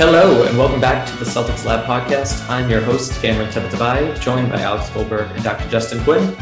Hello, 0.00 0.44
and 0.44 0.56
welcome 0.56 0.80
back 0.80 1.06
to 1.06 1.14
the 1.18 1.26
Celtics 1.26 1.66
Lab 1.66 1.84
podcast. 1.84 2.48
I'm 2.48 2.70
your 2.70 2.80
host, 2.80 3.20
Cameron 3.20 3.50
Tabatabai, 3.50 4.18
joined 4.18 4.50
by 4.50 4.62
Alex 4.62 4.88
Goldberg 4.88 5.30
and 5.32 5.44
Dr. 5.44 5.68
Justin 5.68 6.02
Quinn. 6.04 6.34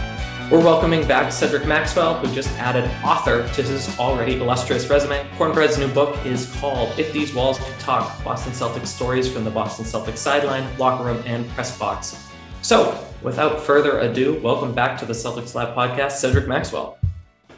We're 0.48 0.62
welcoming 0.62 1.04
back 1.08 1.32
Cedric 1.32 1.66
Maxwell, 1.66 2.14
who 2.20 2.32
just 2.32 2.50
added 2.50 2.88
author 3.02 3.48
to 3.54 3.62
his 3.62 3.98
already 3.98 4.36
illustrious 4.36 4.88
resume. 4.88 5.28
Cornbread's 5.36 5.76
new 5.76 5.88
book 5.88 6.24
is 6.24 6.54
called 6.60 6.96
If 7.00 7.12
These 7.12 7.34
Walls 7.34 7.58
Could 7.58 7.80
Talk 7.80 8.22
Boston 8.22 8.52
Celtics 8.52 8.86
Stories 8.86 9.28
from 9.28 9.42
the 9.42 9.50
Boston 9.50 9.84
Celtics 9.84 10.18
Sideline, 10.18 10.64
Locker 10.78 11.02
Room, 11.02 11.20
and 11.26 11.44
Press 11.48 11.76
Box. 11.76 12.28
So, 12.62 13.04
without 13.24 13.60
further 13.60 13.98
ado, 13.98 14.40
welcome 14.40 14.72
back 14.72 14.96
to 15.00 15.04
the 15.04 15.14
Celtics 15.14 15.56
Lab 15.56 15.74
podcast, 15.74 16.12
Cedric 16.12 16.46
Maxwell. 16.46 16.96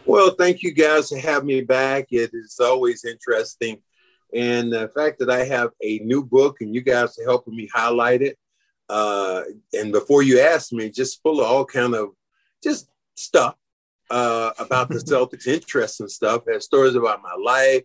Well, 0.07 0.31
thank 0.31 0.63
you 0.63 0.73
guys 0.73 1.11
for 1.11 1.19
having 1.19 1.49
me 1.49 1.61
back. 1.61 2.07
It 2.11 2.31
is 2.33 2.59
always 2.59 3.05
interesting 3.05 3.83
and 4.35 4.73
the 4.73 4.91
fact 4.95 5.19
that 5.19 5.31
I 5.31 5.45
have 5.45 5.71
a 5.83 5.99
new 6.01 6.25
book 6.25 6.57
and 6.61 6.75
you 6.75 6.81
guys 6.81 7.19
are 7.19 7.25
helping 7.25 7.57
me 7.57 7.69
highlight 7.73 8.23
it. 8.23 8.39
Uh, 8.89 9.43
and 9.73 9.93
before 9.93 10.23
you 10.23 10.41
ask 10.41 10.73
me, 10.73 10.91
just 10.91 11.23
full 11.23 11.41
of 11.41 11.47
all 11.47 11.65
kind 11.65 11.95
of 11.95 12.09
just 12.63 12.89
stuff 13.15 13.57
uh, 14.11 14.51
about 14.59 14.89
the 14.89 14.95
Celtics, 14.99 15.47
interesting 15.47 16.09
stuff. 16.09 16.43
Has 16.49 16.65
stories 16.65 16.95
about 16.95 17.23
my 17.23 17.35
life, 17.35 17.85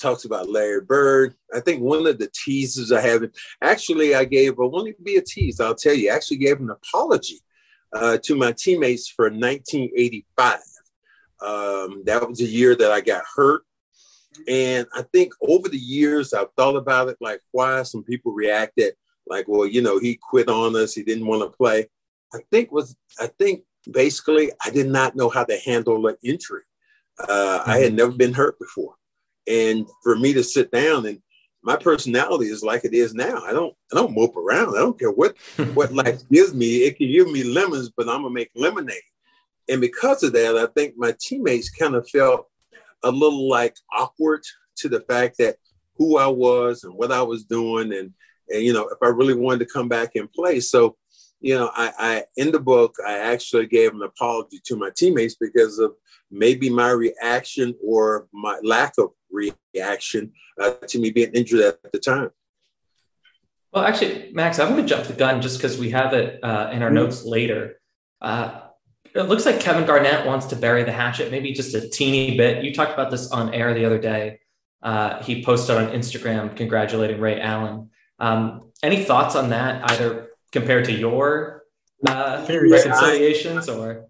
talks 0.00 0.24
about 0.24 0.48
Larry 0.48 0.82
Bird. 0.82 1.34
I 1.54 1.60
think 1.60 1.82
one 1.82 2.06
of 2.06 2.18
the 2.18 2.30
teasers 2.32 2.92
I 2.92 3.00
have, 3.00 3.24
actually, 3.62 4.14
I 4.14 4.24
gave, 4.24 4.52
I 4.52 4.64
won't 4.64 4.88
even 4.88 5.04
be 5.04 5.16
a 5.16 5.22
tease, 5.22 5.60
I'll 5.60 5.74
tell 5.74 5.94
you, 5.94 6.10
I 6.10 6.14
actually 6.14 6.38
gave 6.38 6.60
an 6.60 6.70
apology 6.70 7.40
uh, 7.92 8.18
to 8.24 8.36
my 8.36 8.52
teammates 8.52 9.08
for 9.08 9.26
1985. 9.26 10.60
Um, 11.40 12.02
that 12.06 12.26
was 12.26 12.40
a 12.40 12.44
year 12.44 12.74
that 12.74 12.90
I 12.90 13.00
got 13.00 13.24
hurt 13.34 13.62
and 14.48 14.86
I 14.94 15.02
think 15.12 15.32
over 15.40 15.68
the 15.68 15.78
years, 15.78 16.32
I've 16.32 16.52
thought 16.56 16.76
about 16.76 17.08
it 17.08 17.16
like 17.20 17.40
why 17.52 17.82
some 17.82 18.02
people 18.02 18.32
reacted 18.32 18.94
like, 19.26 19.46
well, 19.48 19.66
you 19.66 19.82
know, 19.82 19.98
he 19.98 20.16
quit 20.16 20.48
on 20.48 20.76
us, 20.76 20.94
he 20.94 21.02
didn't 21.02 21.26
want 21.26 21.42
to 21.42 21.56
play. 21.56 21.88
I 22.32 22.38
think 22.50 22.72
was 22.72 22.96
I 23.18 23.28
think 23.38 23.62
basically 23.90 24.52
I 24.64 24.70
did 24.70 24.88
not 24.88 25.16
know 25.16 25.28
how 25.28 25.44
to 25.44 25.56
handle 25.58 26.06
an 26.06 26.16
injury. 26.22 26.62
Uh, 27.18 27.60
mm-hmm. 27.60 27.70
I 27.70 27.78
had 27.78 27.88
mm-hmm. 27.88 27.96
never 27.96 28.12
been 28.12 28.34
hurt 28.34 28.58
before, 28.58 28.94
and 29.46 29.86
for 30.02 30.16
me 30.16 30.32
to 30.34 30.44
sit 30.44 30.70
down 30.70 31.06
and 31.06 31.20
my 31.62 31.76
personality 31.76 32.46
is 32.46 32.62
like 32.62 32.84
it 32.84 32.94
is 32.94 33.14
now. 33.14 33.42
I 33.44 33.52
don't 33.52 33.74
I 33.92 33.96
don't 33.96 34.14
mope 34.14 34.36
around. 34.36 34.76
I 34.76 34.80
don't 34.80 34.98
care 34.98 35.10
what 35.10 35.36
what 35.74 35.92
life 35.92 36.28
gives 36.30 36.54
me. 36.54 36.84
It 36.84 36.96
can 36.96 37.10
give 37.10 37.30
me 37.30 37.42
lemons, 37.42 37.90
but 37.96 38.08
I'm 38.08 38.22
gonna 38.22 38.30
make 38.30 38.50
lemonade. 38.54 38.96
And 39.68 39.80
because 39.80 40.22
of 40.22 40.32
that, 40.34 40.56
I 40.56 40.66
think 40.66 40.94
my 40.96 41.14
teammates 41.20 41.70
kind 41.70 41.96
of 41.96 42.08
felt 42.08 42.46
a 43.02 43.10
little 43.10 43.48
like 43.48 43.76
awkward 43.96 44.42
to 44.76 44.88
the 44.88 45.00
fact 45.00 45.36
that 45.38 45.56
who 45.96 46.18
I 46.18 46.26
was 46.26 46.84
and 46.84 46.94
what 46.94 47.12
I 47.12 47.22
was 47.22 47.44
doing 47.44 47.92
and 47.92 48.12
and 48.48 48.62
you 48.62 48.72
know 48.72 48.88
if 48.88 48.98
I 49.02 49.08
really 49.08 49.34
wanted 49.34 49.60
to 49.60 49.72
come 49.72 49.88
back 49.88 50.14
and 50.14 50.30
play. 50.32 50.60
So, 50.60 50.96
you 51.40 51.54
know, 51.54 51.70
I, 51.74 51.92
I 51.98 52.24
in 52.36 52.52
the 52.52 52.60
book 52.60 52.94
I 53.06 53.18
actually 53.18 53.66
gave 53.66 53.94
an 53.94 54.02
apology 54.02 54.60
to 54.66 54.76
my 54.76 54.90
teammates 54.96 55.36
because 55.36 55.78
of 55.78 55.92
maybe 56.30 56.70
my 56.70 56.90
reaction 56.90 57.74
or 57.84 58.28
my 58.32 58.58
lack 58.62 58.94
of 58.98 59.10
reaction 59.30 60.32
uh, 60.60 60.72
to 60.88 60.98
me 60.98 61.10
being 61.10 61.32
injured 61.32 61.60
at 61.60 61.92
the 61.92 61.98
time. 61.98 62.30
Well, 63.72 63.84
actually, 63.84 64.30
Max, 64.32 64.58
I'm 64.58 64.72
going 64.72 64.82
to 64.82 64.88
jump 64.88 65.06
the 65.06 65.12
gun 65.12 65.42
just 65.42 65.58
because 65.58 65.76
we 65.76 65.90
have 65.90 66.14
it 66.14 66.42
uh, 66.42 66.70
in 66.72 66.82
our 66.82 66.88
mm-hmm. 66.88 66.94
notes 66.94 67.24
later. 67.24 67.80
Uh, 68.22 68.60
it 69.16 69.28
looks 69.28 69.46
like 69.46 69.60
Kevin 69.60 69.86
Garnett 69.86 70.26
wants 70.26 70.46
to 70.46 70.56
bury 70.56 70.84
the 70.84 70.92
hatchet, 70.92 71.30
maybe 71.30 71.52
just 71.52 71.74
a 71.74 71.88
teeny 71.88 72.36
bit. 72.36 72.62
You 72.62 72.74
talked 72.74 72.92
about 72.92 73.10
this 73.10 73.30
on 73.30 73.54
air 73.54 73.72
the 73.72 73.84
other 73.84 73.98
day. 73.98 74.40
Uh, 74.82 75.22
he 75.22 75.42
posted 75.42 75.76
on 75.76 75.88
Instagram 75.88 76.54
congratulating 76.54 77.18
Ray 77.18 77.40
Allen. 77.40 77.90
Um, 78.18 78.70
any 78.82 79.04
thoughts 79.04 79.34
on 79.34 79.50
that, 79.50 79.90
either 79.90 80.28
compared 80.52 80.84
to 80.86 80.92
your 80.92 81.64
uh, 82.06 82.46
reconciliations 82.48 83.68
or? 83.68 84.06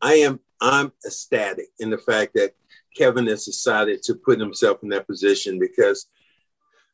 I 0.00 0.14
am 0.14 0.40
I'm 0.60 0.92
ecstatic 1.04 1.68
in 1.78 1.90
the 1.90 1.98
fact 1.98 2.32
that 2.34 2.52
Kevin 2.96 3.26
has 3.26 3.44
decided 3.44 4.02
to 4.04 4.14
put 4.14 4.40
himself 4.40 4.82
in 4.82 4.88
that 4.90 5.06
position 5.06 5.58
because 5.58 6.06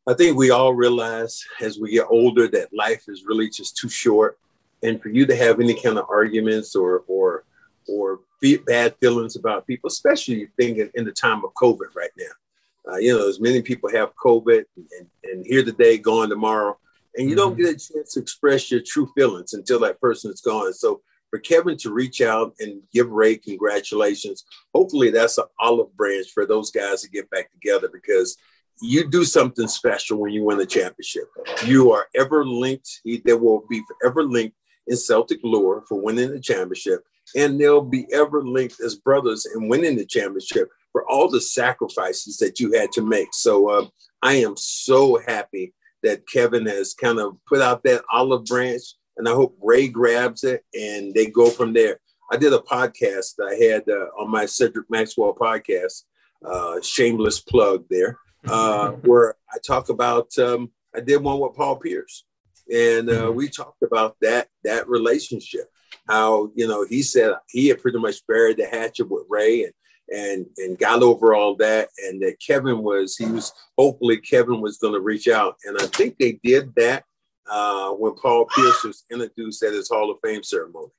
I 0.06 0.14
think 0.14 0.36
we 0.36 0.50
all 0.50 0.74
realize 0.74 1.44
as 1.60 1.78
we 1.78 1.92
get 1.92 2.06
older 2.08 2.48
that 2.48 2.68
life 2.72 3.04
is 3.08 3.24
really 3.24 3.48
just 3.48 3.76
too 3.76 3.88
short 3.88 4.38
and 4.86 5.02
for 5.02 5.08
you 5.08 5.26
to 5.26 5.36
have 5.36 5.60
any 5.60 5.74
kind 5.74 5.98
of 5.98 6.06
arguments 6.08 6.74
or 6.76 7.04
or 7.08 7.44
or 7.88 8.20
bad 8.66 8.94
feelings 9.00 9.36
about 9.36 9.66
people, 9.66 9.88
especially 9.88 10.48
thinking 10.56 10.90
in 10.94 11.04
the 11.04 11.12
time 11.12 11.44
of 11.44 11.54
COVID 11.54 11.94
right 11.94 12.10
now. 12.18 12.92
Uh, 12.92 12.96
you 12.96 13.16
know, 13.16 13.28
as 13.28 13.40
many 13.40 13.62
people 13.62 13.90
have 13.90 14.14
COVID 14.14 14.64
and, 14.76 15.08
and 15.24 15.46
here 15.46 15.64
today, 15.64 15.98
gone 15.98 16.28
tomorrow, 16.28 16.78
and 17.16 17.28
you 17.28 17.34
mm-hmm. 17.34 17.48
don't 17.48 17.56
get 17.56 17.68
a 17.68 17.72
chance 17.72 18.12
to 18.12 18.20
express 18.20 18.70
your 18.70 18.80
true 18.80 19.10
feelings 19.16 19.54
until 19.54 19.80
that 19.80 20.00
person 20.00 20.30
is 20.30 20.40
gone. 20.40 20.72
So 20.72 21.00
for 21.30 21.40
Kevin 21.40 21.76
to 21.78 21.92
reach 21.92 22.20
out 22.20 22.54
and 22.60 22.82
give 22.92 23.10
Ray 23.10 23.36
congratulations, 23.36 24.44
hopefully 24.72 25.10
that's 25.10 25.38
an 25.38 25.46
olive 25.58 25.96
branch 25.96 26.28
for 26.32 26.46
those 26.46 26.70
guys 26.70 27.02
to 27.02 27.10
get 27.10 27.28
back 27.30 27.50
together 27.52 27.88
because 27.92 28.36
you 28.80 29.08
do 29.08 29.24
something 29.24 29.66
special 29.66 30.18
when 30.18 30.32
you 30.32 30.44
win 30.44 30.60
a 30.60 30.66
championship. 30.66 31.24
You 31.64 31.92
are 31.92 32.06
ever 32.14 32.44
linked. 32.44 33.00
There 33.24 33.38
will 33.38 33.64
be 33.68 33.82
forever 33.88 34.22
linked 34.22 34.56
in 34.86 34.96
Celtic 34.96 35.40
lore 35.42 35.84
for 35.88 36.00
winning 36.00 36.30
the 36.30 36.40
championship, 36.40 37.04
and 37.34 37.60
they'll 37.60 37.82
be 37.82 38.06
ever 38.12 38.42
linked 38.42 38.80
as 38.80 38.94
brothers 38.96 39.46
in 39.54 39.68
winning 39.68 39.96
the 39.96 40.06
championship 40.06 40.70
for 40.92 41.08
all 41.10 41.28
the 41.28 41.40
sacrifices 41.40 42.38
that 42.38 42.58
you 42.60 42.72
had 42.72 42.92
to 42.92 43.02
make. 43.02 43.28
So 43.32 43.68
uh, 43.68 43.86
I 44.22 44.34
am 44.34 44.54
so 44.56 45.20
happy 45.26 45.74
that 46.02 46.28
Kevin 46.28 46.66
has 46.66 46.94
kind 46.94 47.18
of 47.18 47.36
put 47.46 47.60
out 47.60 47.82
that 47.84 48.02
olive 48.12 48.44
branch, 48.44 48.82
and 49.16 49.28
I 49.28 49.32
hope 49.32 49.58
Ray 49.62 49.88
grabs 49.88 50.44
it 50.44 50.64
and 50.74 51.14
they 51.14 51.26
go 51.26 51.50
from 51.50 51.72
there. 51.72 51.98
I 52.30 52.36
did 52.36 52.52
a 52.52 52.58
podcast 52.58 53.34
I 53.40 53.54
had 53.54 53.88
uh, 53.88 54.06
on 54.18 54.30
my 54.30 54.46
Cedric 54.46 54.90
Maxwell 54.90 55.34
podcast, 55.34 56.02
uh, 56.44 56.80
shameless 56.80 57.40
plug 57.40 57.84
there, 57.88 58.18
uh, 58.46 58.90
where 59.04 59.36
I 59.52 59.58
talk 59.64 59.88
about. 59.88 60.36
Um, 60.38 60.70
I 60.94 61.00
did 61.00 61.22
one 61.22 61.38
with 61.38 61.54
Paul 61.54 61.76
Pierce, 61.76 62.24
and 62.72 63.08
uh, 63.08 63.12
mm-hmm. 63.12 63.36
we 63.36 63.48
talked 63.48 63.82
about 63.82 64.16
that 64.20 64.48
that 64.64 64.88
relationship. 64.88 65.68
How 66.08 66.50
you 66.54 66.68
know 66.68 66.84
he 66.88 67.02
said 67.02 67.34
he 67.48 67.68
had 67.68 67.80
pretty 67.80 67.98
much 67.98 68.26
buried 68.26 68.58
the 68.58 68.66
hatchet 68.66 69.10
with 69.10 69.24
Ray 69.28 69.64
and 69.64 69.72
and 70.08 70.46
and 70.58 70.78
got 70.78 71.02
over 71.02 71.34
all 71.34 71.56
that, 71.56 71.88
and 72.06 72.22
that 72.22 72.40
Kevin 72.44 72.82
was 72.82 73.16
he 73.16 73.26
was 73.26 73.52
hopefully 73.76 74.18
Kevin 74.18 74.60
was 74.60 74.78
going 74.78 74.94
to 74.94 75.00
reach 75.00 75.28
out, 75.28 75.56
and 75.64 75.76
I 75.80 75.86
think 75.86 76.16
they 76.18 76.38
did 76.44 76.74
that 76.76 77.04
uh, 77.50 77.90
when 77.90 78.14
Paul 78.14 78.46
Pierce 78.54 78.84
was 78.84 79.04
introduced 79.10 79.62
at 79.62 79.72
his 79.72 79.88
Hall 79.88 80.10
of 80.10 80.18
Fame 80.22 80.42
ceremony. 80.42 80.90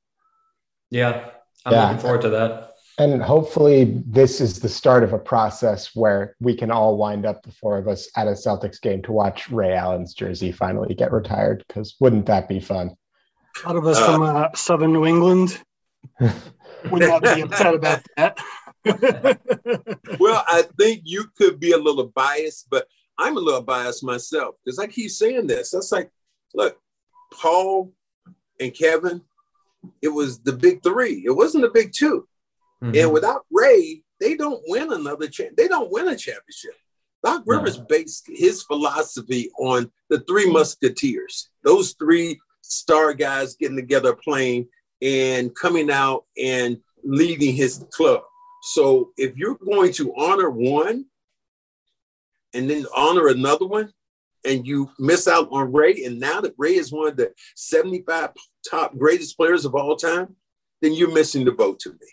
Yeah, 0.90 1.30
I'm 1.66 1.74
yeah. 1.74 1.84
looking 1.84 2.00
forward 2.00 2.22
to 2.22 2.30
that. 2.30 2.77
And 3.00 3.22
hopefully, 3.22 4.02
this 4.08 4.42
is 4.42 4.60
the 4.60 4.70
start 4.70 5.04
of 5.04 5.14
a 5.14 5.20
process 5.20 5.96
where 5.96 6.36
we 6.40 6.56
can 6.56 6.72
all 6.72 6.98
wind 6.98 7.28
up, 7.28 7.44
the 7.44 7.52
four 7.52 7.78
of 7.78 7.88
us, 7.88 8.10
at 8.16 8.28
a 8.28 8.32
Celtics 8.32 8.82
game 8.82 9.04
to 9.04 9.12
watch 9.12 9.52
Ray 9.52 9.76
Allen's 9.76 10.16
jersey 10.16 10.52
finally 10.52 10.96
get 10.96 11.12
retired. 11.12 11.64
Because 11.68 11.96
wouldn't 12.00 12.26
that 12.26 12.50
be 12.50 12.60
fun? 12.60 12.96
A 13.64 13.68
lot 13.68 13.76
of 13.76 13.86
us 13.86 14.00
uh, 14.00 14.06
from 14.06 14.22
uh, 14.24 14.48
Southern 14.56 14.94
New 14.94 15.06
England 15.06 15.62
would 16.20 17.02
not 17.02 17.22
be 17.22 17.42
upset 17.42 17.76
about 17.76 18.02
that. 18.18 18.40
well, 20.20 20.44
I 20.48 20.64
think 20.80 21.02
you 21.04 21.26
could 21.38 21.60
be 21.60 21.74
a 21.74 21.78
little 21.78 22.08
biased, 22.08 22.68
but 22.72 22.88
I'm 23.20 23.38
a 23.38 23.42
little 23.42 23.62
biased 23.62 24.04
myself 24.04 24.56
because 24.64 24.80
I 24.80 24.88
keep 24.88 25.12
saying 25.12 25.46
this. 25.46 25.70
That's 25.70 25.92
like, 25.92 26.10
look, 26.56 26.80
Paul 27.32 27.94
and 28.60 28.74
Kevin, 28.74 29.22
it 30.02 30.10
was 30.10 30.40
the 30.40 30.54
big 30.54 30.82
three. 30.82 31.24
It 31.28 31.36
wasn't 31.36 31.64
the 31.64 31.70
big 31.70 31.94
2 31.94 32.28
mm-hmm. 32.84 32.96
And 32.96 33.12
without 33.12 33.46
Ray, 33.52 34.04
they 34.20 34.36
don't 34.36 34.62
win 34.68 34.92
another 34.92 35.28
champ. 35.28 35.56
They 35.56 35.68
don't 35.68 35.92
win 35.92 36.08
a 36.08 36.16
championship. 36.16 36.74
Doc 37.24 37.44
Rivers 37.46 37.78
no. 37.78 37.86
based 37.86 38.26
his 38.28 38.64
philosophy 38.64 39.50
on 39.60 39.92
the 40.10 40.20
three 40.22 40.50
musketeers, 40.50 41.50
those 41.64 41.94
three 41.94 42.40
star 42.62 43.14
guys 43.14 43.56
getting 43.56 43.76
together 43.76 44.16
playing 44.16 44.68
and 45.02 45.56
coming 45.56 45.90
out 45.92 46.26
and 46.42 46.78
leading 47.04 47.56
his 47.56 47.86
club. 47.92 48.22
So 48.64 49.12
if 49.18 49.36
you're 49.36 49.58
going 49.58 49.94
to 49.94 50.14
honor 50.18 50.50
one 50.50 51.06
and 52.54 52.70
then 52.70 52.86
honor 52.96 53.28
another 53.28 53.66
one, 53.66 53.92
and 54.46 54.66
you 54.66 54.90
miss 54.98 55.28
out 55.28 55.50
on 55.52 55.74
Ray, 55.74 56.06
and 56.06 56.20
now 56.20 56.42
that 56.42 56.54
Ray 56.58 56.76
is 56.76 56.92
one 56.92 57.08
of 57.08 57.18
the 57.18 57.34
75 57.56 58.30
top 58.70 58.98
greatest 58.98 59.36
players 59.36 59.66
of 59.66 59.76
all 59.76 59.96
time, 59.96 60.36
then 60.82 60.94
you're 60.94 61.14
missing 61.14 61.44
the 61.44 61.52
boat 61.52 61.80
to 61.82 61.90
me. 61.90 62.08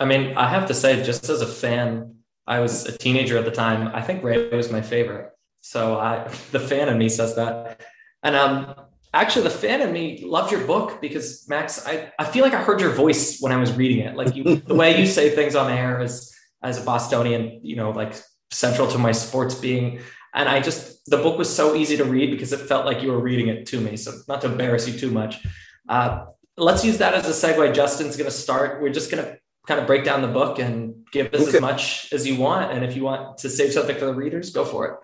I 0.00 0.04
mean, 0.04 0.36
I 0.36 0.48
have 0.48 0.66
to 0.66 0.74
say, 0.74 1.02
just 1.02 1.28
as 1.28 1.40
a 1.40 1.46
fan, 1.46 2.16
I 2.46 2.60
was 2.60 2.86
a 2.86 2.96
teenager 2.96 3.38
at 3.38 3.44
the 3.44 3.50
time. 3.50 3.88
I 3.94 4.02
think 4.02 4.22
Ray 4.22 4.48
was 4.50 4.70
my 4.70 4.82
favorite. 4.82 5.30
So 5.60 5.98
I, 5.98 6.28
the 6.52 6.60
fan 6.60 6.88
in 6.88 6.98
me 6.98 7.08
says 7.08 7.36
that. 7.36 7.82
And 8.22 8.36
um, 8.36 8.74
actually, 9.12 9.44
the 9.44 9.50
fan 9.50 9.80
in 9.82 9.92
me 9.92 10.24
loved 10.24 10.50
your 10.50 10.66
book 10.66 11.00
because 11.00 11.48
Max, 11.48 11.86
I, 11.86 12.12
I 12.18 12.24
feel 12.24 12.44
like 12.44 12.54
I 12.54 12.62
heard 12.62 12.80
your 12.80 12.92
voice 12.92 13.40
when 13.40 13.52
I 13.52 13.56
was 13.56 13.72
reading 13.72 14.00
it. 14.00 14.16
Like 14.16 14.34
you, 14.34 14.56
the 14.56 14.74
way 14.74 14.98
you 14.98 15.06
say 15.06 15.30
things 15.30 15.54
on 15.54 15.70
air 15.70 16.00
as 16.00 16.34
as 16.62 16.82
a 16.82 16.84
Bostonian, 16.84 17.60
you 17.62 17.76
know, 17.76 17.90
like 17.90 18.14
central 18.50 18.88
to 18.88 18.98
my 18.98 19.12
sports 19.12 19.54
being. 19.54 20.00
And 20.34 20.48
I 20.48 20.60
just, 20.60 21.04
the 21.06 21.18
book 21.18 21.38
was 21.38 21.54
so 21.54 21.76
easy 21.76 21.96
to 21.98 22.04
read 22.04 22.30
because 22.30 22.52
it 22.52 22.60
felt 22.60 22.86
like 22.86 23.02
you 23.02 23.12
were 23.12 23.20
reading 23.20 23.48
it 23.48 23.66
to 23.66 23.80
me. 23.80 23.96
So, 23.96 24.12
not 24.26 24.40
to 24.40 24.50
embarrass 24.50 24.88
you 24.88 24.98
too 24.98 25.10
much. 25.10 25.46
Uh, 25.88 26.24
let's 26.56 26.84
use 26.84 26.98
that 26.98 27.14
as 27.14 27.26
a 27.26 27.46
segue. 27.46 27.74
Justin's 27.74 28.16
going 28.16 28.30
to 28.30 28.36
start. 28.36 28.82
We're 28.82 28.92
just 28.92 29.10
going 29.10 29.22
to 29.22 29.38
kind 29.66 29.80
of 29.80 29.86
break 29.86 30.04
down 30.04 30.22
the 30.22 30.28
book 30.28 30.58
and 30.58 31.06
give 31.10 31.32
us 31.34 31.48
okay. 31.48 31.56
as 31.56 31.60
much 31.60 32.12
as 32.12 32.26
you 32.26 32.36
want. 32.36 32.72
And 32.72 32.84
if 32.84 32.96
you 32.96 33.02
want 33.02 33.38
to 33.38 33.50
save 33.50 33.72
something 33.72 33.96
for 33.96 34.06
the 34.06 34.14
readers, 34.14 34.50
go 34.50 34.64
for 34.64 34.86
it. 34.86 34.98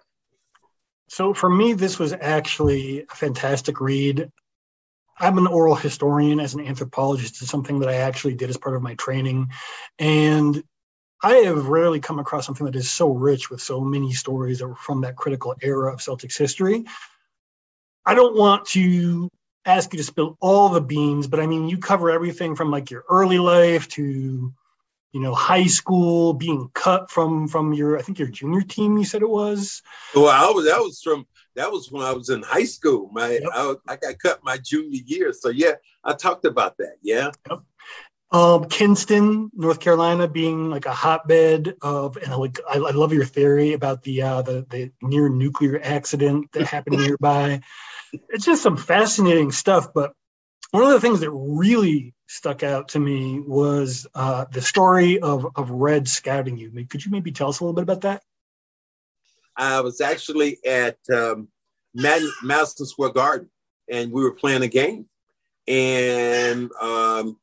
So, 1.09 1.35
for 1.35 1.51
me, 1.51 1.73
this 1.73 1.99
was 1.99 2.13
actually 2.13 3.03
a 3.11 3.15
fantastic 3.15 3.81
read. 3.81 4.31
I'm 5.19 5.39
an 5.39 5.47
oral 5.47 5.75
historian 5.75 6.41
as 6.41 6.55
an 6.55 6.67
anthropologist. 6.67 7.43
It's 7.43 7.51
something 7.51 7.81
that 7.81 7.89
I 7.89 7.97
actually 7.97 8.35
did 8.35 8.49
as 8.49 8.57
part 8.57 8.77
of 8.77 8.83
my 8.83 8.95
training. 8.95 9.51
And 9.99 10.63
I 11.23 11.35
have 11.37 11.67
rarely 11.67 12.01
come 12.01 12.19
across 12.19 12.47
something 12.47 12.65
that 12.65 12.77
is 12.77 12.91
so 12.91 13.11
rich 13.11 13.51
with 13.51 13.61
so 13.61 13.81
many 13.81 14.13
stories 14.13 14.61
that 14.61 14.69
were 14.69 14.77
from 14.77 15.03
that 15.03 15.17
critical 15.17 15.55
era 15.61 15.93
of 15.93 15.99
Celtics 15.99 16.39
history. 16.39 16.85
I 18.07 18.15
don't 18.15 18.37
want 18.37 18.65
to 18.69 19.29
ask 19.65 19.93
you 19.93 19.99
to 19.99 20.05
spill 20.05 20.37
all 20.41 20.69
the 20.69 20.81
beans, 20.81 21.27
but 21.27 21.41
I 21.41 21.47
mean, 21.47 21.69
you 21.69 21.79
cover 21.79 22.11
everything 22.11 22.57
from 22.57 22.71
like 22.71 22.91
your 22.91 23.05
early 23.09 23.39
life 23.39 23.89
to, 23.89 24.53
you 25.13 25.21
know, 25.21 25.35
high 25.35 25.67
school, 25.67 26.33
being 26.35 26.71
cut 26.75 27.11
from 27.11 27.49
from 27.49 27.73
your, 27.73 27.99
I 27.99 28.03
think 28.03 28.19
your 28.19 28.29
junior 28.29 28.63
team. 28.63 28.97
You 28.97 29.05
said 29.05 29.23
it 29.23 29.29
was. 29.29 29.83
Well, 30.15 30.29
I 30.29 30.51
was 30.51 30.67
that 30.67 30.79
was 30.79 31.01
from 31.03 31.27
that 31.57 31.71
was 31.71 31.91
when 31.91 32.05
I 32.05 32.13
was 32.13 32.31
in 32.31 32.43
high 32.43 32.65
school. 32.65 33.11
My 33.13 33.33
yep. 33.33 33.43
I, 33.53 33.75
I, 33.89 33.97
got 33.97 34.19
cut 34.19 34.41
my 34.45 34.57
junior 34.57 35.01
year, 35.05 35.33
so 35.33 35.49
yeah, 35.51 35.73
I 36.05 36.15
talked 36.15 36.45
about 36.45 36.77
that. 36.79 36.97
Yeah. 37.03 37.31
Yep. 37.51 37.61
Um, 38.33 38.67
Kinston, 38.67 39.51
North 39.55 39.81
Carolina, 39.81 40.29
being 40.29 40.71
like 40.71 40.87
a 40.87 40.93
hotbed 40.93 41.75
of, 41.83 42.17
and 42.17 42.35
like 42.37 42.61
I, 42.69 42.77
I 42.77 42.93
love 42.93 43.13
your 43.13 43.25
theory 43.25 43.73
about 43.73 44.05
the 44.05 44.23
uh, 44.23 44.43
the, 44.43 44.65
the 44.71 44.93
near 45.03 45.29
nuclear 45.29 45.81
accident 45.83 46.51
that 46.53 46.67
happened 46.67 46.99
nearby. 47.05 47.61
It's 48.29 48.45
just 48.45 48.63
some 48.63 48.77
fascinating 48.77 49.53
stuff. 49.53 49.89
But 49.95 50.13
one 50.71 50.83
of 50.83 50.91
the 50.91 51.01
things 51.01 51.21
that 51.21 51.31
really 51.31 52.15
stuck 52.29 52.63
out 52.63 52.89
to 52.89 52.99
me 53.01 53.41
was 53.41 54.07
uh, 54.15 54.47
the 54.53 54.63
story 54.63 55.19
of 55.21 55.47
of 55.57 55.71
Red 55.71 56.09
scouting 56.09 56.57
you. 56.57 56.71
Could 56.87 57.05
you 57.05 57.11
maybe 57.11 57.33
tell 57.33 57.49
us 57.49 57.61
a 57.61 57.65
little 57.65 57.75
bit 57.75 57.83
about 57.83 58.03
that? 58.03 58.23
I 59.57 59.81
was 59.81 60.01
actually 60.01 60.59
at 60.65 60.99
um, 61.13 61.49
Madison 61.95 62.87
Square 62.87 63.11
Garden, 63.11 63.51
and 63.91 64.13
we 64.13 64.23
were 64.23 64.33
playing 64.33 64.63
a 64.63 64.69
game, 64.69 65.07
and 65.67 66.71
um, 66.81 67.37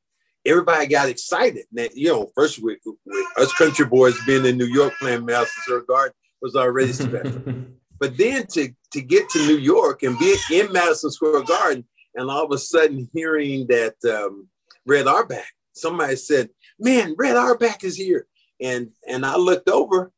everybody 0.46 0.88
got 0.88 1.10
excited. 1.10 1.66
That 1.74 1.96
you 1.96 2.08
know, 2.08 2.32
first 2.34 2.64
with, 2.64 2.80
with, 2.86 3.28
us 3.38 3.54
country 3.54 3.86
boys 3.86 4.18
being 4.26 4.46
in 4.46 4.58
New 4.58 4.66
York 4.66 4.94
playing 5.00 5.26
Madison 5.26 5.62
Square 5.64 5.84
Garden 5.88 6.14
was 6.42 6.56
already 6.56 6.94
special. 6.94 7.42
but 8.00 8.18
then 8.18 8.46
to 8.48 8.70
to 8.94 9.02
get 9.02 9.30
to 9.30 9.40
New 9.40 9.58
York 9.58 10.04
and 10.04 10.18
be 10.20 10.36
in 10.52 10.72
Madison 10.72 11.12
Square 11.12 11.44
Garden, 11.44 11.86
and 12.16 12.30
all 12.30 12.46
of 12.46 12.52
a 12.52 12.58
sudden 12.58 13.10
hearing 13.14 13.68
that 13.68 13.96
um, 14.06 14.48
Red 14.86 15.08
Auerbach, 15.08 15.46
somebody 15.74 16.16
said, 16.16 16.50
"Man, 16.80 17.16
Red 17.18 17.36
Auerbach 17.36 17.84
is 17.84 17.96
here," 17.96 18.28
and 18.62 18.90
and 19.08 19.26
I 19.26 19.36
looked 19.36 19.70
over. 19.70 20.12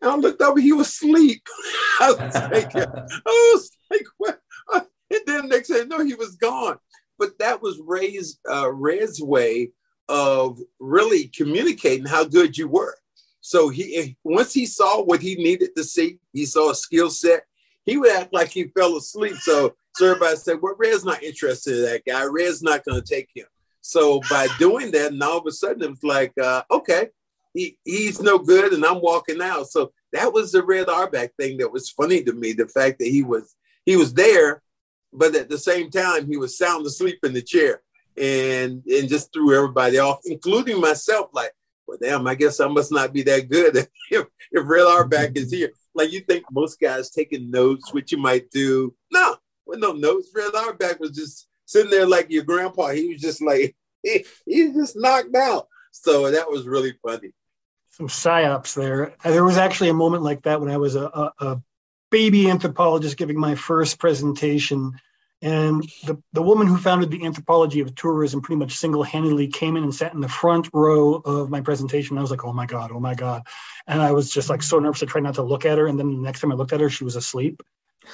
And 0.00 0.12
I 0.12 0.14
looked 0.14 0.40
over, 0.40 0.60
he 0.60 0.72
was 0.72 0.86
asleep. 0.86 1.42
I 2.00 2.12
was 2.12 2.34
like, 2.52 2.76
I 2.76 3.16
was 3.26 3.70
like, 3.90 4.06
what? 4.16 4.40
And 5.10 5.20
then 5.26 5.48
next 5.48 5.68
thing 5.68 5.88
no, 5.88 6.04
he 6.04 6.14
was 6.14 6.36
gone 6.36 6.78
but 7.18 7.38
that 7.38 7.60
was 7.60 7.80
Ray's 7.84 8.38
uh, 8.50 8.72
Ray's 8.72 9.20
way 9.20 9.72
of 10.08 10.58
really 10.78 11.28
communicating 11.28 12.06
how 12.06 12.24
good 12.24 12.56
you 12.56 12.68
were. 12.68 12.96
So 13.40 13.68
he 13.68 14.16
once 14.24 14.52
he 14.52 14.66
saw 14.66 15.02
what 15.02 15.20
he 15.20 15.36
needed 15.36 15.70
to 15.76 15.84
see, 15.84 16.18
he 16.32 16.44
saw 16.46 16.70
a 16.70 16.74
skill 16.74 17.10
set. 17.10 17.44
He 17.86 17.96
would 17.96 18.10
act 18.10 18.32
like 18.32 18.50
he 18.50 18.64
fell 18.64 18.96
asleep. 18.96 19.36
So 19.36 19.74
so 19.94 20.06
everybody 20.06 20.36
said, 20.36 20.58
"Well, 20.60 20.76
Red's 20.78 21.04
not 21.04 21.22
interested 21.22 21.78
in 21.78 21.84
that 21.84 22.04
guy. 22.06 22.24
Red's 22.24 22.62
not 22.62 22.84
going 22.84 23.00
to 23.00 23.14
take 23.14 23.28
him." 23.34 23.46
So 23.80 24.20
by 24.28 24.48
doing 24.58 24.90
that, 24.92 25.12
and 25.12 25.22
all 25.22 25.38
of 25.38 25.46
a 25.46 25.52
sudden 25.52 25.82
it 25.82 25.90
was 25.90 26.04
like, 26.04 26.36
uh, 26.36 26.62
okay, 26.70 27.08
he, 27.54 27.78
he's 27.84 28.20
no 28.20 28.38
good, 28.38 28.72
and 28.72 28.84
I'm 28.84 29.00
walking 29.00 29.40
out. 29.40 29.68
So 29.68 29.92
that 30.12 30.32
was 30.32 30.52
the 30.52 30.62
Red 30.62 30.88
Auerbach 30.88 31.32
thing 31.38 31.58
that 31.58 31.72
was 31.72 31.90
funny 31.90 32.22
to 32.24 32.32
me. 32.32 32.52
The 32.52 32.68
fact 32.68 32.98
that 32.98 33.08
he 33.08 33.22
was 33.22 33.54
he 33.86 33.96
was 33.96 34.12
there, 34.14 34.62
but 35.12 35.34
at 35.34 35.48
the 35.48 35.58
same 35.58 35.90
time, 35.90 36.26
he 36.26 36.36
was 36.36 36.58
sound 36.58 36.84
asleep 36.86 37.18
in 37.22 37.32
the 37.32 37.42
chair 37.42 37.82
and 38.16 38.82
and 38.86 39.08
just 39.08 39.32
threw 39.32 39.56
everybody 39.56 39.98
off, 39.98 40.20
including 40.24 40.80
myself. 40.80 41.30
Like, 41.32 41.52
well, 41.88 41.98
damn, 42.00 42.26
I 42.26 42.34
guess 42.34 42.60
I 42.60 42.68
must 42.68 42.92
not 42.92 43.14
be 43.14 43.22
that 43.22 43.48
good 43.48 43.74
if, 44.10 44.26
if 44.52 44.64
Auerbach 44.64 45.32
is 45.34 45.50
here. 45.50 45.72
Like, 45.94 46.12
you 46.12 46.20
think 46.20 46.44
most 46.52 46.78
guys 46.78 47.10
taking 47.10 47.50
notes, 47.50 47.94
which 47.94 48.12
you 48.12 48.18
might 48.18 48.50
do? 48.50 48.94
No, 49.10 49.36
with 49.66 49.78
no 49.78 49.92
notes. 49.92 50.28
Red 50.34 50.54
Auerbach 50.54 51.00
was 51.00 51.12
just 51.12 51.48
sitting 51.64 51.90
there 51.90 52.06
like 52.06 52.30
your 52.30 52.44
grandpa. 52.44 52.88
He 52.88 53.08
was 53.08 53.22
just 53.22 53.40
like, 53.40 53.74
he, 54.02 54.26
he 54.44 54.70
just 54.72 54.96
knocked 54.96 55.34
out. 55.34 55.66
So 55.90 56.30
that 56.30 56.50
was 56.50 56.68
really 56.68 56.92
funny. 57.02 57.32
Some 57.88 58.08
psyops 58.08 58.74
there. 58.74 59.14
Uh, 59.24 59.30
there 59.30 59.44
was 59.44 59.56
actually 59.56 59.88
a 59.88 59.94
moment 59.94 60.22
like 60.22 60.42
that 60.42 60.60
when 60.60 60.70
I 60.70 60.76
was 60.76 60.94
a, 60.94 61.04
a, 61.04 61.32
a 61.38 61.62
baby 62.10 62.50
anthropologist 62.50 63.16
giving 63.16 63.40
my 63.40 63.54
first 63.54 63.98
presentation. 63.98 64.92
And 65.40 65.82
the, 66.04 66.20
the 66.32 66.42
woman 66.42 66.66
who 66.66 66.76
founded 66.76 67.10
the 67.10 67.24
anthropology 67.24 67.80
of 67.80 67.94
tourism 67.94 68.40
pretty 68.40 68.58
much 68.58 68.76
single 68.76 69.04
handedly 69.04 69.46
came 69.46 69.76
in 69.76 69.84
and 69.84 69.94
sat 69.94 70.12
in 70.12 70.20
the 70.20 70.28
front 70.28 70.68
row 70.72 71.14
of 71.14 71.48
my 71.48 71.60
presentation. 71.60 72.18
I 72.18 72.20
was 72.20 72.30
like, 72.30 72.44
oh 72.44 72.52
my 72.52 72.66
God, 72.66 72.90
oh 72.92 72.98
my 72.98 73.14
God. 73.14 73.46
And 73.86 74.02
I 74.02 74.10
was 74.10 74.30
just 74.30 74.50
like 74.50 74.62
so 74.62 74.80
nervous 74.80 75.02
I 75.02 75.06
tried 75.06 75.22
not 75.22 75.34
to 75.34 75.42
look 75.42 75.64
at 75.64 75.78
her. 75.78 75.86
And 75.86 75.98
then 75.98 76.10
the 76.10 76.18
next 76.18 76.40
time 76.40 76.50
I 76.50 76.56
looked 76.56 76.72
at 76.72 76.80
her, 76.80 76.90
she 76.90 77.04
was 77.04 77.14
asleep. 77.14 77.62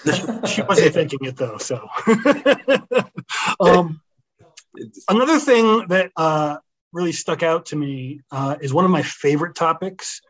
She, 0.05 0.23
she 0.47 0.63
wasn't 0.63 0.95
thinking 0.95 1.21
it 1.23 1.37
though. 1.37 1.57
So, 1.57 1.89
um, 3.61 4.03
another 5.09 5.39
thing 5.39 5.87
that 5.89 6.11
uh, 6.17 6.59
really 6.93 7.13
stuck 7.13 7.43
out 7.43 7.67
to 7.67 7.77
me 7.77 8.21
uh, 8.31 8.57
is 8.61 8.75
one 8.75 8.85
of 8.85 8.91
my 8.91 9.03
favorite 9.03 9.55
topics 9.55 10.21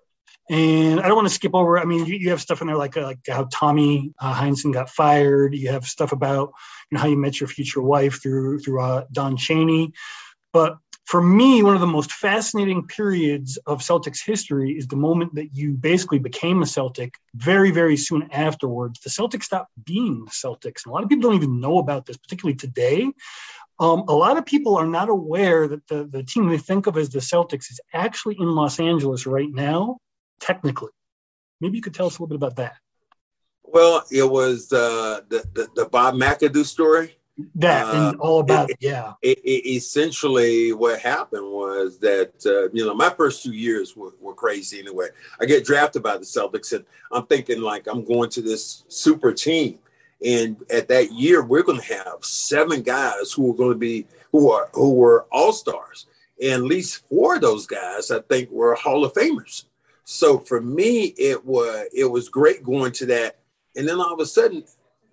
and 0.50 1.00
I 1.00 1.06
don't 1.08 1.16
want 1.16 1.28
to 1.28 1.34
skip 1.34 1.54
over. 1.54 1.78
I 1.78 1.84
mean, 1.84 2.04
you, 2.06 2.16
you 2.16 2.30
have 2.30 2.40
stuff 2.40 2.60
in 2.60 2.66
there 2.66 2.76
like 2.76 2.96
uh, 2.96 3.02
like 3.02 3.20
how 3.28 3.48
Tommy 3.52 4.12
uh, 4.20 4.34
Heinsohn 4.34 4.72
got 4.72 4.90
fired. 4.90 5.54
You 5.54 5.70
have 5.70 5.84
stuff 5.84 6.12
about 6.12 6.52
you 6.90 6.96
know 6.96 7.00
how 7.00 7.08
you 7.08 7.16
met 7.16 7.40
your 7.40 7.48
future 7.48 7.80
wife 7.80 8.22
through 8.22 8.58
through 8.58 8.82
uh, 8.82 9.04
Don 9.12 9.36
Chaney. 9.36 9.92
But 10.52 10.76
for 11.06 11.22
me, 11.22 11.62
one 11.62 11.74
of 11.74 11.80
the 11.80 11.86
most 11.86 12.12
fascinating 12.12 12.86
periods 12.86 13.58
of 13.66 13.80
Celtics 13.80 14.24
history 14.24 14.72
is 14.72 14.86
the 14.86 14.96
moment 14.96 15.34
that 15.34 15.54
you 15.54 15.72
basically 15.72 16.18
became 16.18 16.62
a 16.62 16.66
Celtic 16.66 17.14
very, 17.34 17.70
very 17.70 17.96
soon 17.96 18.28
afterwards. 18.32 19.00
The 19.00 19.10
Celtics 19.10 19.44
stopped 19.44 19.70
being 19.84 20.24
the 20.24 20.30
Celtics. 20.30 20.84
And 20.84 20.90
a 20.90 20.92
lot 20.92 21.02
of 21.02 21.10
people 21.10 21.30
don't 21.30 21.36
even 21.36 21.60
know 21.60 21.78
about 21.78 22.06
this, 22.06 22.16
particularly 22.16 22.56
today. 22.56 23.10
Um, 23.78 24.04
a 24.08 24.14
lot 24.14 24.38
of 24.38 24.46
people 24.46 24.76
are 24.76 24.86
not 24.86 25.10
aware 25.10 25.68
that 25.68 25.86
the, 25.88 26.04
the 26.04 26.22
team 26.22 26.48
they 26.48 26.58
think 26.58 26.86
of 26.86 26.96
as 26.96 27.10
the 27.10 27.18
Celtics 27.18 27.70
is 27.70 27.80
actually 27.92 28.36
in 28.38 28.54
Los 28.54 28.80
Angeles 28.80 29.26
right 29.26 29.50
now, 29.50 29.98
technically. 30.44 30.90
Maybe 31.60 31.76
you 31.76 31.82
could 31.82 31.94
tell 31.94 32.06
us 32.06 32.18
a 32.18 32.22
little 32.22 32.36
bit 32.36 32.36
about 32.36 32.56
that. 32.56 32.76
Well, 33.62 34.04
it 34.10 34.28
was 34.28 34.72
uh, 34.72 35.20
the, 35.28 35.44
the, 35.54 35.68
the 35.74 35.86
Bob 35.86 36.14
McAdoo 36.14 36.64
story. 36.64 37.16
That 37.56 37.86
uh, 37.86 38.10
and 38.10 38.20
all 38.20 38.38
about 38.38 38.70
it, 38.70 38.76
it 38.80 38.86
yeah. 38.86 39.14
It, 39.20 39.38
it, 39.38 39.68
essentially, 39.68 40.72
what 40.72 41.00
happened 41.00 41.50
was 41.50 41.98
that 41.98 42.34
uh, 42.46 42.70
you 42.72 42.86
know 42.86 42.94
my 42.94 43.10
first 43.10 43.42
two 43.42 43.52
years 43.52 43.96
were, 43.96 44.12
were 44.20 44.34
crazy 44.34 44.78
anyway. 44.78 45.08
I 45.40 45.46
get 45.46 45.64
drafted 45.64 46.04
by 46.04 46.16
the 46.16 46.24
Celtics, 46.24 46.72
and 46.72 46.84
I'm 47.10 47.26
thinking 47.26 47.60
like 47.60 47.88
I'm 47.88 48.04
going 48.04 48.30
to 48.30 48.42
this 48.42 48.84
super 48.86 49.32
team, 49.32 49.80
and 50.24 50.58
at 50.70 50.86
that 50.88 51.10
year 51.10 51.42
we're 51.42 51.64
going 51.64 51.80
to 51.80 51.94
have 51.94 52.24
seven 52.24 52.82
guys 52.82 53.32
who 53.32 53.50
are 53.50 53.56
going 53.56 53.72
to 53.72 53.78
be 53.78 54.06
who 54.30 54.52
are 54.52 54.68
who 54.72 54.94
were 54.94 55.26
all 55.32 55.52
stars, 55.52 56.06
and 56.40 56.52
at 56.52 56.62
least 56.62 57.08
four 57.08 57.34
of 57.34 57.40
those 57.40 57.66
guys 57.66 58.12
I 58.12 58.20
think 58.20 58.48
were 58.52 58.76
Hall 58.76 59.04
of 59.04 59.12
Famers. 59.12 59.64
So 60.04 60.38
for 60.38 60.60
me, 60.60 61.14
it 61.16 61.44
was 61.44 61.88
it 61.92 62.04
was 62.04 62.28
great 62.28 62.62
going 62.62 62.92
to 62.92 63.06
that, 63.06 63.38
and 63.76 63.88
then 63.88 63.98
all 63.98 64.12
of 64.12 64.20
a 64.20 64.26
sudden, 64.26 64.64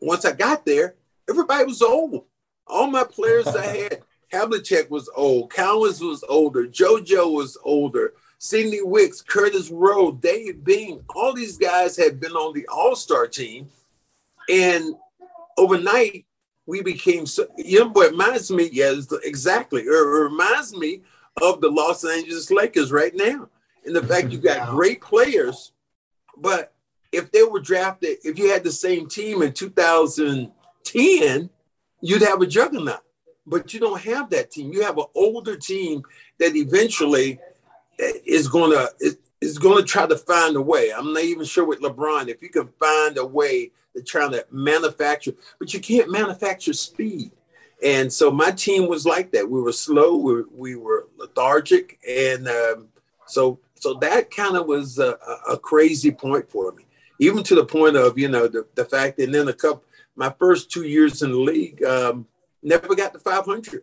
once 0.01 0.25
I 0.25 0.33
got 0.33 0.65
there 0.65 0.95
everybody 1.31 1.65
was 1.65 1.81
old. 1.81 2.25
All 2.67 2.87
my 2.87 3.03
players 3.03 3.47
I 3.47 3.65
had, 3.77 4.03
Havlicek 4.31 4.89
was 4.89 5.09
old, 5.15 5.51
Cowens 5.51 6.01
was 6.01 6.23
older, 6.27 6.67
JoJo 6.67 7.33
was 7.33 7.57
older, 7.63 8.13
Sidney 8.37 8.81
Wicks, 8.81 9.21
Curtis 9.21 9.69
Rowe, 9.69 10.11
Dave 10.11 10.63
Bing, 10.63 11.03
all 11.15 11.33
these 11.33 11.57
guys 11.57 11.97
had 11.97 12.19
been 12.19 12.33
on 12.33 12.53
the 12.53 12.65
All 12.67 12.95
Star 12.95 13.27
team, 13.27 13.69
and 14.49 14.95
overnight 15.57 16.25
we 16.65 16.81
became 16.81 17.25
so. 17.25 17.47
You 17.57 17.79
know 17.79 17.89
what 17.89 18.11
reminds 18.11 18.51
me? 18.51 18.69
Yes, 18.71 19.11
exactly. 19.23 19.81
It 19.81 19.89
reminds 19.89 20.75
me 20.75 21.01
of 21.41 21.59
the 21.61 21.69
Los 21.69 22.05
Angeles 22.05 22.49
Lakers 22.51 22.91
right 22.91 23.13
now, 23.15 23.49
and 23.85 23.95
the 23.95 24.05
fact 24.05 24.31
you 24.31 24.37
got 24.37 24.69
great 24.69 25.01
players, 25.01 25.71
but 26.37 26.73
if 27.11 27.31
they 27.31 27.43
were 27.43 27.59
drafted, 27.59 28.17
if 28.23 28.37
you 28.37 28.49
had 28.51 28.63
the 28.63 28.71
same 28.71 29.07
team 29.07 29.41
in 29.41 29.53
2010, 29.53 31.49
you'd 32.01 32.21
have 32.21 32.41
a 32.41 32.47
juggernaut. 32.47 33.01
But 33.45 33.73
you 33.73 33.79
don't 33.79 34.01
have 34.01 34.29
that 34.29 34.51
team. 34.51 34.71
You 34.71 34.83
have 34.83 34.97
an 34.97 35.05
older 35.15 35.57
team 35.57 36.03
that 36.39 36.55
eventually 36.55 37.39
is 37.97 38.47
going 38.47 38.71
to 38.71 38.91
is, 38.99 39.17
is 39.41 39.57
going 39.57 39.77
to 39.77 39.83
try 39.83 40.05
to 40.05 40.15
find 40.15 40.55
a 40.55 40.61
way. 40.61 40.91
I'm 40.93 41.13
not 41.13 41.23
even 41.23 41.45
sure 41.45 41.65
with 41.65 41.81
LeBron 41.81 42.27
if 42.27 42.41
you 42.41 42.49
can 42.49 42.69
find 42.79 43.17
a 43.17 43.25
way 43.25 43.71
to 43.95 44.03
try 44.03 44.29
to 44.29 44.45
manufacture, 44.51 45.33
but 45.59 45.73
you 45.73 45.79
can't 45.79 46.11
manufacture 46.11 46.73
speed. 46.73 47.31
And 47.83 48.13
so 48.13 48.29
my 48.29 48.51
team 48.51 48.87
was 48.87 49.05
like 49.05 49.31
that. 49.31 49.49
We 49.49 49.59
were 49.59 49.71
slow, 49.71 50.15
we, 50.15 50.43
we 50.53 50.75
were 50.75 51.07
lethargic, 51.17 51.99
and 52.07 52.47
um, 52.47 52.87
so 53.25 53.59
so 53.81 53.95
that 53.95 54.29
kind 54.29 54.55
of 54.55 54.67
was 54.67 54.99
a, 54.99 55.17
a, 55.49 55.57
crazy 55.57 56.11
point 56.11 56.47
for 56.47 56.71
me. 56.73 56.85
Even 57.19 57.41
to 57.41 57.55
the 57.55 57.65
point 57.65 57.95
of 57.95 58.17
you 58.17 58.29
know 58.29 58.47
the, 58.47 58.67
the 58.75 58.85
fact, 58.85 59.19
and 59.19 59.33
then 59.33 59.47
a 59.47 59.53
couple 59.53 59.83
my 60.15 60.31
first 60.37 60.69
two 60.69 60.83
years 60.83 61.23
in 61.23 61.31
the 61.31 61.37
league, 61.37 61.83
um, 61.83 62.27
never 62.61 62.93
got 62.93 63.11
to 63.13 63.19
500. 63.19 63.81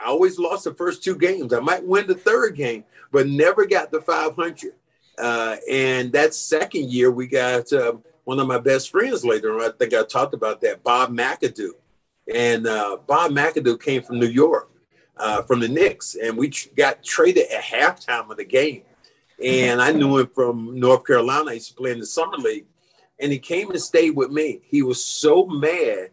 I 0.00 0.06
always 0.06 0.38
lost 0.38 0.64
the 0.64 0.72
first 0.72 1.04
two 1.04 1.14
games. 1.14 1.52
I 1.52 1.60
might 1.60 1.84
win 1.84 2.06
the 2.06 2.14
third 2.14 2.56
game, 2.56 2.84
but 3.12 3.26
never 3.26 3.66
got 3.66 3.90
the 3.90 4.00
500. 4.00 4.72
Uh, 5.18 5.56
and 5.70 6.10
that 6.12 6.32
second 6.32 6.90
year, 6.90 7.10
we 7.10 7.26
got 7.26 7.70
uh, 7.70 7.94
one 8.24 8.40
of 8.40 8.46
my 8.46 8.58
best 8.58 8.90
friends 8.90 9.26
later 9.26 9.56
on. 9.56 9.62
I 9.62 9.72
think 9.78 9.92
I 9.92 10.04
talked 10.04 10.32
about 10.32 10.62
that, 10.62 10.82
Bob 10.82 11.12
McAdoo. 11.12 11.72
And 12.32 12.66
uh, 12.66 12.98
Bob 13.06 13.32
McAdoo 13.32 13.82
came 13.82 14.02
from 14.02 14.20
New 14.20 14.28
York, 14.28 14.70
uh, 15.18 15.42
from 15.42 15.60
the 15.60 15.68
Knicks, 15.68 16.14
and 16.14 16.36
we 16.36 16.50
got 16.76 17.02
traded 17.02 17.50
at 17.50 17.62
halftime 17.62 18.30
of 18.30 18.38
the 18.38 18.44
game. 18.44 18.84
And 19.44 19.80
I 19.80 19.92
knew 19.92 20.18
him 20.18 20.30
from 20.34 20.78
North 20.78 21.06
Carolina. 21.06 21.50
I 21.50 21.54
used 21.54 21.68
to 21.68 21.74
play 21.74 21.92
in 21.92 22.00
the 22.00 22.06
summer 22.06 22.36
league 22.36 22.66
and 23.20 23.32
he 23.32 23.38
came 23.38 23.70
and 23.70 23.80
stayed 23.80 24.10
with 24.10 24.30
me. 24.30 24.60
He 24.64 24.82
was 24.82 25.04
so 25.04 25.46
mad, 25.46 26.10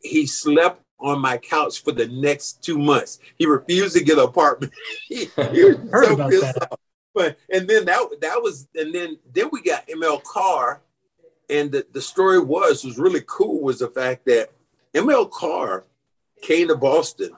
he 0.00 0.26
slept 0.26 0.82
on 0.98 1.20
my 1.20 1.36
couch 1.36 1.82
for 1.82 1.92
the 1.92 2.06
next 2.08 2.62
two 2.62 2.78
months. 2.78 3.18
He 3.36 3.46
refused 3.46 3.96
to 3.96 4.04
get 4.04 4.18
an 4.18 4.24
apartment. 4.24 4.72
he, 5.08 5.26
he 5.52 5.64
was 5.64 6.06
so 6.06 6.28
pissed 6.28 6.58
off. 6.70 6.78
But 7.14 7.36
and 7.52 7.68
then 7.68 7.84
that 7.84 8.08
that 8.22 8.42
was 8.42 8.68
and 8.74 8.94
then 8.94 9.18
then 9.34 9.50
we 9.52 9.60
got 9.62 9.86
ML 9.86 10.22
Carr, 10.24 10.80
and 11.50 11.70
the, 11.70 11.86
the 11.92 12.00
story 12.00 12.40
was 12.40 12.84
was 12.84 12.98
really 12.98 13.22
cool 13.26 13.60
was 13.60 13.80
the 13.80 13.88
fact 13.88 14.24
that 14.26 14.50
ML 14.94 15.30
Carr 15.30 15.84
came 16.40 16.68
to 16.68 16.76
Boston. 16.76 17.32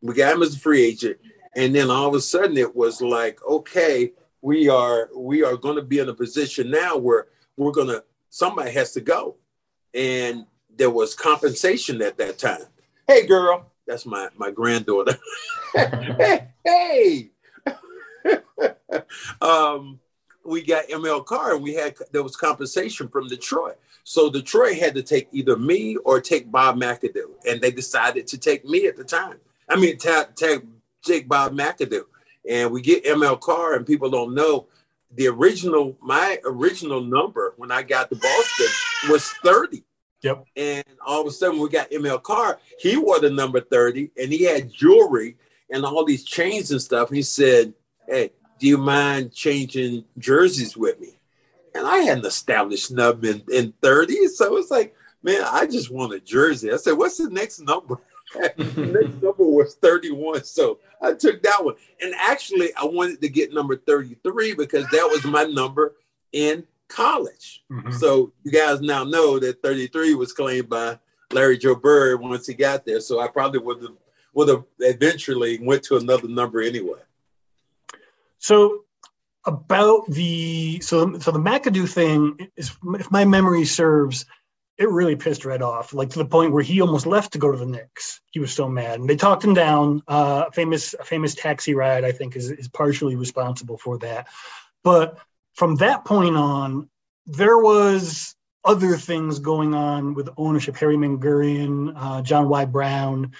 We 0.00 0.14
got 0.14 0.34
him 0.34 0.42
as 0.42 0.56
a 0.56 0.58
free 0.58 0.86
agent, 0.86 1.18
and 1.54 1.74
then 1.74 1.90
all 1.90 2.08
of 2.08 2.14
a 2.14 2.20
sudden 2.20 2.56
it 2.56 2.74
was 2.74 3.00
like, 3.00 3.44
okay, 3.44 4.12
we 4.40 4.68
are 4.68 5.08
we 5.16 5.42
are 5.42 5.56
going 5.56 5.76
to 5.76 5.82
be 5.82 5.98
in 5.98 6.08
a 6.08 6.14
position 6.14 6.70
now 6.70 6.96
where 6.96 7.26
we're 7.56 7.72
gonna 7.72 8.02
somebody 8.30 8.70
has 8.72 8.92
to 8.92 9.00
go, 9.00 9.36
and 9.94 10.46
there 10.76 10.90
was 10.90 11.14
compensation 11.14 12.00
at 12.02 12.16
that 12.18 12.38
time. 12.38 12.64
Hey, 13.06 13.26
girl, 13.26 13.70
that's 13.86 14.06
my 14.06 14.28
my 14.36 14.50
granddaughter. 14.50 15.18
hey, 15.74 17.30
um, 19.40 19.98
we 20.44 20.62
got 20.62 20.88
ML 20.88 21.24
Carr, 21.24 21.54
and 21.54 21.62
we 21.62 21.74
had 21.74 21.96
there 22.12 22.22
was 22.22 22.36
compensation 22.36 23.08
from 23.08 23.28
Detroit. 23.28 23.76
So 24.04 24.30
Detroit 24.30 24.78
had 24.78 24.94
to 24.94 25.02
take 25.02 25.28
either 25.32 25.56
me 25.56 25.96
or 25.96 26.20
take 26.20 26.50
Bob 26.50 26.76
McAdoo, 26.76 27.34
and 27.46 27.60
they 27.60 27.70
decided 27.70 28.26
to 28.28 28.38
take 28.38 28.64
me 28.64 28.86
at 28.86 28.96
the 28.96 29.04
time. 29.04 29.36
I 29.68 29.76
mean, 29.76 29.98
take 29.98 30.62
take 31.04 31.28
Bob 31.28 31.52
McAdoo, 31.52 32.04
and 32.48 32.70
we 32.70 32.80
get 32.80 33.04
ML 33.04 33.40
Carr, 33.40 33.74
and 33.74 33.86
people 33.86 34.10
don't 34.10 34.34
know 34.34 34.68
the 35.14 35.28
original, 35.28 35.96
my 36.00 36.38
original 36.44 37.00
number 37.00 37.54
when 37.56 37.70
I 37.70 37.82
got 37.82 38.10
to 38.10 38.16
Boston 38.16 38.66
was 39.10 39.30
30. 39.44 39.84
Yep. 40.22 40.44
And 40.56 40.84
all 41.06 41.20
of 41.20 41.26
a 41.26 41.30
sudden 41.30 41.60
we 41.60 41.68
got 41.68 41.90
ML 41.90 42.22
Carr. 42.22 42.58
He 42.78 42.96
wore 42.96 43.20
the 43.20 43.30
number 43.30 43.60
30 43.60 44.10
and 44.20 44.32
he 44.32 44.44
had 44.44 44.72
jewelry 44.72 45.36
and 45.70 45.84
all 45.84 46.04
these 46.04 46.24
chains 46.24 46.70
and 46.70 46.82
stuff. 46.82 47.10
He 47.10 47.22
said, 47.22 47.72
Hey, 48.06 48.32
do 48.58 48.66
you 48.66 48.78
mind 48.78 49.32
changing 49.32 50.04
jerseys 50.18 50.76
with 50.76 50.98
me? 50.98 51.18
And 51.74 51.86
I 51.86 51.98
hadn't 51.98 52.26
established 52.26 52.90
nub 52.90 53.24
in, 53.24 53.42
in 53.52 53.72
30. 53.80 54.28
So 54.28 54.56
it's 54.56 54.70
like, 54.70 54.94
man, 55.22 55.42
I 55.44 55.66
just 55.66 55.90
want 55.90 56.14
a 56.14 56.20
jersey. 56.20 56.72
I 56.72 56.76
said, 56.76 56.98
What's 56.98 57.18
the 57.18 57.30
next 57.30 57.60
number? 57.60 57.98
next 58.58 59.22
number 59.22 59.44
was 59.44 59.76
31. 59.76 60.44
So 60.44 60.78
I 61.00 61.14
took 61.14 61.42
that 61.42 61.64
one. 61.64 61.74
And 62.00 62.14
actually, 62.14 62.74
I 62.74 62.84
wanted 62.84 63.20
to 63.22 63.28
get 63.28 63.52
number 63.52 63.76
33 63.76 64.54
because 64.54 64.84
that 64.90 65.08
was 65.10 65.24
my 65.24 65.44
number 65.44 65.96
in 66.32 66.64
college. 66.88 67.64
Mm-hmm. 67.70 67.92
So 67.92 68.32
you 68.44 68.52
guys 68.52 68.80
now 68.80 69.04
know 69.04 69.38
that 69.38 69.62
33 69.62 70.14
was 70.14 70.32
claimed 70.32 70.68
by 70.68 70.98
Larry 71.32 71.58
Joe 71.58 71.74
Bird 71.74 72.20
once 72.20 72.46
he 72.46 72.54
got 72.54 72.84
there. 72.84 73.00
So 73.00 73.20
I 73.20 73.28
probably 73.28 73.60
would 73.60 73.82
have 73.82 73.96
would 74.34 74.48
have 74.48 74.64
eventually 74.80 75.58
went 75.60 75.82
to 75.84 75.96
another 75.96 76.28
number 76.28 76.60
anyway. 76.60 77.00
So 78.38 78.84
about 79.44 80.06
the 80.08 80.80
so 80.80 81.18
so 81.18 81.30
the 81.30 81.38
McAdoo 81.38 81.88
thing 81.88 82.50
is 82.56 82.76
if 82.94 83.10
my 83.10 83.24
memory 83.24 83.64
serves 83.64 84.26
it 84.78 84.88
really 84.88 85.16
pissed 85.16 85.44
Red 85.44 85.60
off, 85.60 85.92
like 85.92 86.10
to 86.10 86.18
the 86.18 86.24
point 86.24 86.52
where 86.52 86.62
he 86.62 86.80
almost 86.80 87.06
left 87.06 87.32
to 87.32 87.38
go 87.38 87.50
to 87.50 87.58
the 87.58 87.66
Knicks. 87.66 88.20
He 88.30 88.38
was 88.38 88.52
so 88.52 88.68
mad, 88.68 89.00
and 89.00 89.10
they 89.10 89.16
talked 89.16 89.42
him 89.42 89.54
down. 89.54 90.02
Uh, 90.06 90.44
a 90.48 90.52
famous, 90.52 90.94
a 90.94 91.04
famous 91.04 91.34
taxi 91.34 91.74
ride, 91.74 92.04
I 92.04 92.12
think, 92.12 92.36
is 92.36 92.50
is 92.50 92.68
partially 92.68 93.16
responsible 93.16 93.76
for 93.76 93.98
that. 93.98 94.28
But 94.84 95.18
from 95.54 95.74
that 95.76 96.04
point 96.04 96.36
on, 96.36 96.88
there 97.26 97.58
was 97.58 98.36
other 98.64 98.96
things 98.96 99.40
going 99.40 99.74
on 99.74 100.14
with 100.14 100.28
ownership. 100.36 100.76
Harry 100.76 100.96
Mangurian, 100.96 101.92
uh, 101.96 102.22
John 102.22 102.48
Y. 102.48 102.64
Brown, 102.64 103.32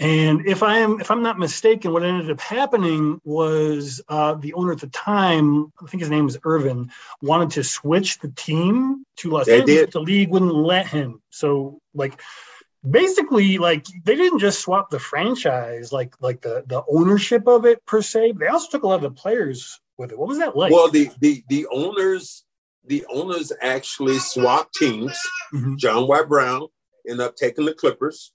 and 0.00 0.46
if 0.46 0.62
I 0.62 0.78
am, 0.78 0.98
if 0.98 1.10
I'm 1.10 1.22
not 1.22 1.38
mistaken, 1.38 1.92
what 1.92 2.02
ended 2.02 2.30
up 2.30 2.40
happening 2.40 3.20
was 3.22 4.00
uh, 4.08 4.34
the 4.34 4.54
owner 4.54 4.72
at 4.72 4.80
the 4.80 4.86
time, 4.86 5.70
I 5.80 5.86
think 5.86 6.00
his 6.00 6.08
name 6.08 6.24
was 6.24 6.38
Irvin, 6.42 6.90
wanted 7.20 7.50
to 7.50 7.64
switch 7.64 8.18
the 8.18 8.30
team 8.30 9.04
to 9.18 9.30
Los 9.30 9.44
they 9.44 9.60
Angeles. 9.60 9.80
Did. 9.80 9.92
The 9.92 10.00
league 10.00 10.30
wouldn't 10.30 10.54
let 10.54 10.86
him. 10.86 11.20
So, 11.28 11.80
like, 11.92 12.18
basically, 12.88 13.58
like 13.58 13.84
they 14.04 14.16
didn't 14.16 14.38
just 14.38 14.60
swap 14.60 14.88
the 14.88 14.98
franchise, 14.98 15.92
like 15.92 16.14
like 16.20 16.40
the 16.40 16.64
the 16.66 16.82
ownership 16.90 17.46
of 17.46 17.66
it 17.66 17.84
per 17.84 18.00
se. 18.00 18.32
But 18.32 18.40
They 18.40 18.46
also 18.46 18.68
took 18.70 18.84
a 18.84 18.88
lot 18.88 18.96
of 18.96 19.02
the 19.02 19.10
players 19.10 19.80
with 19.98 20.12
it. 20.12 20.18
What 20.18 20.28
was 20.28 20.38
that 20.38 20.56
like? 20.56 20.72
Well, 20.72 20.90
the 20.90 21.10
the 21.20 21.44
the 21.50 21.66
owners 21.70 22.44
the 22.86 23.04
owners 23.10 23.52
actually 23.60 24.18
swapped 24.18 24.74
teams. 24.76 25.14
Mm-hmm. 25.52 25.76
John 25.76 26.08
Y. 26.08 26.22
Brown 26.22 26.68
ended 27.06 27.26
up 27.26 27.36
taking 27.36 27.66
the 27.66 27.74
Clippers 27.74 28.32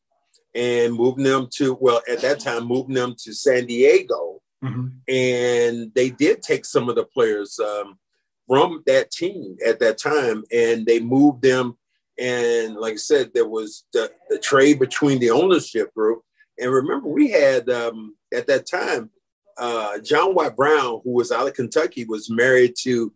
and 0.56 0.94
moving 0.94 1.26
them 1.26 1.48
to 1.52 1.78
well 1.80 2.02
at 2.10 2.22
that 2.22 2.40
time 2.40 2.66
moving 2.66 2.96
them 2.96 3.14
to 3.20 3.34
San 3.34 3.66
Diego, 3.66 4.42
mm-hmm. 4.64 4.88
and 5.08 5.92
they 5.94 6.10
did 6.10 6.42
take 6.42 6.66
some 6.66 6.90
of 6.90 6.96
the 6.96 7.04
players 7.04 7.60
um, 7.60 8.00
from 8.48 8.82
that 8.88 9.12
team 9.12 9.58
at 9.66 9.80
that 9.80 9.98
time, 9.98 10.44
and 10.52 10.86
they 10.86 11.00
moved 11.00 11.42
them. 11.42 11.78
And 12.18 12.76
like 12.76 12.94
I 12.94 12.98
said, 12.98 13.32
there 13.34 13.48
was 13.48 13.84
the, 13.92 14.10
the 14.30 14.40
trade 14.40 14.80
between 14.80 15.20
the 15.20 15.32
ownership 15.32 15.94
group. 15.94 16.22
And 16.58 16.72
remember, 16.72 17.10
we 17.10 17.30
had 17.30 17.70
um, 17.70 18.16
at 18.34 18.48
that 18.48 18.66
time 18.66 19.10
uh, 19.58 20.00
John 20.00 20.34
Y. 20.34 20.50
Brown, 20.50 21.02
who 21.04 21.12
was 21.12 21.32
out 21.32 21.48
of 21.48 21.54
Kentucky, 21.54 22.06
was 22.06 22.30
married 22.30 22.76
to 22.84 23.14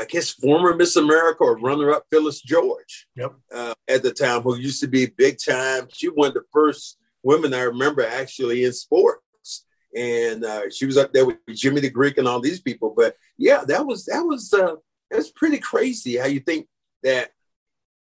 I 0.00 0.06
guess 0.06 0.30
former 0.30 0.74
Miss 0.74 0.96
America 0.96 1.44
or 1.44 1.58
runner-up 1.58 2.04
Phyllis 2.10 2.40
George. 2.40 3.06
Yep. 3.16 3.34
Uh, 3.54 3.74
at 3.86 4.02
the 4.02 4.12
time, 4.12 4.40
who 4.40 4.56
used 4.56 4.80
to 4.80 4.88
be 4.88 5.06
big 5.06 5.36
time. 5.44 5.88
She 5.92 6.08
one 6.08 6.28
of 6.28 6.34
the 6.34 6.44
first 6.52 6.98
women 7.22 7.52
I 7.52 7.62
remember 7.62 8.06
actually 8.06 8.64
in 8.64 8.72
sports, 8.72 9.66
and 9.94 10.44
uh, 10.44 10.70
she 10.70 10.86
was 10.86 10.96
up 10.96 11.12
there 11.12 11.26
with 11.26 11.36
Jimmy 11.54 11.80
the 11.82 11.90
Greek 11.90 12.16
and 12.16 12.26
all 12.26 12.40
these 12.40 12.60
people. 12.60 12.94
But 12.96 13.16
yeah, 13.36 13.62
that 13.66 13.84
was 13.84 14.06
that 14.06 14.22
was 14.22 14.52
uh, 14.54 14.76
that's 15.10 15.30
pretty 15.32 15.58
crazy. 15.58 16.16
How 16.16 16.26
you 16.26 16.40
think 16.40 16.66
that 17.02 17.30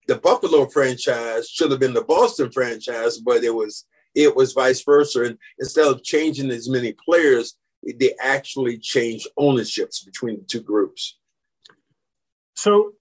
the 0.07 0.17
Buffalo 0.17 0.67
franchise 0.67 1.49
should 1.49 1.71
have 1.71 1.81
been 1.81 1.95
the 1.95 2.03
Boston 2.03 2.53
franchise, 2.53 3.19
but 3.19 3.43
it 3.43 3.55
was 3.55 3.87
it 4.15 4.35
was 4.37 4.53
vice 4.53 4.83
versa. 4.85 5.25
And 5.25 5.39
instead 5.59 5.89
of 5.89 6.05
changing 6.05 6.51
as 6.51 6.69
many 6.69 6.93
players, 6.93 7.57
they 7.83 8.15
actually 8.21 8.79
changed 8.79 9.27
ownerships 9.37 10.05
between 10.05 10.39
the 10.39 10.45
two 10.45 10.61
groups. 10.61 11.19
So 12.59 12.95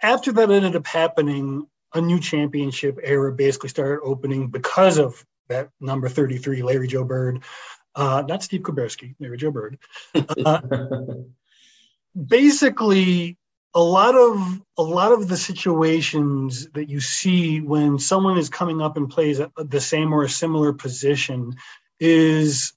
after 0.00 0.30
that 0.32 0.52
ended 0.52 0.76
up 0.76 0.86
happening, 0.86 1.66
a 1.92 2.00
new 2.00 2.20
championship 2.20 2.96
era 3.02 3.32
basically 3.32 3.68
started 3.68 4.04
opening 4.04 4.48
because 4.48 4.98
of 4.98 5.26
that 5.48 5.70
number 5.80 6.08
33, 6.08 6.62
Larry 6.62 6.86
Joe 6.86 7.02
Bird. 7.02 7.42
Uh, 7.96 8.22
not 8.28 8.44
Steve 8.44 8.60
Kuberski, 8.60 9.16
Larry 9.18 9.36
Joe 9.36 9.50
Bird. 9.50 9.78
Uh, 10.14 10.60
basically, 12.26 13.36
a 13.74 13.82
lot 13.82 14.14
of 14.14 14.62
a 14.78 14.82
lot 14.82 15.10
of 15.10 15.26
the 15.26 15.36
situations 15.36 16.68
that 16.74 16.88
you 16.88 17.00
see 17.00 17.60
when 17.60 17.98
someone 17.98 18.38
is 18.38 18.48
coming 18.48 18.80
up 18.80 18.96
and 18.96 19.10
plays 19.10 19.40
the 19.56 19.80
same 19.80 20.12
or 20.12 20.22
a 20.22 20.28
similar 20.28 20.72
position 20.72 21.56
is 21.98 22.74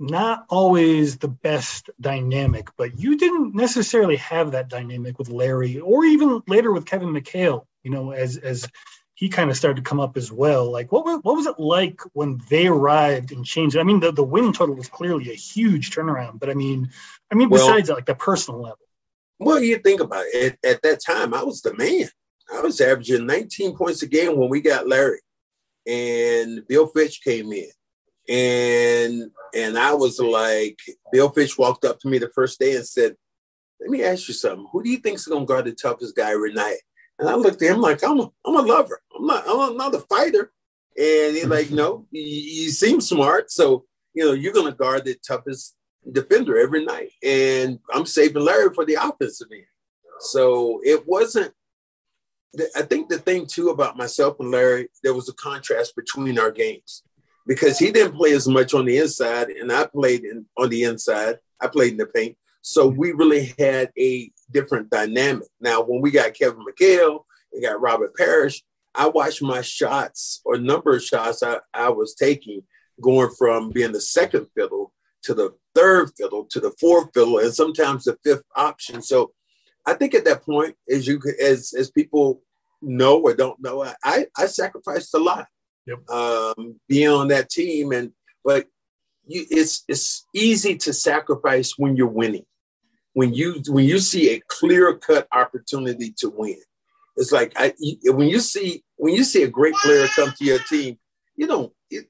not 0.00 0.46
always 0.48 1.18
the 1.18 1.28
best 1.28 1.90
dynamic, 2.00 2.68
but 2.78 2.98
you 2.98 3.18
didn't 3.18 3.54
necessarily 3.54 4.16
have 4.16 4.52
that 4.52 4.68
dynamic 4.68 5.18
with 5.18 5.28
Larry 5.28 5.78
or 5.78 6.04
even 6.04 6.42
later 6.48 6.72
with 6.72 6.86
Kevin 6.86 7.10
McHale, 7.10 7.66
you 7.82 7.90
know, 7.90 8.12
as 8.12 8.38
as 8.38 8.66
he 9.14 9.28
kind 9.28 9.50
of 9.50 9.56
started 9.58 9.76
to 9.76 9.88
come 9.88 10.00
up 10.00 10.16
as 10.16 10.32
well. 10.32 10.70
Like 10.72 10.90
what 10.90 11.04
was 11.04 11.20
what 11.22 11.36
was 11.36 11.46
it 11.46 11.58
like 11.58 12.00
when 12.14 12.40
they 12.48 12.66
arrived 12.66 13.30
and 13.30 13.44
changed? 13.44 13.76
I 13.76 13.82
mean, 13.82 14.00
the, 14.00 14.10
the 14.10 14.24
win 14.24 14.54
total 14.54 14.74
was 14.74 14.88
clearly 14.88 15.30
a 15.30 15.34
huge 15.34 15.90
turnaround, 15.90 16.40
but 16.40 16.48
I 16.48 16.54
mean, 16.54 16.90
I 17.30 17.34
mean, 17.34 17.50
besides 17.50 17.88
well, 17.88 17.96
that, 17.96 18.00
like 18.00 18.06
the 18.06 18.14
personal 18.14 18.62
level. 18.62 18.78
Well, 19.38 19.60
you 19.60 19.78
think 19.78 20.00
about 20.00 20.24
it, 20.32 20.58
at, 20.64 20.70
at 20.70 20.82
that 20.82 21.00
time, 21.04 21.34
I 21.34 21.42
was 21.42 21.60
the 21.60 21.74
man. 21.74 22.08
I 22.52 22.60
was 22.62 22.80
averaging 22.80 23.26
19 23.26 23.76
points 23.76 24.02
a 24.02 24.06
game 24.06 24.36
when 24.36 24.48
we 24.48 24.60
got 24.60 24.88
Larry. 24.88 25.20
And 25.86 26.66
Bill 26.66 26.86
Fitch 26.86 27.22
came 27.22 27.52
in 27.52 27.70
and 28.30 29.30
and 29.54 29.76
I 29.76 29.92
was 29.92 30.20
like, 30.20 30.78
Bill 31.10 31.30
Fitch 31.30 31.58
walked 31.58 31.84
up 31.84 31.98
to 32.00 32.08
me 32.08 32.18
the 32.18 32.30
first 32.32 32.60
day 32.60 32.76
and 32.76 32.86
said, 32.86 33.16
"Let 33.80 33.90
me 33.90 34.04
ask 34.04 34.28
you 34.28 34.34
something. 34.34 34.68
Who 34.70 34.84
do 34.84 34.88
you 34.88 34.98
think's 34.98 35.26
going 35.26 35.42
to 35.42 35.46
guard 35.46 35.64
the 35.64 35.72
toughest 35.72 36.14
guy 36.14 36.30
every 36.30 36.52
night?" 36.52 36.78
And 37.18 37.28
I 37.28 37.34
looked 37.34 37.60
at 37.60 37.70
him 37.70 37.80
like, 37.80 38.04
"I'm 38.04 38.20
a, 38.20 38.30
I'm 38.46 38.56
a 38.56 38.62
lover. 38.62 39.02
I'm 39.16 39.26
not 39.26 39.44
I'm 39.48 39.76
not 39.76 39.94
a 39.96 40.00
fighter." 40.00 40.52
And 40.96 41.36
he's 41.36 41.46
like, 41.46 41.70
"No, 41.72 42.06
you, 42.12 42.22
you 42.22 42.70
seem 42.70 43.00
smart, 43.00 43.50
so 43.50 43.84
you 44.14 44.24
know 44.24 44.32
you're 44.32 44.52
going 44.52 44.70
to 44.70 44.78
guard 44.78 45.04
the 45.04 45.16
toughest 45.26 45.74
defender 46.12 46.56
every 46.56 46.84
night." 46.84 47.10
And 47.24 47.80
I'm 47.92 48.06
saving 48.06 48.44
Larry 48.44 48.72
for 48.72 48.84
the 48.84 48.94
offensive 48.94 49.48
end. 49.52 49.64
So 50.20 50.80
it 50.84 51.04
wasn't. 51.08 51.52
I 52.76 52.82
think 52.82 53.08
the 53.08 53.18
thing 53.18 53.46
too 53.46 53.70
about 53.70 53.96
myself 53.96 54.36
and 54.38 54.50
Larry, 54.50 54.88
there 55.02 55.14
was 55.14 55.28
a 55.28 55.34
contrast 55.34 55.94
between 55.94 56.36
our 56.38 56.50
games 56.50 57.04
because 57.50 57.80
he 57.80 57.90
didn't 57.90 58.14
play 58.14 58.30
as 58.30 58.46
much 58.46 58.74
on 58.74 58.84
the 58.84 58.98
inside, 58.98 59.48
and 59.48 59.72
I 59.72 59.84
played 59.84 60.22
in, 60.22 60.46
on 60.56 60.68
the 60.68 60.84
inside. 60.84 61.38
I 61.60 61.66
played 61.66 61.90
in 61.90 61.98
the 61.98 62.06
paint. 62.06 62.36
So 62.62 62.86
we 62.86 63.10
really 63.10 63.52
had 63.58 63.90
a 63.98 64.30
different 64.52 64.88
dynamic. 64.88 65.48
Now, 65.60 65.82
when 65.82 66.00
we 66.00 66.12
got 66.12 66.34
Kevin 66.34 66.64
McHale, 66.64 67.24
and 67.52 67.60
got 67.60 67.80
Robert 67.80 68.14
Parish, 68.14 68.62
I 68.94 69.08
watched 69.08 69.42
my 69.42 69.62
shots 69.62 70.42
or 70.44 70.58
number 70.58 70.94
of 70.94 71.02
shots 71.02 71.42
I, 71.42 71.56
I 71.74 71.88
was 71.88 72.14
taking 72.14 72.62
going 73.02 73.30
from 73.36 73.70
being 73.70 73.90
the 73.90 74.00
second 74.00 74.46
fiddle 74.56 74.92
to 75.24 75.34
the 75.34 75.52
third 75.74 76.12
fiddle 76.16 76.44
to 76.50 76.60
the 76.60 76.72
fourth 76.78 77.08
fiddle 77.12 77.38
and 77.38 77.52
sometimes 77.52 78.04
the 78.04 78.16
fifth 78.22 78.44
option. 78.54 79.02
So 79.02 79.32
I 79.84 79.94
think 79.94 80.14
at 80.14 80.24
that 80.26 80.44
point, 80.44 80.76
as 80.88 81.08
you 81.08 81.20
as 81.42 81.74
as 81.76 81.90
people 81.90 82.42
know 82.80 83.20
or 83.20 83.34
don't 83.34 83.60
know, 83.60 83.92
I 84.04 84.26
I 84.38 84.46
sacrificed 84.46 85.12
a 85.14 85.18
lot 85.18 85.48
yep. 85.86 86.08
um, 86.08 86.78
being 86.88 87.08
on 87.08 87.28
that 87.28 87.50
team. 87.50 87.92
And 87.92 88.12
but 88.44 88.66
you, 89.26 89.44
it's 89.50 89.84
it's 89.88 90.26
easy 90.34 90.76
to 90.78 90.92
sacrifice 90.92 91.74
when 91.76 91.96
you're 91.96 92.06
winning. 92.06 92.46
When 93.12 93.34
you 93.34 93.62
when 93.68 93.84
you 93.84 93.98
see 93.98 94.34
a 94.34 94.42
clear 94.48 94.94
cut 94.94 95.26
opportunity 95.32 96.14
to 96.18 96.30
win, 96.30 96.60
it's 97.16 97.32
like 97.32 97.52
I 97.56 97.74
when 98.04 98.28
you 98.28 98.40
see 98.40 98.84
when 98.96 99.14
you 99.14 99.24
see 99.24 99.42
a 99.42 99.48
great 99.48 99.74
player 99.74 100.06
come 100.14 100.32
to 100.36 100.44
your 100.44 100.60
team, 100.60 100.98
you 101.36 101.46
know 101.46 101.72
it, 101.90 102.06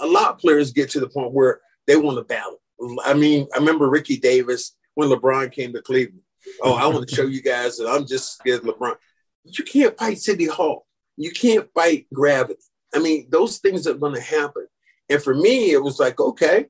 a 0.00 0.06
lot 0.06 0.30
of 0.30 0.38
players 0.38 0.72
get 0.72 0.90
to 0.90 1.00
the 1.00 1.08
point 1.08 1.32
where 1.32 1.60
they 1.86 1.96
want 1.96 2.18
to 2.18 2.24
battle. 2.24 2.60
I 3.04 3.14
mean, 3.14 3.46
I 3.54 3.58
remember 3.58 3.88
Ricky 3.88 4.16
Davis 4.18 4.76
when 4.94 5.08
LeBron 5.08 5.52
came 5.52 5.72
to 5.72 5.82
Cleveland. 5.82 6.22
Oh, 6.62 6.74
I 6.74 6.86
want 6.86 7.08
to 7.08 7.14
show 7.14 7.24
you 7.24 7.42
guys 7.42 7.76
that 7.76 7.88
I'm 7.88 8.06
just 8.06 8.34
scared 8.34 8.62
LeBron. 8.62 8.96
You 9.44 9.64
can't 9.64 9.96
fight 9.98 10.18
City 10.18 10.46
Hall. 10.46 10.86
You 11.16 11.30
can't 11.32 11.68
fight 11.74 12.06
gravity. 12.12 12.60
I 12.94 12.98
mean, 13.00 13.28
those 13.30 13.58
things 13.58 13.86
are 13.86 13.94
going 13.94 14.14
to 14.14 14.20
happen. 14.20 14.66
And 15.08 15.22
for 15.22 15.34
me, 15.34 15.72
it 15.72 15.82
was 15.82 15.98
like, 15.98 16.20
okay, 16.20 16.66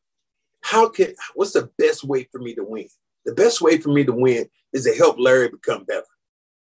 how 0.63 0.89
can, 0.89 1.15
what's 1.35 1.53
the 1.53 1.71
best 1.79 2.05
way 2.05 2.29
for 2.31 2.39
me 2.39 2.55
to 2.55 2.65
win? 2.65 2.89
The 3.25 3.35
best 3.35 3.61
way 3.61 3.79
for 3.79 3.91
me 3.91 4.05
to 4.05 4.13
win 4.13 4.49
is 4.73 4.85
to 4.85 4.95
help 4.95 5.19
Larry 5.19 5.49
become 5.49 5.85
better. 5.85 6.05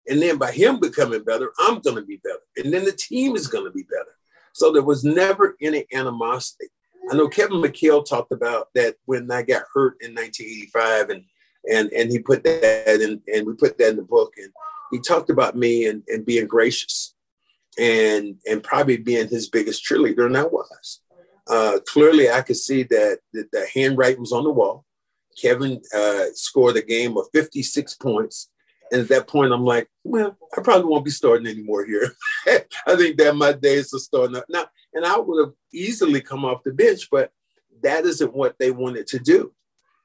And 0.08 0.22
then 0.22 0.38
by 0.38 0.52
him 0.52 0.80
becoming 0.80 1.22
better, 1.24 1.52
I'm 1.58 1.80
going 1.80 1.96
to 1.96 2.02
be 2.02 2.20
better. 2.24 2.40
And 2.56 2.72
then 2.72 2.84
the 2.84 2.92
team 2.92 3.36
is 3.36 3.46
going 3.46 3.64
to 3.64 3.70
be 3.70 3.82
better. 3.82 4.16
So 4.54 4.72
there 4.72 4.82
was 4.82 5.04
never 5.04 5.56
any 5.60 5.86
animosity. 5.92 6.66
I 7.10 7.14
know 7.14 7.28
Kevin 7.28 7.62
McHale 7.62 8.04
talked 8.04 8.32
about 8.32 8.68
that 8.74 8.96
when 9.06 9.30
I 9.30 9.42
got 9.42 9.62
hurt 9.72 9.96
in 10.00 10.14
1985 10.14 11.10
and 11.10 11.24
and 11.70 11.92
and 11.92 12.10
he 12.10 12.18
put 12.18 12.44
that 12.44 13.00
in 13.00 13.20
and 13.32 13.46
we 13.46 13.54
put 13.54 13.78
that 13.78 13.90
in 13.90 13.96
the 13.96 14.02
book 14.02 14.34
and 14.36 14.50
he 14.90 14.98
talked 15.00 15.30
about 15.30 15.56
me 15.56 15.86
and, 15.86 16.02
and 16.08 16.24
being 16.24 16.46
gracious 16.46 17.14
and 17.78 18.36
and 18.48 18.62
probably 18.62 18.96
being 18.96 19.28
his 19.28 19.48
biggest 19.48 19.84
cheerleader, 19.84 20.26
and 20.26 20.36
I 20.36 20.44
was. 20.44 21.00
Uh, 21.48 21.78
clearly, 21.86 22.30
I 22.30 22.42
could 22.42 22.56
see 22.56 22.82
that 22.84 23.20
the, 23.32 23.48
the 23.52 23.66
handwriting 23.72 24.20
was 24.20 24.32
on 24.32 24.44
the 24.44 24.50
wall. 24.50 24.84
Kevin 25.40 25.80
uh, 25.94 26.24
scored 26.34 26.76
a 26.76 26.82
game 26.82 27.16
of 27.16 27.26
56 27.32 27.94
points. 27.94 28.50
And 28.90 29.02
at 29.02 29.08
that 29.08 29.28
point, 29.28 29.52
I'm 29.52 29.64
like, 29.64 29.88
well, 30.04 30.36
I 30.56 30.60
probably 30.62 30.90
won't 30.90 31.04
be 31.04 31.10
starting 31.10 31.46
anymore 31.46 31.84
here. 31.84 32.10
I 32.86 32.96
think 32.96 33.18
that 33.18 33.36
my 33.36 33.52
days 33.52 33.92
are 33.94 33.98
starting 33.98 34.36
up 34.36 34.44
now. 34.48 34.66
And 34.94 35.04
I 35.04 35.18
would 35.18 35.46
have 35.46 35.54
easily 35.72 36.20
come 36.20 36.44
off 36.44 36.64
the 36.64 36.72
bench, 36.72 37.08
but 37.10 37.30
that 37.82 38.04
isn't 38.04 38.34
what 38.34 38.56
they 38.58 38.70
wanted 38.70 39.06
to 39.08 39.18
do. 39.18 39.52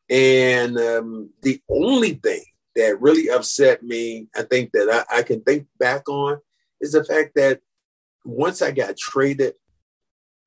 And 0.09 0.77
um, 0.77 1.29
the 1.41 1.62
only 1.69 2.15
thing 2.15 2.43
that 2.75 3.01
really 3.01 3.29
upset 3.29 3.83
me, 3.83 4.27
I 4.36 4.43
think 4.43 4.71
that 4.73 5.05
I, 5.09 5.19
I 5.19 5.21
can 5.23 5.41
think 5.41 5.67
back 5.79 6.09
on, 6.09 6.39
is 6.84 6.91
the 6.91 7.04
fact 7.04 7.32
that 7.36 7.62
once 8.26 8.62
I 8.62 8.72
got 8.72 8.98
traded, 8.98 9.54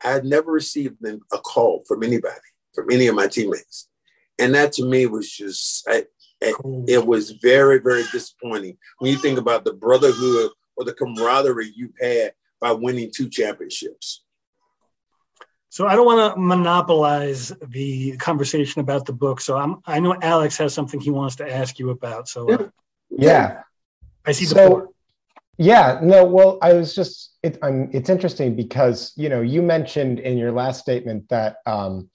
I 0.05 0.13
had 0.13 0.25
never 0.25 0.53
received 0.53 0.97
a 1.05 1.39
call 1.39 1.83
from 1.89 2.03
anybody, 2.03 2.35
from 2.75 2.91
any 2.93 3.07
of 3.07 3.17
my 3.17 3.27
teammates. 3.27 3.89
And 4.39 4.55
that 4.55 4.73
to 4.75 4.85
me 4.85 5.07
was 5.07 5.33
just, 5.33 5.89
I, 5.89 6.05
it 6.43 7.07
was 7.07 7.31
very, 7.31 7.79
very 7.79 8.05
disappointing 8.13 8.77
when 8.99 9.11
you 9.11 9.17
think 9.17 9.39
about 9.39 9.65
the 9.65 9.73
brotherhood 9.73 10.51
or 10.77 10.85
the 10.85 10.93
camaraderie 10.93 11.73
you've 11.75 11.97
had 11.99 12.35
by 12.61 12.73
winning 12.73 13.11
two 13.15 13.31
championships. 13.31 14.23
So 15.71 15.87
I 15.87 15.95
don't 15.95 16.07
want 16.07 16.35
to 16.35 16.41
monopolize 16.41 17.53
the 17.69 18.17
conversation 18.19 18.81
about 18.81 19.07
the 19.07 19.13
book. 19.13 19.41
So 19.41 19.57
I'm, 19.57 19.79
I 19.87 20.01
know 20.01 20.17
Alex 20.21 20.59
has 20.59 20.75
something 20.75 21.01
he 21.01 21.11
wants 21.11 21.37
to 21.37 21.51
ask 21.51 21.79
you 21.79 21.91
about. 21.91 22.29
So 22.29 22.51
uh, 22.51 22.69
yeah, 23.11 23.63
I 24.27 24.33
see 24.33 24.45
the 24.45 24.55
so, 24.55 24.95
yeah, 25.59 25.99
no, 26.03 26.25
well, 26.25 26.59
I 26.61 26.73
was 26.75 26.95
just, 26.95 27.37
it, 27.43 27.59
it's 27.63 28.11
interesting 28.11 28.55
because, 28.55 29.13
you 29.17 29.29
know, 29.29 29.41
you 29.41 29.63
mentioned 29.63 30.19
in 30.19 30.37
your 30.37 30.53
last 30.53 30.81
statement 30.81 31.29
that 31.31 31.57
um, 31.67 32.11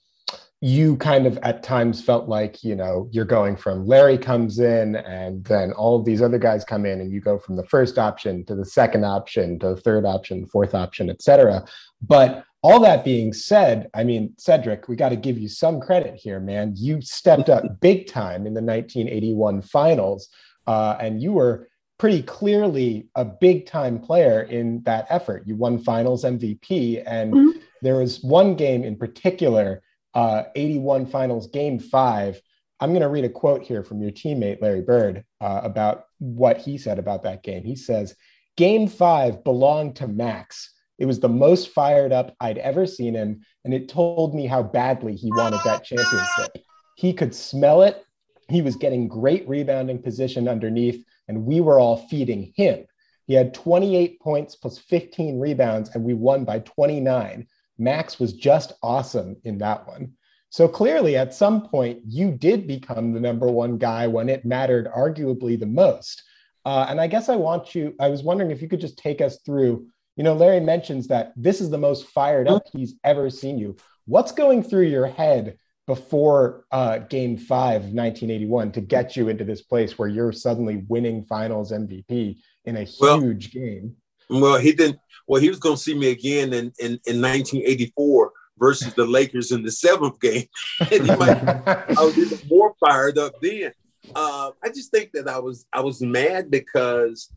you 0.60 0.96
kind 0.98 1.26
of 1.26 1.38
at 1.42 1.64
times 1.64 2.00
felt 2.00 2.28
like, 2.28 2.62
you 2.62 2.76
know, 2.76 3.08
you're 3.10 3.24
going 3.24 3.56
from 3.56 3.84
Larry 3.84 4.16
comes 4.16 4.60
in 4.60 4.94
and 4.94 5.44
then 5.44 5.72
all 5.72 5.98
of 5.98 6.04
these 6.04 6.22
other 6.22 6.38
guys 6.38 6.64
come 6.64 6.86
in 6.86 7.00
and 7.00 7.10
you 7.10 7.20
go 7.20 7.36
from 7.36 7.56
the 7.56 7.66
first 7.66 7.98
option 7.98 8.44
to 8.44 8.54
the 8.54 8.64
second 8.64 9.04
option 9.04 9.58
to 9.58 9.70
the 9.70 9.80
third 9.80 10.04
option, 10.04 10.46
fourth 10.46 10.72
option, 10.72 11.10
et 11.10 11.20
cetera. 11.20 11.64
But 12.00 12.44
all 12.62 12.78
that 12.78 13.04
being 13.04 13.32
said, 13.32 13.90
I 13.92 14.04
mean, 14.04 14.34
Cedric, 14.38 14.86
we 14.86 14.94
got 14.94 15.08
to 15.08 15.16
give 15.16 15.36
you 15.36 15.48
some 15.48 15.80
credit 15.80 16.14
here, 16.14 16.38
man. 16.38 16.74
You 16.76 17.02
stepped 17.02 17.48
up 17.48 17.80
big 17.80 18.06
time 18.06 18.46
in 18.46 18.54
the 18.54 18.62
1981 18.62 19.62
finals, 19.62 20.28
uh, 20.68 20.96
and 21.00 21.20
you 21.20 21.32
were 21.32 21.68
pretty 22.02 22.20
clearly 22.20 23.06
a 23.14 23.24
big 23.24 23.64
time 23.64 23.96
player 23.96 24.42
in 24.42 24.82
that 24.82 25.06
effort. 25.08 25.44
You 25.46 25.54
won 25.54 25.78
finals 25.78 26.24
MVP, 26.24 27.00
and 27.06 27.32
mm-hmm. 27.32 27.58
there 27.80 27.94
was 27.94 28.20
one 28.24 28.56
game 28.56 28.82
in 28.82 28.96
particular, 28.96 29.84
uh, 30.12 30.42
81 30.56 31.06
finals, 31.06 31.46
game 31.52 31.78
five. 31.78 32.42
I'm 32.80 32.90
going 32.90 33.02
to 33.02 33.08
read 33.08 33.24
a 33.24 33.28
quote 33.28 33.62
here 33.62 33.84
from 33.84 34.02
your 34.02 34.10
teammate, 34.10 34.60
Larry 34.60 34.82
Bird, 34.82 35.24
uh, 35.40 35.60
about 35.62 36.06
what 36.18 36.58
he 36.58 36.76
said 36.76 36.98
about 36.98 37.22
that 37.22 37.44
game. 37.44 37.62
He 37.62 37.76
says, 37.76 38.16
Game 38.56 38.88
five 38.88 39.44
belonged 39.44 39.94
to 39.96 40.08
Max. 40.08 40.74
It 40.98 41.06
was 41.06 41.20
the 41.20 41.28
most 41.28 41.68
fired 41.68 42.12
up 42.12 42.34
I'd 42.40 42.58
ever 42.58 42.84
seen 42.84 43.14
him, 43.14 43.42
and 43.64 43.72
it 43.72 43.88
told 43.88 44.34
me 44.34 44.48
how 44.48 44.64
badly 44.64 45.14
he 45.14 45.30
wanted 45.30 45.60
that 45.64 45.84
championship. 45.84 46.64
He 46.96 47.12
could 47.12 47.32
smell 47.32 47.82
it. 47.82 48.04
He 48.48 48.60
was 48.60 48.74
getting 48.74 49.06
great 49.06 49.48
rebounding 49.48 50.02
position 50.02 50.48
underneath, 50.48 51.04
and 51.28 51.44
we 51.44 51.60
were 51.60 51.78
all 51.78 51.96
feeding 52.08 52.52
him. 52.56 52.84
He 53.26 53.34
had 53.34 53.54
28 53.54 54.20
points 54.20 54.56
plus 54.56 54.78
15 54.78 55.38
rebounds, 55.38 55.90
and 55.94 56.04
we 56.04 56.14
won 56.14 56.44
by 56.44 56.60
29. 56.60 57.46
Max 57.78 58.18
was 58.18 58.32
just 58.32 58.72
awesome 58.82 59.36
in 59.44 59.58
that 59.58 59.86
one. 59.86 60.12
So 60.50 60.68
clearly, 60.68 61.16
at 61.16 61.34
some 61.34 61.62
point, 61.68 62.00
you 62.06 62.30
did 62.30 62.66
become 62.66 63.12
the 63.12 63.20
number 63.20 63.46
one 63.46 63.78
guy 63.78 64.06
when 64.06 64.28
it 64.28 64.44
mattered 64.44 64.88
arguably 64.94 65.58
the 65.58 65.66
most. 65.66 66.22
Uh, 66.64 66.86
and 66.88 67.00
I 67.00 67.06
guess 67.06 67.28
I 67.28 67.36
want 67.36 67.74
you, 67.74 67.94
I 67.98 68.08
was 68.08 68.22
wondering 68.22 68.50
if 68.50 68.60
you 68.60 68.68
could 68.68 68.80
just 68.80 68.98
take 68.98 69.20
us 69.20 69.38
through 69.46 69.86
you 70.16 70.24
know, 70.24 70.34
Larry 70.34 70.60
mentions 70.60 71.06
that 71.08 71.32
this 71.36 71.60
is 71.60 71.70
the 71.70 71.78
most 71.78 72.06
fired 72.06 72.48
up 72.48 72.64
he's 72.72 72.94
ever 73.04 73.30
seen 73.30 73.58
you. 73.58 73.76
What's 74.04 74.32
going 74.32 74.62
through 74.62 74.86
your 74.86 75.06
head 75.06 75.56
before 75.86 76.64
uh, 76.70 76.98
game 76.98 77.36
five, 77.36 77.82
of 77.82 77.92
1981, 77.92 78.72
to 78.72 78.80
get 78.80 79.16
you 79.16 79.28
into 79.28 79.44
this 79.44 79.62
place 79.62 79.98
where 79.98 80.08
you're 80.08 80.32
suddenly 80.32 80.84
winning 80.88 81.24
finals 81.24 81.72
MVP 81.72 82.38
in 82.64 82.76
a 82.76 82.86
well, 83.00 83.20
huge 83.20 83.52
game? 83.52 83.96
Well, 84.30 84.58
he 84.58 84.72
didn't. 84.72 84.98
Well, 85.26 85.40
he 85.40 85.48
was 85.48 85.58
going 85.58 85.76
to 85.76 85.82
see 85.82 85.94
me 85.94 86.10
again 86.10 86.52
in, 86.52 86.72
in, 86.78 87.00
in 87.06 87.20
1984 87.20 88.32
versus 88.58 88.94
the 88.94 89.04
Lakers 89.04 89.52
in 89.52 89.62
the 89.62 89.70
seventh 89.70 90.20
game. 90.20 90.46
and 90.80 90.90
he 90.90 91.16
might, 91.16 91.42
I 91.66 92.02
was 92.02 92.16
even 92.18 92.38
more 92.48 92.74
fired 92.80 93.18
up 93.18 93.34
then. 93.40 93.72
Uh, 94.14 94.50
I 94.62 94.68
just 94.68 94.90
think 94.90 95.12
that 95.12 95.28
I 95.28 95.38
was 95.38 95.64
I 95.72 95.80
was 95.80 96.00
mad 96.00 96.50
because 96.50 97.32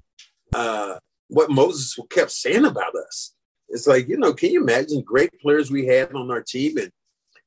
uh, 0.53 0.95
what 1.27 1.51
Moses 1.51 1.97
kept 2.10 2.31
saying 2.31 2.65
about 2.65 2.95
us. 2.95 3.34
It's 3.69 3.88
like, 3.88 4.08
you 4.08 4.17
know, 4.17 4.34
can 4.34 4.51
you 4.51 4.62
imagine 4.62 5.01
great 5.01 5.31
players 5.41 5.71
we 5.71 5.86
had 5.88 6.13
on 6.13 6.31
our 6.31 6.41
team 6.41 6.77
and 6.77 6.91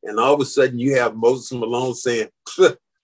and 0.02 0.18
all 0.18 0.34
of 0.34 0.40
a 0.40 0.44
sudden 0.44 0.78
you 0.78 0.96
have 0.96 1.16
Moses 1.16 1.52
Malone 1.52 1.94
saying, 1.94 2.28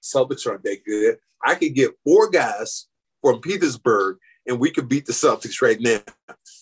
Celtics 0.03 0.47
aren't 0.47 0.65
that 0.65 0.85
good. 0.85 1.17
I 1.43 1.55
could 1.55 1.75
get 1.75 1.99
four 2.05 2.31
guys 2.31 2.87
from 3.23 3.41
Petersburg 3.41 4.19
and 4.47 4.59
we 4.59 4.71
could 4.71 4.89
beat 4.89 5.07
the 5.07 5.13
Celtics 5.13 5.63
right 5.63 5.81
now. 5.81 6.01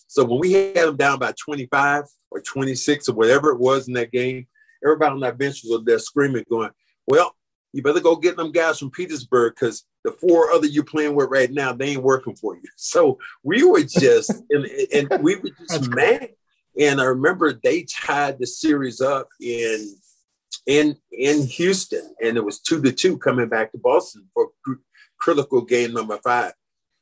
So 0.07 0.25
when 0.25 0.41
we 0.41 0.53
had 0.53 0.75
them 0.75 0.97
down 0.97 1.19
by 1.19 1.33
25 1.43 2.05
or 2.31 2.41
26 2.41 3.09
or 3.09 3.15
whatever 3.15 3.51
it 3.51 3.59
was 3.59 3.89
in 3.89 3.95
that 3.95 4.13
game, 4.13 4.47
everybody 4.85 5.13
on 5.13 5.21
that 5.21 5.39
bench 5.39 5.63
was 5.65 5.83
there 5.85 5.99
screaming, 5.99 6.45
going, 6.51 6.71
Well, 7.07 7.35
you 7.73 7.83
better 7.83 8.01
go 8.01 8.17
get 8.17 8.37
them 8.37 8.53
guys 8.53 8.79
from 8.79 8.91
Petersburg 8.91 9.55
because 9.55 9.85
the 10.05 10.13
four 10.13 10.51
other 10.51 10.67
you're 10.67 10.85
playing 10.85 11.15
with 11.15 11.31
right 11.31 11.51
now, 11.51 11.73
they 11.73 11.91
ain't 11.91 12.03
working 12.03 12.37
for 12.37 12.57
you. 12.57 12.63
So 12.77 13.19
we 13.43 13.65
were 13.65 13.85
just, 13.85 14.31
and, 14.51 14.67
and, 14.93 15.23
we 15.23 15.37
were 15.37 15.51
just 15.69 15.89
mad. 15.89 16.31
And 16.79 17.01
I 17.01 17.05
remember 17.05 17.59
they 17.63 17.85
tied 17.85 18.39
the 18.39 18.47
series 18.47 19.01
up 19.01 19.29
in 19.41 19.95
in 20.67 20.97
in 21.11 21.47
Houston, 21.47 22.15
and 22.23 22.37
it 22.37 22.45
was 22.45 22.61
two 22.61 22.81
to 22.83 22.93
two 22.93 23.19
coming 23.19 23.49
back 23.49 23.73
to 23.73 23.79
Boston 23.79 24.27
for 24.33 24.51
cr- 24.65 24.75
critical 25.19 25.63
game 25.63 25.93
number 25.93 26.19
five. 26.19 26.53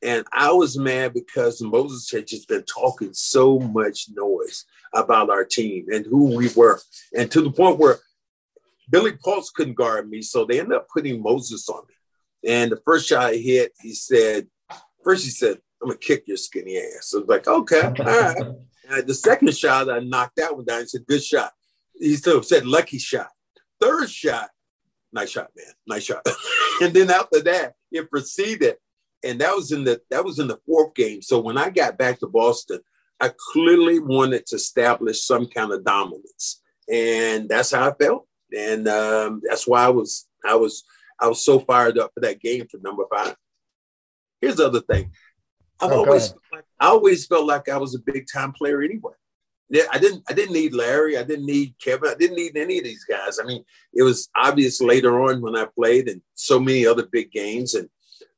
And 0.03 0.25
I 0.33 0.51
was 0.51 0.77
mad 0.77 1.13
because 1.13 1.61
Moses 1.61 2.09
had 2.09 2.25
just 2.25 2.47
been 2.47 2.63
talking 2.63 3.13
so 3.13 3.59
much 3.59 4.07
noise 4.11 4.65
about 4.93 5.29
our 5.29 5.45
team 5.45 5.85
and 5.91 6.05
who 6.05 6.35
we 6.35 6.49
were, 6.55 6.79
and 7.15 7.29
to 7.31 7.41
the 7.41 7.51
point 7.51 7.77
where 7.77 7.99
Billy 8.89 9.13
Paultz 9.13 9.51
couldn't 9.51 9.75
guard 9.75 10.09
me, 10.09 10.21
so 10.21 10.43
they 10.43 10.59
ended 10.59 10.77
up 10.77 10.87
putting 10.93 11.21
Moses 11.21 11.69
on 11.69 11.83
me. 11.87 12.49
And 12.51 12.71
the 12.71 12.81
first 12.83 13.07
shot 13.07 13.33
I 13.33 13.35
hit, 13.35 13.73
he 13.79 13.93
said, 13.93 14.47
first 15.03 15.23
he 15.23 15.29
said, 15.29 15.59
I'm 15.81 15.89
gonna 15.89 15.97
kick 15.97 16.23
your 16.27 16.37
skinny 16.37 16.77
ass. 16.77 17.09
So 17.09 17.19
I 17.19 17.21
was 17.21 17.29
like, 17.29 17.47
okay, 17.47 17.81
all 17.81 17.93
right. 17.93 18.37
And 18.89 19.07
the 19.07 19.13
second 19.13 19.55
shot, 19.55 19.89
I 19.89 19.99
knocked 19.99 20.35
that 20.35 20.53
one 20.53 20.65
down. 20.65 20.81
He 20.81 20.87
said, 20.87 21.05
good 21.07 21.23
shot. 21.23 21.53
He 21.97 22.15
still 22.17 22.43
said, 22.43 22.65
lucky 22.65 22.97
shot. 22.97 23.29
Third 23.81 24.09
shot, 24.09 24.49
nice 25.11 25.31
shot, 25.31 25.49
man, 25.55 25.73
nice 25.87 26.03
shot. 26.03 26.25
and 26.81 26.93
then 26.93 27.09
after 27.09 27.41
that, 27.41 27.73
it 27.91 28.09
proceeded. 28.09 28.75
And 29.23 29.41
that 29.41 29.55
was 29.55 29.71
in 29.71 29.83
the 29.83 30.01
that 30.09 30.23
was 30.23 30.39
in 30.39 30.47
the 30.47 30.59
fourth 30.65 30.95
game. 30.95 31.21
So 31.21 31.39
when 31.39 31.57
I 31.57 31.69
got 31.69 31.97
back 31.97 32.19
to 32.19 32.27
Boston, 32.27 32.79
I 33.19 33.31
clearly 33.51 33.99
wanted 33.99 34.45
to 34.47 34.55
establish 34.55 35.23
some 35.23 35.47
kind 35.47 35.71
of 35.71 35.83
dominance. 35.83 36.61
And 36.91 37.47
that's 37.47 37.71
how 37.71 37.89
I 37.89 37.93
felt 37.93 38.27
and 38.53 38.87
um, 38.87 39.41
that's 39.43 39.67
why 39.67 39.85
I 39.85 39.89
was 39.89 40.27
I 40.45 40.55
was 40.55 40.83
I 41.19 41.27
was 41.27 41.43
so 41.43 41.59
fired 41.59 41.97
up 41.97 42.11
for 42.13 42.21
that 42.21 42.41
game 42.41 42.67
for 42.69 42.79
number 42.83 43.03
five. 43.13 43.35
Here's 44.39 44.55
the 44.55 44.65
other 44.65 44.81
thing. 44.81 45.11
I've 45.79 45.91
oh, 45.91 46.05
always 46.05 46.33
like, 46.51 46.63
I 46.79 46.87
always 46.87 47.25
felt 47.27 47.45
like 47.45 47.69
I 47.69 47.77
was 47.77 47.95
a 47.95 47.99
big 47.99 48.25
time 48.31 48.51
player 48.51 48.81
anyway. 48.81 49.13
I 49.91 49.97
didn't 49.97 50.23
I 50.29 50.33
didn't 50.33 50.53
need 50.53 50.73
Larry, 50.73 51.17
I 51.17 51.23
didn't 51.23 51.45
need 51.45 51.75
Kevin, 51.83 52.09
I 52.09 52.15
didn't 52.15 52.37
need 52.37 52.57
any 52.57 52.77
of 52.77 52.83
these 52.83 53.05
guys. 53.05 53.39
I 53.39 53.45
mean, 53.45 53.63
it 53.93 54.03
was 54.03 54.29
obvious 54.35 54.81
later 54.81 55.21
on 55.21 55.41
when 55.41 55.55
I 55.55 55.65
played 55.65 56.07
and 56.09 56.21
so 56.35 56.59
many 56.59 56.85
other 56.85 57.07
big 57.11 57.31
games, 57.31 57.73
and 57.73 57.89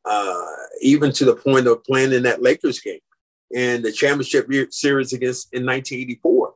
uh, 0.06 0.46
even 0.82 1.12
to 1.14 1.26
the 1.26 1.36
point 1.36 1.68
of 1.68 1.84
playing 1.84 2.14
in 2.14 2.24
that 2.24 2.42
Lakers 2.42 2.80
game 2.80 3.00
and 3.56 3.84
the 3.84 3.92
championship 3.92 4.48
series 4.72 5.14
against 5.14 5.54
in 5.54 5.66
1984 5.66 6.54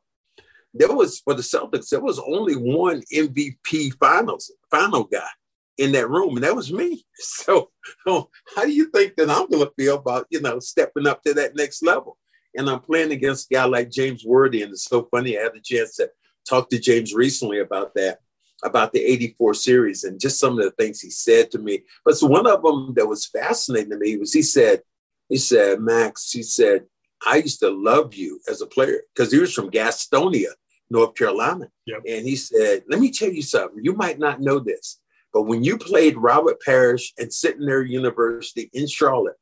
there 0.77 0.93
was 0.93 1.19
for 1.19 1.33
the 1.33 1.41
Celtics, 1.41 1.89
there 1.89 2.01
was 2.01 2.19
only 2.19 2.53
one 2.53 3.01
MVP 3.13 3.93
finals 3.99 4.51
final 4.69 5.03
guy 5.03 5.27
in 5.77 5.91
that 5.91 6.09
room, 6.09 6.35
and 6.35 6.43
that 6.43 6.55
was 6.55 6.71
me. 6.71 7.03
So 7.19 7.71
how 8.55 8.63
do 8.63 8.71
you 8.71 8.89
think 8.91 9.15
that 9.15 9.29
I'm 9.29 9.49
going 9.49 9.65
to 9.65 9.73
feel 9.77 9.95
about 9.95 10.27
you 10.29 10.41
know 10.41 10.59
stepping 10.59 11.07
up 11.07 11.23
to 11.23 11.33
that 11.35 11.55
next 11.55 11.83
level? 11.83 12.17
And 12.57 12.69
I'm 12.69 12.79
playing 12.79 13.11
against 13.11 13.51
a 13.51 13.53
guy 13.53 13.65
like 13.65 13.91
James 13.91 14.25
Worthy, 14.25 14.63
and 14.63 14.71
it's 14.71 14.85
so 14.85 15.07
funny. 15.11 15.37
I 15.37 15.43
had 15.43 15.53
the 15.53 15.61
chance 15.61 15.95
to 15.97 16.09
talk 16.49 16.69
to 16.69 16.79
James 16.79 17.13
recently 17.13 17.59
about 17.59 17.93
that, 17.95 18.19
about 18.63 18.91
the 18.91 19.03
'84 19.03 19.53
series, 19.53 20.03
and 20.03 20.19
just 20.19 20.39
some 20.39 20.57
of 20.57 20.65
the 20.65 20.71
things 20.71 20.99
he 20.99 21.09
said 21.09 21.51
to 21.51 21.59
me. 21.59 21.83
But 22.03 22.17
so 22.17 22.27
one 22.27 22.47
of 22.47 22.63
them 22.63 22.93
that 22.95 23.07
was 23.07 23.27
fascinating 23.27 23.91
to 23.91 23.97
me 23.97 24.17
was 24.17 24.33
he 24.33 24.41
said, 24.41 24.81
he 25.29 25.37
said, 25.37 25.79
Max, 25.79 26.31
he 26.31 26.43
said, 26.43 26.85
I 27.25 27.37
used 27.37 27.59
to 27.59 27.69
love 27.69 28.13
you 28.13 28.39
as 28.49 28.61
a 28.61 28.67
player 28.67 29.01
because 29.13 29.31
he 29.31 29.39
was 29.39 29.53
from 29.53 29.71
Gastonia, 29.71 30.51
North 30.89 31.15
Carolina. 31.15 31.69
Yep. 31.85 32.01
And 32.07 32.25
he 32.25 32.35
said, 32.35 32.83
Let 32.89 32.99
me 32.99 33.11
tell 33.11 33.31
you 33.31 33.41
something. 33.41 33.83
You 33.83 33.93
might 33.93 34.19
not 34.19 34.41
know 34.41 34.59
this, 34.59 34.99
but 35.33 35.43
when 35.43 35.63
you 35.63 35.77
played 35.77 36.17
Robert 36.17 36.61
Parish 36.61 37.13
and 37.17 37.33
Centenary 37.33 37.91
University 37.91 38.69
in 38.73 38.87
Charlotte, 38.87 39.35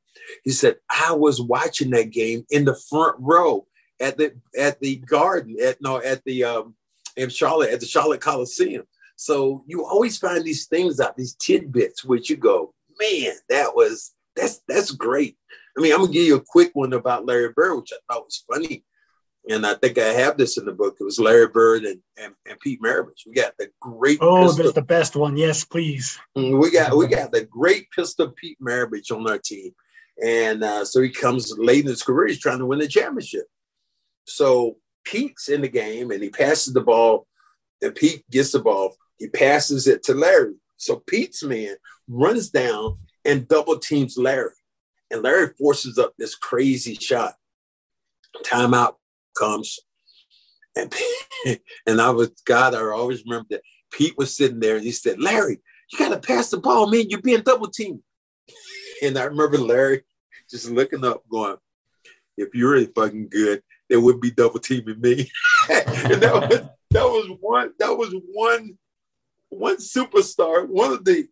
he 0.43 0.51
said, 0.51 0.78
I 0.89 1.13
was 1.13 1.41
watching 1.41 1.91
that 1.91 2.12
game 2.12 2.45
in 2.49 2.65
the 2.65 2.75
front 2.75 3.17
row 3.19 3.65
at 3.99 4.17
the 4.17 4.34
at 4.58 4.80
the 4.80 4.97
garden 4.97 5.56
at 5.63 5.82
no 5.82 6.01
at 6.01 6.23
the 6.25 6.43
um 6.43 6.75
in 7.15 7.30
Charlotte 7.30 7.71
at 7.71 7.80
the 7.80 7.86
Charlotte 7.86 8.21
Coliseum. 8.21 8.84
So 9.15 9.63
you 9.67 9.86
always 9.86 10.17
find 10.17 10.43
these 10.43 10.65
things 10.65 10.99
out, 10.99 11.15
these 11.15 11.36
tidbits 11.36 12.04
which 12.04 12.30
you 12.30 12.36
go, 12.36 12.73
man, 12.99 13.34
that 13.49 13.75
was 13.75 14.13
that's 14.36 14.62
that's 14.67 14.91
great. 14.91 15.38
I 15.78 15.82
mean, 15.82 15.93
I'm 15.93 16.01
gonna 16.01 16.12
give 16.12 16.25
you 16.25 16.36
a 16.36 16.45
quick 16.45 16.71
one 16.73 16.93
about 16.93 17.25
Larry 17.25 17.51
Bird, 17.56 17.75
which 17.78 17.93
I 17.93 18.13
thought 18.13 18.25
was 18.25 18.43
funny 18.51 18.84
and 19.49 19.65
I 19.65 19.75
think 19.75 19.97
I 19.97 20.06
have 20.06 20.38
this 20.38 20.58
in 20.58 20.65
the 20.65 20.71
book. 20.71 20.97
It 20.99 21.04
was 21.04 21.19
Larry 21.19 21.47
Bird 21.47 21.84
and, 21.84 21.99
and, 22.17 22.34
and 22.49 22.60
Pete 22.60 22.82
Maravich. 22.82 23.25
We 23.25 23.34
got 23.34 23.54
the 23.58 23.69
great. 23.80 24.19
Oh, 24.21 24.43
pistol. 24.43 24.63
that's 24.63 24.75
the 24.75 24.82
best 24.82 25.15
one. 25.15 25.38
Yes, 25.38 25.63
please. 25.63 26.19
Mm, 26.38 26.60
we 26.60 26.71
got 26.71 26.95
we 26.95 27.08
got 27.08 27.32
the 27.32 27.45
great 27.45 27.89
pistol 27.91 28.30
Pete 28.30 28.58
Maravich 28.62 29.12
on 29.12 29.30
our 29.30 29.38
team, 29.38 29.71
and 30.23 30.63
uh, 30.63 30.86
so 30.86 31.01
he 31.01 31.10
comes 31.10 31.54
late 31.58 31.84
in 31.84 31.89
his 31.89 32.04
career. 32.04 32.28
He's 32.28 32.39
trying 32.39 32.60
to 32.60 32.65
win 32.65 32.80
the 32.80 32.88
championship. 32.88 33.45
So 34.25 34.78
Pete's 35.04 35.49
in 35.49 35.62
the 35.62 35.67
game, 35.67 36.12
and 36.12 36.21
he 36.21 36.30
passes 36.30 36.73
the 36.73 36.82
ball, 36.82 37.28
and 37.82 37.95
Pete 37.95 38.23
gets 38.32 38.51
the 38.51 38.60
ball. 38.60 38.95
He 39.17 39.28
passes 39.28 39.88
it 39.88 40.04
to 40.04 40.13
Larry. 40.13 40.56
So 40.78 41.04
Pete's 41.08 41.43
man 41.43 41.75
runs 42.08 42.49
down 42.49 42.97
and 43.23 43.47
double 43.47 43.78
teams 43.78 44.17
Larry, 44.17 44.51
and 45.12 45.21
Larry 45.21 45.54
forces 45.58 45.97
up 45.97 46.13
this 46.17 46.36
crazy 46.36 46.95
shot. 46.95 47.34
Timeout 48.43 48.95
comes. 49.38 49.80
And, 50.75 50.93
and 51.88 52.01
I 52.01 52.10
was, 52.10 52.30
God, 52.45 52.75
I 52.75 52.82
always 52.82 53.23
remember 53.23 53.47
that 53.51 53.62
Pete 53.91 54.17
was 54.17 54.36
sitting 54.36 54.60
there 54.60 54.75
and 54.75 54.84
he 54.84 54.91
said, 54.91 55.19
Larry, 55.19 55.62
you 55.91 55.99
got 55.99 56.10
to 56.10 56.19
pass 56.19 56.49
the 56.49 56.58
ball, 56.58 56.89
man. 56.89 57.10
You're 57.10 57.21
being 57.21 57.41
double 57.41 57.69
teamed. 57.69 58.01
And 59.01 59.17
I 59.17 59.23
remember 59.23 59.58
Larry 59.58 60.03
just 60.49 60.69
looking 60.69 61.03
up, 61.03 61.23
going, 61.29 61.58
if 62.38 62.53
you're 62.53 62.71
really 62.71 62.91
fucking 62.95 63.29
good, 63.29 63.62
they 63.89 63.97
would 63.97 64.21
be 64.21 64.31
double 64.31 64.60
teaming 64.60 65.01
me. 65.01 65.29
and 65.69 66.21
that 66.21 66.34
was 66.34 66.62
that 66.91 67.03
was 67.03 67.38
one 67.41 67.71
that 67.79 67.97
was 67.97 68.13
one 68.31 68.77
one 69.49 69.77
superstar, 69.77 70.67
one 70.67 70.91
of 70.91 71.05
the 71.05 71.27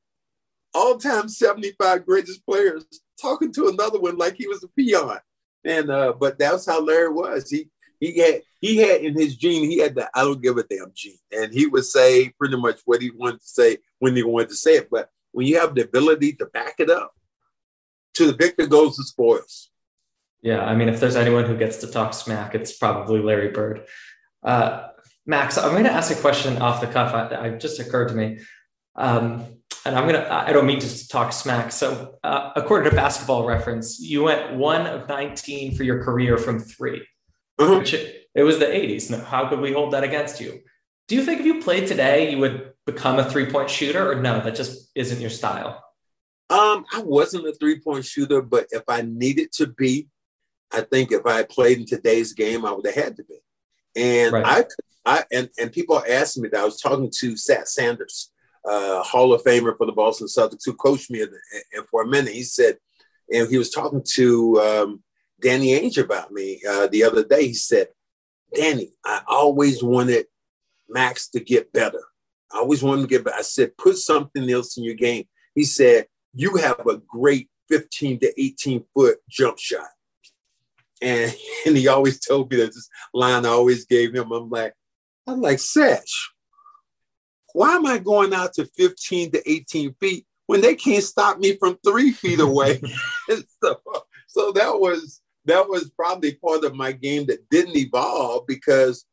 all-time 0.73 1.29
75 1.29 2.05
greatest 2.05 2.45
players 2.45 2.85
talking 3.21 3.51
to 3.53 3.67
another 3.67 3.99
one 3.99 4.17
like 4.17 4.35
he 4.35 4.47
was 4.47 4.63
a 4.63 4.67
peon. 4.69 5.19
And 5.63 5.89
uh, 5.89 6.13
but 6.19 6.37
that's 6.37 6.65
how 6.65 6.81
Larry 6.81 7.09
was. 7.09 7.49
He 7.49 7.69
he 7.99 8.19
had 8.19 8.41
he 8.59 8.77
had 8.77 9.01
in 9.01 9.13
his 9.17 9.35
gene, 9.35 9.69
he 9.69 9.79
had 9.79 9.95
the 9.95 10.09
I 10.13 10.23
don't 10.23 10.41
give 10.41 10.57
a 10.57 10.63
damn 10.63 10.91
gene. 10.93 11.17
And 11.31 11.53
he 11.53 11.67
would 11.67 11.85
say 11.85 12.29
pretty 12.37 12.57
much 12.57 12.81
what 12.85 13.01
he 13.01 13.11
wanted 13.11 13.41
to 13.41 13.47
say 13.47 13.77
when 13.99 14.15
he 14.15 14.23
wanted 14.23 14.49
to 14.49 14.55
say 14.55 14.75
it. 14.75 14.89
But 14.91 15.09
when 15.31 15.47
you 15.47 15.59
have 15.59 15.73
the 15.73 15.83
ability 15.83 16.33
to 16.33 16.45
back 16.47 16.75
it 16.79 16.89
up, 16.89 17.13
to 18.15 18.27
the 18.27 18.33
victor 18.33 18.67
goes 18.67 18.95
the 18.95 19.03
spoils. 19.03 19.69
Yeah, 20.41 20.63
I 20.63 20.75
mean, 20.75 20.89
if 20.89 20.99
there's 20.99 21.15
anyone 21.15 21.45
who 21.45 21.57
gets 21.57 21.77
to 21.77 21.87
talk 21.87 22.13
smack, 22.13 22.53
it's 22.53 22.77
probably 22.77 23.21
Larry 23.21 23.49
Bird. 23.49 23.85
Uh, 24.43 24.87
Max, 25.25 25.57
I'm 25.57 25.71
going 25.71 25.85
to 25.85 25.91
ask 25.91 26.11
a 26.11 26.19
question 26.19 26.61
off 26.61 26.81
the 26.81 26.87
cuff. 26.87 27.13
I, 27.13 27.45
I 27.45 27.49
just 27.51 27.79
occurred 27.79 28.09
to 28.09 28.13
me, 28.13 28.39
um, 28.95 29.45
and 29.85 29.95
I'm 29.95 30.07
going 30.07 30.21
to. 30.21 30.33
I 30.33 30.51
don't 30.51 30.65
mean 30.65 30.79
to 30.79 31.07
talk 31.07 31.31
smack. 31.31 31.71
So, 31.71 32.15
uh, 32.25 32.51
according 32.57 32.89
to 32.89 32.95
Basketball 32.95 33.45
Reference, 33.45 34.01
you 34.01 34.23
went 34.23 34.55
one 34.55 34.85
of 34.85 35.07
19 35.07 35.75
for 35.75 35.83
your 35.83 36.03
career 36.03 36.37
from 36.37 36.59
3 36.59 37.01
uh-huh. 37.59 37.79
which 37.79 37.93
it, 37.93 38.29
it 38.35 38.43
was 38.43 38.59
the 38.59 38.65
80s. 38.65 39.09
Now, 39.09 39.23
how 39.23 39.47
could 39.47 39.59
we 39.59 39.73
hold 39.73 39.93
that 39.93 40.03
against 40.03 40.39
you? 40.39 40.61
Do 41.07 41.15
you 41.15 41.23
think 41.23 41.39
if 41.39 41.45
you 41.45 41.61
played 41.61 41.87
today, 41.87 42.31
you 42.31 42.37
would 42.39 42.73
become 42.85 43.19
a 43.19 43.29
three 43.29 43.51
point 43.51 43.69
shooter, 43.69 44.11
or 44.11 44.15
no? 44.15 44.41
That 44.41 44.55
just 44.55 44.89
isn't 44.95 45.21
your 45.21 45.29
style. 45.29 45.83
Um, 46.53 46.85
I 46.93 47.01
wasn't 47.01 47.47
a 47.47 47.53
three 47.53 47.79
point 47.79 48.05
shooter, 48.05 48.41
but 48.41 48.67
if 48.69 48.83
I 48.87 49.01
needed 49.01 49.51
to 49.53 49.65
be, 49.67 50.07
I 50.71 50.81
think 50.81 51.11
if 51.11 51.25
I 51.25 51.41
played 51.41 51.79
in 51.79 51.85
today's 51.87 52.33
game, 52.33 52.63
I 52.63 52.71
would 52.71 52.85
have 52.85 52.95
had 52.95 53.17
to 53.17 53.23
be. 53.23 53.39
And 53.95 54.33
right. 54.33 54.65
I, 55.05 55.17
I, 55.17 55.23
and, 55.31 55.49
and 55.57 55.71
people 55.71 56.03
asked 56.07 56.37
me 56.37 56.49
that 56.49 56.61
I 56.61 56.65
was 56.65 56.79
talking 56.79 57.11
to 57.19 57.33
Satch 57.33 57.69
Sanders, 57.69 58.31
uh, 58.69 59.01
Hall 59.01 59.33
of 59.33 59.43
Famer 59.43 59.75
for 59.75 59.87
the 59.87 59.93
Boston 59.93 60.27
Celtics, 60.27 60.61
who 60.65 60.73
coached 60.73 61.09
me. 61.09 61.21
And 61.21 61.87
for 61.89 62.03
a 62.03 62.07
minute, 62.07 62.33
he 62.33 62.43
said, 62.43 62.77
and 63.33 63.49
he 63.49 63.57
was 63.57 63.71
talking 63.71 64.03
to 64.13 64.61
um, 64.61 65.03
Danny 65.41 65.79
Ainge 65.79 65.97
about 65.97 66.31
me 66.31 66.61
uh, 66.69 66.85
the 66.87 67.03
other 67.03 67.23
day. 67.23 67.47
He 67.47 67.53
said, 67.55 67.87
Danny, 68.53 68.91
I 69.03 69.21
always 69.27 69.81
wanted 69.81 70.27
Max 70.87 71.29
to 71.29 71.39
get 71.39 71.73
better. 71.73 72.03
I 72.51 72.59
always 72.59 72.83
wanted 72.83 73.01
to 73.01 73.07
get 73.07 73.23
better. 73.23 73.37
I 73.37 73.41
said, 73.41 73.75
put 73.77 73.97
something 73.97 74.47
else 74.51 74.77
in 74.77 74.83
your 74.83 74.93
game. 74.93 75.25
He 75.55 75.63
said, 75.63 76.05
you 76.33 76.55
have 76.57 76.85
a 76.87 76.97
great 76.97 77.49
15 77.69 78.19
to 78.19 78.41
18 78.41 78.85
foot 78.93 79.17
jump 79.29 79.59
shot. 79.59 79.87
And, 81.01 81.35
and 81.65 81.77
he 81.77 81.87
always 81.87 82.19
told 82.19 82.51
me 82.51 82.57
that 82.57 82.73
this 82.73 82.89
line 83.13 83.45
I 83.45 83.49
always 83.49 83.85
gave 83.85 84.13
him. 84.13 84.31
I'm 84.31 84.49
like, 84.49 84.73
I'm 85.27 85.41
like, 85.41 85.57
Satch, 85.57 86.11
why 87.53 87.75
am 87.75 87.85
I 87.85 87.97
going 87.99 88.33
out 88.33 88.53
to 88.53 88.65
15 88.65 89.31
to 89.31 89.49
18 89.49 89.95
feet 89.99 90.25
when 90.47 90.61
they 90.61 90.75
can't 90.75 91.03
stop 91.03 91.39
me 91.39 91.55
from 91.55 91.77
three 91.85 92.11
feet 92.11 92.39
away? 92.39 92.81
so, 93.63 93.79
so 94.27 94.51
that 94.51 94.79
was 94.79 95.21
that 95.45 95.67
was 95.67 95.89
probably 95.89 96.35
part 96.35 96.63
of 96.63 96.75
my 96.75 96.91
game 96.91 97.25
that 97.25 97.49
didn't 97.49 97.75
evolve 97.75 98.47
because 98.47 99.05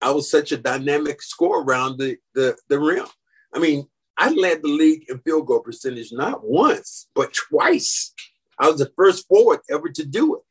I 0.00 0.10
was 0.10 0.30
such 0.30 0.52
a 0.52 0.56
dynamic 0.56 1.22
score 1.22 1.62
around 1.62 1.98
the, 1.98 2.16
the, 2.34 2.56
the 2.68 2.78
rim. 2.78 3.06
I 3.54 3.58
mean, 3.58 3.88
I 4.16 4.30
led 4.30 4.62
the 4.62 4.68
league 4.68 5.06
in 5.08 5.18
field 5.20 5.46
goal 5.46 5.60
percentage 5.60 6.12
not 6.12 6.44
once, 6.44 7.08
but 7.14 7.32
twice. 7.32 8.12
I 8.58 8.68
was 8.68 8.78
the 8.78 8.92
first 8.96 9.26
forward 9.26 9.60
ever 9.68 9.88
to 9.88 10.04
do 10.04 10.36
it. 10.36 10.42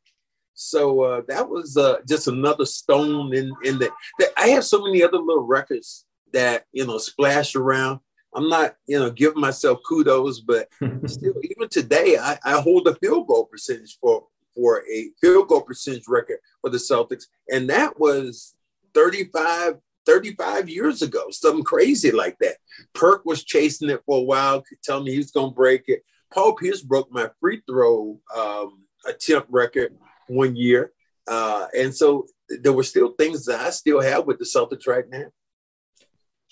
So 0.53 1.01
uh, 1.01 1.21
that 1.27 1.49
was 1.49 1.77
uh, 1.77 1.97
just 2.07 2.27
another 2.27 2.65
stone 2.65 3.33
in 3.33 3.51
in 3.63 3.79
the. 3.79 3.89
I 4.37 4.49
have 4.49 4.63
so 4.63 4.83
many 4.83 5.01
other 5.01 5.17
little 5.17 5.45
records 5.45 6.05
that 6.31 6.65
you 6.71 6.85
know 6.85 6.97
splash 6.97 7.55
around. 7.55 7.99
I'm 8.35 8.49
not 8.49 8.75
you 8.85 8.99
know 8.99 9.09
giving 9.09 9.41
myself 9.41 9.79
kudos, 9.87 10.41
but 10.41 10.67
still, 11.05 11.33
even 11.43 11.69
today, 11.69 12.17
I, 12.19 12.37
I 12.43 12.61
hold 12.61 12.87
a 12.87 12.95
field 12.95 13.27
goal 13.27 13.45
percentage 13.45 13.97
for 13.99 14.27
for 14.53 14.83
a 14.91 15.09
field 15.19 15.47
goal 15.47 15.61
percentage 15.61 16.07
record 16.07 16.37
for 16.61 16.69
the 16.69 16.77
Celtics, 16.77 17.25
and 17.51 17.69
that 17.69 17.99
was 17.99 18.53
35 18.93 19.77
35 20.05 20.69
years 20.69 21.01
ago, 21.01 21.29
something 21.29 21.63
crazy 21.63 22.11
like 22.11 22.37
that. 22.39 22.55
Perk 22.93 23.25
was 23.25 23.43
chasing 23.43 23.89
it 23.89 24.01
for 24.05 24.19
a 24.19 24.23
while, 24.23 24.63
telling 24.83 25.05
me 25.05 25.11
he 25.11 25.17
was 25.17 25.31
going 25.31 25.51
to 25.51 25.55
break 25.55 25.83
it. 25.87 26.03
Paul 26.33 26.55
Pierce 26.55 26.81
broke 26.81 27.11
my 27.11 27.29
free 27.39 27.61
throw 27.67 28.19
um, 28.35 28.83
attempt 29.07 29.47
record 29.51 29.95
one 30.27 30.55
year. 30.55 30.91
Uh, 31.27 31.67
and 31.77 31.95
so 31.95 32.25
there 32.49 32.73
were 32.73 32.83
still 32.83 33.13
things 33.13 33.45
that 33.45 33.61
I 33.61 33.69
still 33.69 34.01
have 34.01 34.25
with 34.25 34.39
the 34.39 34.45
Celtics 34.45 34.87
right 34.87 35.05
now. 35.09 35.25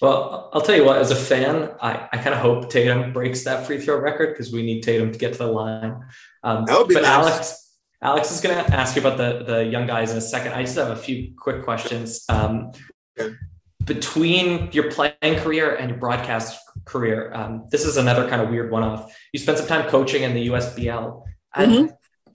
Well, 0.01 0.49
I'll 0.53 0.61
tell 0.61 0.75
you 0.75 0.85
what, 0.85 0.97
as 0.97 1.11
a 1.11 1.15
fan, 1.15 1.71
I, 1.79 2.09
I 2.11 2.17
kind 2.17 2.33
of 2.33 2.39
hope 2.39 2.69
Tatum 2.71 3.13
breaks 3.13 3.43
that 3.43 3.67
free 3.67 3.79
throw 3.79 3.99
record 3.99 4.29
because 4.29 4.51
we 4.51 4.63
need 4.63 4.81
Tatum 4.81 5.11
to 5.11 5.19
get 5.19 5.33
to 5.33 5.39
the 5.39 5.47
line. 5.47 5.99
Um, 6.43 6.65
that 6.65 6.77
would 6.77 6.87
be 6.87 6.95
but 6.95 7.03
nice. 7.03 7.11
Alex, 7.11 7.77
Alex 8.01 8.31
is 8.31 8.41
going 8.41 8.65
to 8.65 8.73
ask 8.73 8.95
you 8.95 9.01
about 9.01 9.17
the, 9.17 9.43
the 9.43 9.65
young 9.65 9.85
guys 9.85 10.11
in 10.11 10.17
a 10.17 10.21
second. 10.21 10.53
I 10.53 10.63
just 10.63 10.75
have 10.75 10.89
a 10.89 10.95
few 10.95 11.33
quick 11.37 11.63
questions. 11.63 12.23
Um. 12.29 12.71
Between 13.85 14.71
your 14.71 14.91
playing 14.91 15.39
career 15.39 15.75
and 15.75 15.89
your 15.89 15.99
broadcast 15.99 16.59
career, 16.85 17.31
um, 17.33 17.65
this 17.71 17.85
is 17.85 17.97
another 17.97 18.29
kind 18.29 18.41
of 18.41 18.49
weird 18.49 18.71
one 18.71 18.83
off. 18.83 19.15
You 19.33 19.39
spent 19.39 19.57
some 19.57 19.67
time 19.67 19.89
coaching 19.89 20.23
in 20.23 20.33
the 20.33 20.47
USBL. 20.47 21.23
Mm-hmm. 21.55 21.87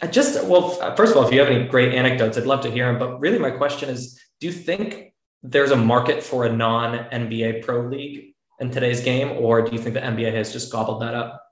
I 0.02 0.06
just 0.08 0.44
well, 0.44 0.70
first 0.96 1.12
of 1.12 1.18
all, 1.18 1.26
if 1.26 1.32
you 1.32 1.40
have 1.40 1.48
any 1.48 1.66
great 1.66 1.94
anecdotes, 1.94 2.36
I'd 2.36 2.46
love 2.46 2.62
to 2.62 2.70
hear 2.70 2.86
them. 2.86 2.98
But 2.98 3.18
really, 3.20 3.38
my 3.38 3.50
question 3.50 3.88
is: 3.88 4.20
Do 4.40 4.46
you 4.46 4.52
think 4.52 5.14
there's 5.42 5.70
a 5.70 5.76
market 5.76 6.22
for 6.22 6.44
a 6.44 6.52
non 6.52 7.08
NBA 7.10 7.64
pro 7.64 7.86
league 7.86 8.34
in 8.60 8.70
today's 8.70 9.00
game, 9.00 9.36
or 9.38 9.62
do 9.62 9.72
you 9.72 9.78
think 9.78 9.94
the 9.94 10.00
NBA 10.00 10.32
has 10.34 10.52
just 10.52 10.70
gobbled 10.70 11.02
that 11.02 11.14
up? 11.14 11.42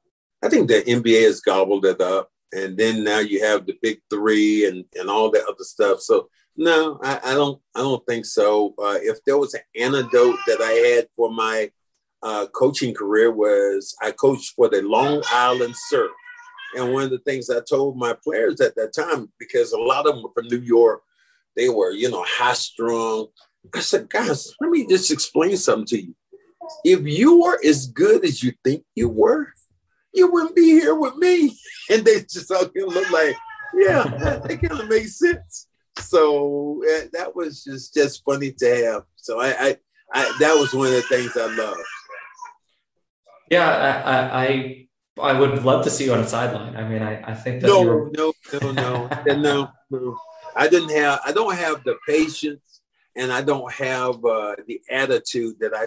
I 0.43 0.49
think 0.49 0.69
the 0.69 0.83
NBA 0.83 1.23
has 1.25 1.41
gobbled 1.41 1.87
it 1.87 2.01
up, 2.01 2.31
and 2.53 2.77
then 2.77 3.05
now 3.05 3.21
you 3.21 3.43
have 3.45 3.67
the 3.67 3.79
big 3.81 4.01
three 4.11 4.67
and 4.67 4.85
and 4.95 5.09
all 5.09 5.31
that 5.31 5.45
other 5.45 5.65
stuff. 5.65 6.01
So 6.01 6.29
no, 6.57 7.01
I, 7.03 7.21
I 7.25 7.35
don't. 7.35 7.61
I 7.75 7.81
don't 7.81 8.05
think 8.07 8.27
so. 8.27 8.75
Uh, 8.79 8.99
if 9.01 9.19
there 9.25 9.39
was 9.39 9.55
an 9.55 9.63
antidote 9.77 10.39
that 10.47 10.61
I 10.61 10.71
had 10.71 11.09
for 11.17 11.31
my 11.31 11.71
uh, 12.23 12.47
coaching 12.55 12.95
career 12.95 13.31
was 13.33 13.95
I 14.01 14.13
coached 14.13 14.55
for 14.55 14.69
the 14.69 14.83
Long 14.83 15.23
Island 15.31 15.75
Surf 15.77 16.11
and 16.75 16.93
one 16.93 17.05
of 17.05 17.11
the 17.11 17.19
things 17.19 17.51
I 17.51 17.61
told 17.61 17.97
my 17.97 18.17
players 18.25 18.61
at 18.61 18.75
that 18.77 18.93
time, 18.95 19.31
because 19.39 19.73
a 19.73 19.79
lot 19.79 20.07
of 20.07 20.15
them 20.15 20.25
were 20.25 20.31
from 20.35 20.49
New 20.49 20.61
York, 20.61 21.03
they 21.57 21.69
were, 21.69 21.93
you 21.93 22.11
know, 22.11 22.25
high 22.27 22.55
strung. 22.55 23.29
I 23.75 23.81
said, 23.81 24.11
guys, 24.11 24.53
let 24.61 24.71
me 24.71 24.87
just 24.87 25.11
explain 25.11 25.57
something 25.57 25.87
to 25.87 26.03
you. 26.03 26.15
If 26.85 27.07
you 27.07 27.43
were 27.43 27.59
as 27.65 27.87
good 27.87 28.25
as 28.25 28.43
you 28.43 28.53
think 28.65 28.85
you 28.95 29.09
were, 29.09 29.49
you 30.13 30.31
wouldn't 30.31 30.57
be 30.57 30.81
here 30.81 30.95
with 30.95 31.17
me. 31.17 31.57
And 31.91 32.03
they 32.03 32.21
just 32.21 32.51
all 32.51 32.67
look 32.75 33.11
like, 33.11 33.37
yeah, 33.75 34.05
that, 34.05 34.43
that 34.45 34.63
kind 34.63 34.81
of 34.81 34.89
makes 34.89 35.19
sense. 35.19 35.69
So 35.99 36.83
uh, 36.85 37.07
that 37.13 37.35
was 37.35 37.65
just 37.65 37.95
just 37.95 38.25
funny 38.25 38.53
to 38.53 38.85
have. 38.85 39.03
So 39.17 39.41
I, 39.41 39.49
I, 39.49 39.77
I, 40.13 40.37
that 40.41 40.55
was 40.55 40.75
one 40.75 40.89
of 40.89 40.95
the 40.95 41.03
things 41.03 41.37
I 41.37 41.47
love. 41.55 41.77
Yeah, 43.51 43.69
I, 43.69 44.47
I 44.47 44.87
I 45.21 45.39
would 45.39 45.65
love 45.65 45.85
to 45.85 45.91
see 45.91 46.07
you 46.07 46.13
on 46.13 46.21
a 46.21 46.27
sideline. 46.27 46.77
I 46.77 46.89
mean, 46.89 47.03
I, 47.03 47.23
I 47.31 47.35
think 47.35 47.61
that 47.61 47.69
no, 47.69 47.83
were... 47.83 48.11
no, 48.13 48.33
no, 48.53 48.73
no, 48.73 49.09
no, 49.37 49.71
no. 49.91 50.19
I 50.57 50.69
didn't 50.69 50.91
have. 50.91 51.21
I 51.25 51.33
don't 51.33 51.55
have 51.55 51.85
the 51.85 51.97
patience, 52.07 52.81
and 53.15 53.33
I 53.33 53.43
don't 53.43 53.73
have 53.73 54.25
uh, 54.25 54.57
the 54.67 54.81
attitude 54.91 55.57
that 55.61 55.75
I 55.75 55.87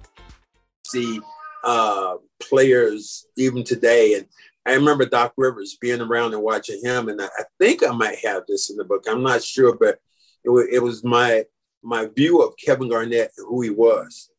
See 0.91 1.21
uh, 1.63 2.15
players 2.39 3.25
even 3.37 3.63
today, 3.63 4.15
and 4.15 4.25
I 4.65 4.73
remember 4.73 5.05
Doc 5.05 5.33
Rivers 5.37 5.77
being 5.79 6.01
around 6.01 6.33
and 6.33 6.43
watching 6.43 6.81
him, 6.83 7.09
and 7.09 7.21
I, 7.21 7.25
I 7.25 7.43
think 7.59 7.83
I 7.83 7.91
might 7.91 8.19
have 8.23 8.43
this 8.47 8.69
in 8.69 8.77
the 8.77 8.83
book. 8.83 9.05
I'm 9.07 9.23
not 9.23 9.43
sure, 9.43 9.75
but 9.75 9.99
it, 10.43 10.49
was, 10.49 10.67
it 10.71 10.83
was 10.83 11.03
my 11.03 11.45
my 11.83 12.07
view 12.15 12.41
of 12.41 12.53
Kevin 12.63 12.89
Garnett 12.89 13.31
and 13.37 13.47
who 13.47 13.61
he 13.61 13.71
was. 13.71 14.29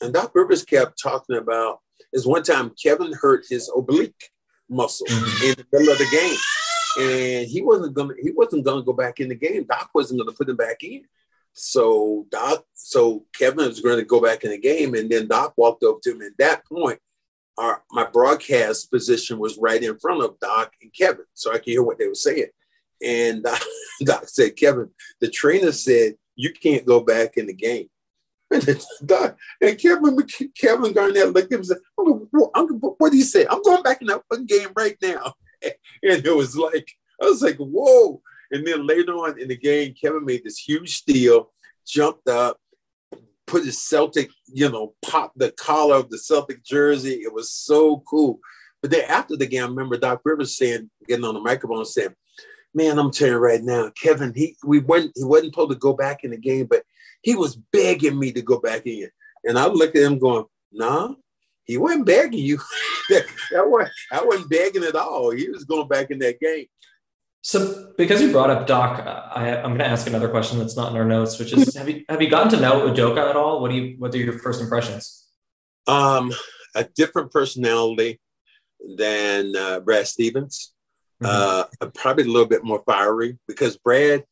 And 0.00 0.14
Doc 0.14 0.32
Rivers 0.34 0.64
kept 0.64 1.00
talking 1.00 1.36
about 1.36 1.80
is 2.12 2.26
one 2.26 2.42
time 2.42 2.72
Kevin 2.82 3.12
hurt 3.12 3.44
his 3.48 3.70
oblique 3.74 4.30
muscle 4.68 5.06
mm-hmm. 5.06 5.44
in 5.44 5.54
the 5.56 5.66
middle 5.72 5.92
of 5.92 5.98
the 5.98 6.08
game. 6.10 6.38
And 6.98 7.46
he 7.46 7.62
wasn't 7.62 7.94
gonna 7.94 8.14
he 8.22 8.30
wasn't 8.30 8.64
gonna 8.64 8.82
go 8.82 8.92
back 8.92 9.20
in 9.20 9.28
the 9.28 9.34
game. 9.34 9.64
Doc 9.64 9.90
wasn't 9.94 10.20
gonna 10.20 10.36
put 10.36 10.48
him 10.48 10.56
back 10.56 10.82
in. 10.82 11.02
So 11.58 12.26
Doc, 12.30 12.66
so 12.74 13.24
Kevin 13.32 13.66
was 13.66 13.80
going 13.80 13.96
to 13.98 14.04
go 14.04 14.20
back 14.20 14.44
in 14.44 14.50
the 14.50 14.58
game, 14.58 14.94
and 14.94 15.08
then 15.08 15.26
Doc 15.26 15.54
walked 15.56 15.82
over 15.82 15.98
to 16.02 16.12
him. 16.12 16.20
At 16.20 16.36
that 16.38 16.66
point, 16.66 17.00
our 17.56 17.82
my 17.90 18.04
broadcast 18.04 18.90
position 18.90 19.38
was 19.38 19.56
right 19.56 19.82
in 19.82 19.98
front 19.98 20.22
of 20.22 20.38
Doc 20.38 20.74
and 20.82 20.92
Kevin, 20.92 21.24
so 21.32 21.50
I 21.50 21.54
could 21.54 21.68
hear 21.68 21.82
what 21.82 21.98
they 21.98 22.08
were 22.08 22.14
saying. 22.14 22.48
And 23.02 23.42
Doc, 23.44 23.62
Doc 24.04 24.28
said, 24.28 24.56
"Kevin, 24.56 24.90
the 25.22 25.30
trainer 25.30 25.72
said 25.72 26.16
you 26.34 26.52
can't 26.52 26.84
go 26.84 27.00
back 27.00 27.38
in 27.38 27.46
the 27.46 27.54
game." 27.54 27.88
And, 28.52 28.86
Doc, 29.04 29.36
and 29.62 29.78
Kevin 29.78 30.16
Kevin 30.60 30.92
Garnett 30.92 31.32
looked 31.32 31.52
at 31.52 31.52
him 31.52 31.60
and 31.60 31.66
said, 31.66 31.78
"What 31.96 33.10
do 33.10 33.16
you 33.16 33.24
say? 33.24 33.46
I'm 33.50 33.62
going 33.62 33.82
back 33.82 34.02
in 34.02 34.08
that 34.08 34.22
game 34.46 34.68
right 34.76 34.96
now." 35.02 35.32
And 36.02 36.24
it 36.24 36.36
was 36.36 36.54
like 36.54 36.86
I 37.20 37.24
was 37.24 37.40
like, 37.40 37.56
"Whoa!" 37.56 38.20
And 38.56 38.66
then 38.66 38.86
later 38.86 39.12
on 39.12 39.38
in 39.38 39.48
the 39.48 39.56
game, 39.56 39.94
Kevin 40.00 40.24
made 40.24 40.44
this 40.44 40.58
huge 40.58 40.96
steal, 40.96 41.52
jumped 41.86 42.28
up, 42.28 42.58
put 43.46 43.64
his 43.64 43.82
Celtic, 43.82 44.30
you 44.46 44.70
know, 44.70 44.94
pop 45.04 45.32
the 45.36 45.52
collar 45.52 45.96
of 45.96 46.10
the 46.10 46.18
Celtic 46.18 46.64
jersey. 46.64 47.20
It 47.22 47.32
was 47.32 47.50
so 47.50 48.02
cool. 48.08 48.40
But 48.80 48.90
then 48.90 49.04
after 49.08 49.36
the 49.36 49.46
game, 49.46 49.64
I 49.64 49.66
remember 49.66 49.98
Doc 49.98 50.22
Rivers 50.24 50.56
saying, 50.56 50.90
getting 51.06 51.24
on 51.24 51.34
the 51.34 51.40
microphone 51.40 51.84
saying, 51.84 52.14
Man, 52.74 52.98
I'm 52.98 53.10
telling 53.10 53.34
you 53.34 53.38
right 53.38 53.62
now, 53.62 53.90
Kevin, 54.00 54.32
he 54.34 54.54
we 54.64 54.80
went 54.80 55.12
he 55.14 55.24
wasn't 55.24 55.54
supposed 55.54 55.70
to 55.70 55.78
go 55.78 55.94
back 55.94 56.24
in 56.24 56.32
the 56.32 56.36
game, 56.36 56.66
but 56.66 56.82
he 57.22 57.34
was 57.34 57.56
begging 57.72 58.18
me 58.18 58.32
to 58.32 58.42
go 58.42 58.60
back 58.60 58.86
in. 58.86 59.08
And 59.44 59.58
I 59.58 59.66
looked 59.66 59.96
at 59.96 60.02
him 60.02 60.18
going, 60.18 60.44
nah, 60.72 61.14
he 61.64 61.78
wasn't 61.78 62.06
begging 62.06 62.38
you. 62.38 62.58
that, 63.10 63.24
wasn't, 63.52 63.92
I 64.12 64.24
wasn't 64.24 64.50
begging 64.50 64.84
at 64.84 64.94
all. 64.94 65.30
He 65.30 65.48
was 65.48 65.64
going 65.64 65.88
back 65.88 66.10
in 66.10 66.18
that 66.20 66.38
game. 66.38 66.66
So, 67.42 67.92
because 67.96 68.20
you 68.20 68.32
brought 68.32 68.50
up 68.50 68.66
Doc, 68.66 69.06
I, 69.06 69.48
am 69.48 69.68
going 69.68 69.78
to 69.78 69.86
ask 69.86 70.08
another 70.08 70.28
question 70.28 70.58
that's 70.58 70.76
not 70.76 70.90
in 70.90 70.96
our 70.96 71.04
notes, 71.04 71.38
which 71.38 71.52
is: 71.52 71.76
Have 71.76 71.88
you 71.88 72.04
have 72.08 72.20
you 72.20 72.28
gotten 72.28 72.50
to 72.50 72.60
know 72.60 72.88
Udoka 72.88 73.30
at 73.30 73.36
all? 73.36 73.60
What 73.60 73.70
do 73.70 73.76
you 73.76 73.94
What 73.98 74.12
are 74.14 74.18
your 74.18 74.38
first 74.38 74.60
impressions? 74.60 75.28
Um, 75.86 76.32
a 76.74 76.84
different 76.84 77.30
personality 77.30 78.20
than 78.96 79.54
uh, 79.54 79.80
Brad 79.80 80.08
Stevens. 80.08 80.72
Mm-hmm. 81.22 81.62
Uh, 81.80 81.90
probably 81.94 82.24
a 82.24 82.26
little 82.26 82.48
bit 82.48 82.64
more 82.64 82.82
fiery 82.84 83.38
because 83.46 83.76
Brad, 83.76 84.24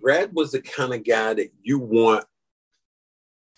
Brad 0.00 0.30
was 0.32 0.52
the 0.52 0.60
kind 0.62 0.92
of 0.94 1.04
guy 1.04 1.34
that 1.34 1.50
you 1.62 1.78
want 1.78 2.24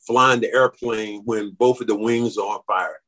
flying 0.06 0.40
the 0.40 0.52
airplane 0.52 1.22
when 1.24 1.52
both 1.52 1.80
of 1.80 1.86
the 1.86 1.94
wings 1.94 2.36
are 2.36 2.56
on 2.56 2.60
fire. 2.66 3.00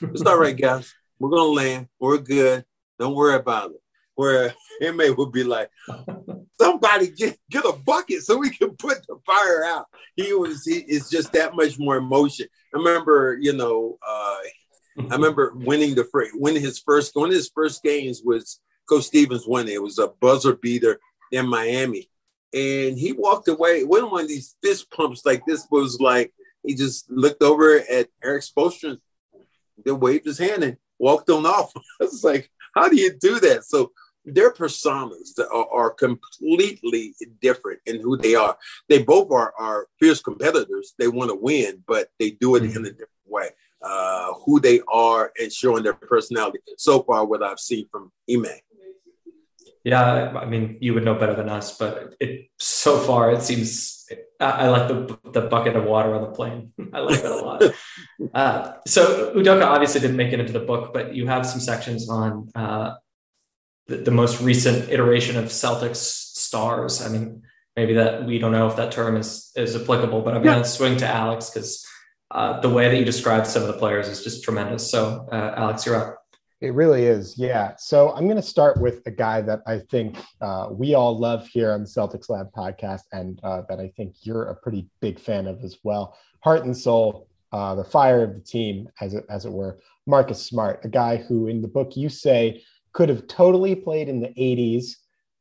It's 0.00 0.22
all 0.22 0.38
right, 0.38 0.56
guys. 0.56 0.94
We're 1.18 1.30
gonna 1.30 1.42
land. 1.42 1.88
We're 1.98 2.18
good. 2.18 2.64
Don't 2.98 3.14
worry 3.14 3.34
about 3.34 3.72
it 3.72 3.80
where 4.14 4.54
Ime 4.82 5.14
would 5.16 5.32
be 5.32 5.44
like, 5.44 5.70
somebody 6.60 7.10
get, 7.10 7.38
get 7.50 7.64
a 7.64 7.72
bucket 7.72 8.22
so 8.22 8.38
we 8.38 8.50
can 8.50 8.70
put 8.76 9.06
the 9.06 9.16
fire 9.26 9.64
out. 9.64 9.86
He 10.16 10.32
was, 10.32 10.64
he, 10.64 10.78
it's 10.78 11.10
just 11.10 11.32
that 11.32 11.54
much 11.54 11.78
more 11.78 11.96
emotion. 11.96 12.46
I 12.74 12.78
remember, 12.78 13.38
you 13.40 13.52
know, 13.52 13.98
uh, 14.06 14.36
I 14.98 15.14
remember 15.14 15.52
winning 15.56 15.94
the 15.94 16.04
first, 16.04 16.32
winning 16.34 16.62
his 16.62 16.78
first, 16.78 17.16
one 17.16 17.28
of 17.28 17.34
his 17.34 17.50
first 17.54 17.82
games 17.82 18.22
was 18.24 18.60
Coach 18.88 19.04
Stevens 19.04 19.46
winning. 19.46 19.74
It 19.74 19.82
was 19.82 19.98
a 19.98 20.08
buzzer 20.20 20.54
beater 20.54 21.00
in 21.32 21.48
Miami. 21.48 22.08
And 22.52 22.96
he 22.96 23.12
walked 23.12 23.48
away. 23.48 23.80
It 23.80 23.88
wasn't 23.88 24.12
one 24.12 24.22
of 24.22 24.28
these 24.28 24.54
fist 24.62 24.90
pumps 24.90 25.26
like 25.26 25.42
this 25.46 25.66
was 25.70 25.98
like, 26.00 26.32
he 26.64 26.74
just 26.74 27.10
looked 27.10 27.42
over 27.42 27.80
at 27.90 28.08
Erik 28.22 28.42
Spoelstra, 28.42 28.96
then 29.84 30.00
waved 30.00 30.24
his 30.24 30.38
hand 30.38 30.62
and 30.62 30.76
walked 30.98 31.28
on 31.30 31.44
off. 31.44 31.72
I 32.00 32.04
was 32.04 32.22
like, 32.22 32.50
how 32.74 32.88
do 32.88 32.96
you 32.96 33.12
do 33.20 33.40
that? 33.40 33.64
So 33.64 33.92
their 34.24 34.52
personas 34.52 35.38
are, 35.38 35.68
are, 35.72 35.90
completely 35.90 37.14
different 37.40 37.80
in 37.86 38.00
who 38.00 38.16
they 38.16 38.34
are. 38.34 38.56
They 38.88 39.02
both 39.02 39.30
are, 39.30 39.52
are 39.58 39.86
fierce 40.00 40.22
competitors. 40.22 40.94
They 40.98 41.08
want 41.08 41.30
to 41.30 41.36
win, 41.36 41.82
but 41.86 42.08
they 42.18 42.30
do 42.30 42.56
it 42.56 42.62
mm-hmm. 42.62 42.78
in 42.78 42.86
a 42.86 42.90
different 42.90 43.10
way. 43.26 43.50
Uh, 43.82 44.32
who 44.46 44.58
they 44.60 44.80
are 44.90 45.30
and 45.38 45.52
showing 45.52 45.82
their 45.82 45.92
personality. 45.92 46.58
So 46.78 47.02
far, 47.02 47.26
what 47.26 47.42
I've 47.42 47.58
seen 47.58 47.86
from 47.90 48.10
Ime. 48.30 48.46
Yeah, 49.84 50.32
I 50.40 50.46
mean, 50.46 50.78
you 50.80 50.94
would 50.94 51.04
know 51.04 51.14
better 51.14 51.34
than 51.34 51.50
us, 51.50 51.76
but 51.76 52.14
it 52.18 52.48
so 52.58 52.98
far 52.98 53.30
it 53.32 53.42
seems 53.42 54.06
I, 54.40 54.50
I 54.50 54.68
like 54.68 54.88
the 54.88 55.18
the 55.32 55.42
bucket 55.42 55.76
of 55.76 55.84
water 55.84 56.14
on 56.14 56.22
the 56.22 56.28
plane. 56.28 56.72
I 56.94 57.00
like 57.00 57.20
that 57.20 57.30
a 57.30 57.36
lot. 57.36 57.62
uh, 58.34 58.72
so 58.86 59.34
Udoka 59.34 59.66
obviously 59.66 60.00
didn't 60.00 60.16
make 60.16 60.32
it 60.32 60.40
into 60.40 60.54
the 60.54 60.60
book, 60.60 60.94
but 60.94 61.14
you 61.14 61.26
have 61.26 61.44
some 61.44 61.60
sections 61.60 62.08
on 62.08 62.48
uh, 62.54 62.94
the, 63.86 63.96
the 63.96 64.10
most 64.10 64.40
recent 64.40 64.90
iteration 64.90 65.36
of 65.36 65.46
Celtics 65.46 65.96
stars. 65.96 67.02
I 67.04 67.08
mean, 67.08 67.42
maybe 67.76 67.94
that 67.94 68.24
we 68.24 68.38
don't 68.38 68.52
know 68.52 68.66
if 68.66 68.76
that 68.76 68.92
term 68.92 69.16
is 69.16 69.52
is 69.56 69.76
applicable, 69.76 70.22
but 70.22 70.34
I'm 70.34 70.42
going 70.42 70.62
to 70.62 70.68
swing 70.68 70.96
to 70.98 71.06
Alex 71.06 71.50
because 71.50 71.86
uh, 72.30 72.60
the 72.60 72.68
way 72.68 72.88
that 72.88 72.96
you 72.96 73.04
described 73.04 73.46
some 73.46 73.62
of 73.62 73.68
the 73.68 73.74
players 73.74 74.08
is 74.08 74.22
just 74.24 74.42
tremendous. 74.42 74.90
So, 74.90 75.28
uh, 75.30 75.54
Alex, 75.56 75.86
you're 75.86 75.96
up. 75.96 76.20
It 76.60 76.72
really 76.72 77.04
is, 77.04 77.36
yeah. 77.36 77.74
So 77.76 78.10
I'm 78.12 78.24
going 78.24 78.36
to 78.36 78.42
start 78.42 78.80
with 78.80 79.02
a 79.06 79.10
guy 79.10 79.42
that 79.42 79.60
I 79.66 79.80
think 79.80 80.16
uh, 80.40 80.68
we 80.70 80.94
all 80.94 81.18
love 81.18 81.46
here 81.46 81.72
on 81.72 81.82
the 81.82 81.88
Celtics 81.88 82.30
Lab 82.30 82.50
podcast, 82.52 83.02
and 83.12 83.38
uh, 83.44 83.62
that 83.68 83.80
I 83.80 83.92
think 83.96 84.14
you're 84.22 84.44
a 84.44 84.54
pretty 84.54 84.88
big 85.00 85.20
fan 85.20 85.46
of 85.46 85.62
as 85.62 85.76
well. 85.82 86.16
Heart 86.40 86.64
and 86.64 86.76
soul, 86.76 87.28
uh, 87.52 87.74
the 87.74 87.84
fire 87.84 88.24
of 88.24 88.34
the 88.34 88.40
team, 88.40 88.88
as 89.00 89.14
it 89.14 89.26
as 89.28 89.44
it 89.44 89.52
were. 89.52 89.78
Marcus 90.06 90.44
Smart, 90.44 90.80
a 90.84 90.88
guy 90.88 91.16
who 91.16 91.48
in 91.48 91.60
the 91.60 91.68
book 91.68 91.96
you 91.96 92.08
say 92.08 92.62
could 92.94 93.10
have 93.10 93.26
totally 93.26 93.74
played 93.74 94.08
in 94.08 94.20
the 94.20 94.28
80s 94.28 94.96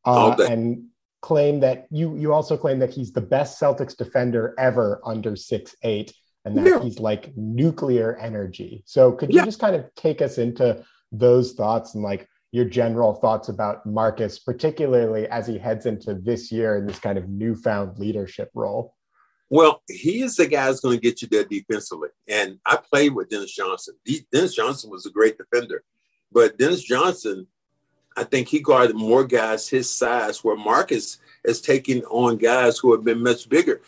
uh, 0.06 0.36
and 0.50 0.88
claim 1.22 1.62
that 1.62 1.88
you 1.90 2.18
you 2.18 2.34
also 2.34 2.58
claim 2.58 2.80
that 2.80 2.90
he's 2.90 3.14
the 3.14 3.22
best 3.22 3.60
Celtics 3.60 3.96
defender 3.96 4.54
ever 4.58 5.00
under 5.06 5.38
six 5.38 5.74
eight 5.84 6.14
and 6.46 6.58
that 6.58 6.66
yeah. 6.66 6.80
he's 6.82 7.00
like 7.00 7.36
nuclear 7.38 8.18
energy. 8.18 8.84
So 8.86 9.14
could 9.14 9.32
you 9.32 9.40
yeah. 9.40 9.46
just 9.46 9.60
kind 9.60 9.76
of 9.76 9.86
take 9.96 10.22
us 10.22 10.38
into 10.38 10.84
those 11.12 11.54
thoughts 11.54 11.96
and 11.96 12.04
like 12.04 12.28
your 12.52 12.66
general 12.66 13.14
thoughts 13.14 13.50
about 13.50 13.86
Marcus, 13.86 14.40
particularly 14.40 15.28
as 15.28 15.48
he 15.48 15.58
heads 15.58 15.86
into 15.86 16.16
this 16.16 16.52
year 16.52 16.78
in 16.78 16.86
this 16.86 17.00
kind 17.00 17.18
of 17.18 17.30
newfound 17.30 17.98
leadership 17.98 18.52
role? 18.54 18.94
Well, 19.50 19.82
he 19.88 20.22
is 20.22 20.36
the 20.36 20.48
guy 20.48 20.68
who's 20.68 20.82
going 20.82 20.98
to 20.98 21.02
get 21.02 21.22
you 21.22 21.28
there 21.28 21.46
defensively. 21.46 22.10
And 22.28 22.60
I 22.66 22.78
played 22.78 23.14
with 23.14 23.30
Dennis 23.30 23.56
Johnson. 23.56 23.96
Dennis 24.32 24.56
Johnson 24.56 24.90
was 24.90 25.06
a 25.06 25.12
great 25.12 25.38
defender. 25.38 25.84
But 26.34 26.58
Dennis 26.58 26.84
Johnson, 26.84 27.48
I 28.18 28.24
think 28.24 28.48
he 28.48 28.60
guarded 28.60 28.96
more 28.96 29.24
guys 29.24 29.68
his 29.68 29.90
size, 29.90 30.44
where 30.44 30.56
Marcus 30.56 31.20
is 31.44 31.62
taking 31.62 32.04
on 32.06 32.38
guys 32.38 32.78
who 32.78 32.92
have 32.94 33.04
been 33.04 33.22
much 33.22 33.50
bigger. 33.50 33.82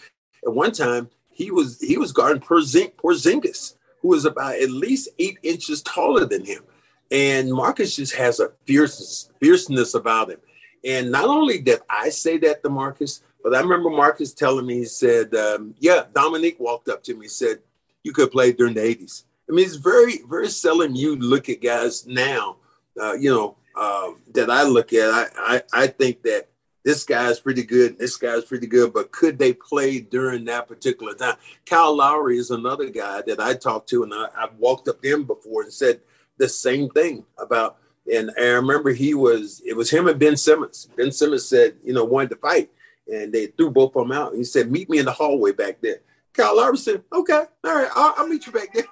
At 0.43 0.53
one 0.53 0.71
time, 0.71 1.09
he 1.29 1.51
was 1.51 1.79
he 1.81 1.97
was 1.97 2.11
guarding 2.11 2.41
Porzingis, 2.41 3.75
who 4.01 4.09
was 4.09 4.25
about 4.25 4.55
at 4.55 4.69
least 4.69 5.09
eight 5.19 5.37
inches 5.43 5.81
taller 5.81 6.25
than 6.25 6.45
him. 6.45 6.63
And 7.11 7.51
Marcus 7.51 7.95
just 7.95 8.15
has 8.15 8.39
a 8.39 8.51
fierceness, 8.65 9.29
fierceness 9.39 9.93
about 9.93 10.31
him. 10.31 10.39
And 10.83 11.11
not 11.11 11.25
only 11.25 11.59
did 11.59 11.79
I 11.89 12.09
say 12.09 12.37
that 12.39 12.63
to 12.63 12.69
Marcus, 12.69 13.23
but 13.43 13.55
I 13.55 13.59
remember 13.59 13.89
Marcus 13.89 14.33
telling 14.33 14.65
me, 14.65 14.75
he 14.79 14.85
said, 14.85 15.33
um, 15.35 15.75
yeah, 15.79 16.05
Dominique 16.13 16.59
walked 16.59 16.89
up 16.89 17.03
to 17.03 17.13
me 17.13 17.25
and 17.25 17.31
said, 17.31 17.59
you 18.03 18.11
could 18.11 18.31
play 18.31 18.53
during 18.53 18.75
the 18.75 18.81
80s. 18.81 19.23
I 19.49 19.53
mean, 19.53 19.65
it's 19.65 19.75
very, 19.75 20.21
very 20.27 20.49
seldom 20.49 20.95
you 20.95 21.15
look 21.17 21.49
at 21.49 21.61
guys 21.61 22.07
now, 22.07 22.57
uh, 22.99 23.13
you 23.13 23.29
know, 23.29 23.57
uh, 23.75 24.11
that 24.33 24.49
I 24.49 24.63
look 24.63 24.93
at. 24.93 25.09
I, 25.09 25.27
I, 25.37 25.63
I 25.73 25.87
think 25.87 26.23
that 26.23 26.49
this 26.83 27.03
guy's 27.03 27.39
pretty 27.39 27.63
good, 27.63 27.97
this 27.97 28.15
guy's 28.15 28.45
pretty 28.45 28.67
good, 28.67 28.93
but 28.93 29.11
could 29.11 29.37
they 29.37 29.53
play 29.53 29.99
during 29.99 30.45
that 30.45 30.67
particular 30.67 31.13
time? 31.13 31.35
Kyle 31.65 31.95
Lowry 31.95 32.37
is 32.37 32.51
another 32.51 32.89
guy 32.89 33.21
that 33.23 33.39
I 33.39 33.55
talked 33.55 33.89
to, 33.89 34.03
and 34.03 34.13
I, 34.13 34.27
I've 34.37 34.55
walked 34.55 34.87
up 34.87 35.01
to 35.01 35.13
him 35.13 35.23
before 35.23 35.63
and 35.63 35.73
said 35.73 36.01
the 36.37 36.47
same 36.47 36.89
thing 36.89 37.25
about. 37.37 37.77
And 38.11 38.31
I 38.39 38.49
remember 38.49 38.91
he 38.91 39.15
was, 39.15 39.63
it 39.65 39.75
was 39.75 39.89
him 39.89 40.07
and 40.07 40.19
Ben 40.19 40.37
Simmons. 40.37 40.87
Ben 40.95 41.11
Simmons 41.11 41.47
said, 41.47 41.75
you 41.83 41.93
know, 41.93 42.05
wanted 42.05 42.29
to 42.29 42.35
fight, 42.35 42.69
and 43.11 43.33
they 43.33 43.47
threw 43.47 43.71
both 43.71 43.95
of 43.95 44.07
them 44.07 44.11
out. 44.11 44.35
He 44.35 44.43
said, 44.43 44.71
meet 44.71 44.89
me 44.89 44.99
in 44.99 45.05
the 45.05 45.11
hallway 45.11 45.53
back 45.53 45.81
there. 45.81 46.01
Kyle 46.33 46.55
Lowry 46.57 46.77
said, 46.77 47.01
okay, 47.11 47.45
all 47.63 47.75
right, 47.75 47.89
I'll, 47.95 48.13
I'll 48.17 48.27
meet 48.27 48.45
you 48.45 48.51
back 48.51 48.73
there. 48.73 48.85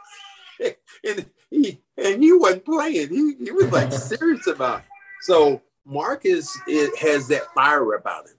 And 1.04 1.26
he 1.50 1.80
and 1.98 2.24
he 2.24 2.34
wasn't 2.34 2.66
playing. 2.66 3.10
He, 3.10 3.36
he 3.44 3.52
was 3.52 3.72
like 3.72 3.92
serious 3.94 4.48
about 4.48 4.80
it. 4.80 4.86
So 5.22 5.62
Marcus 5.86 6.58
it 6.68 6.98
has 7.00 7.28
that 7.30 7.54
fire 7.54 7.94
about 7.94 8.28
him. 8.28 8.36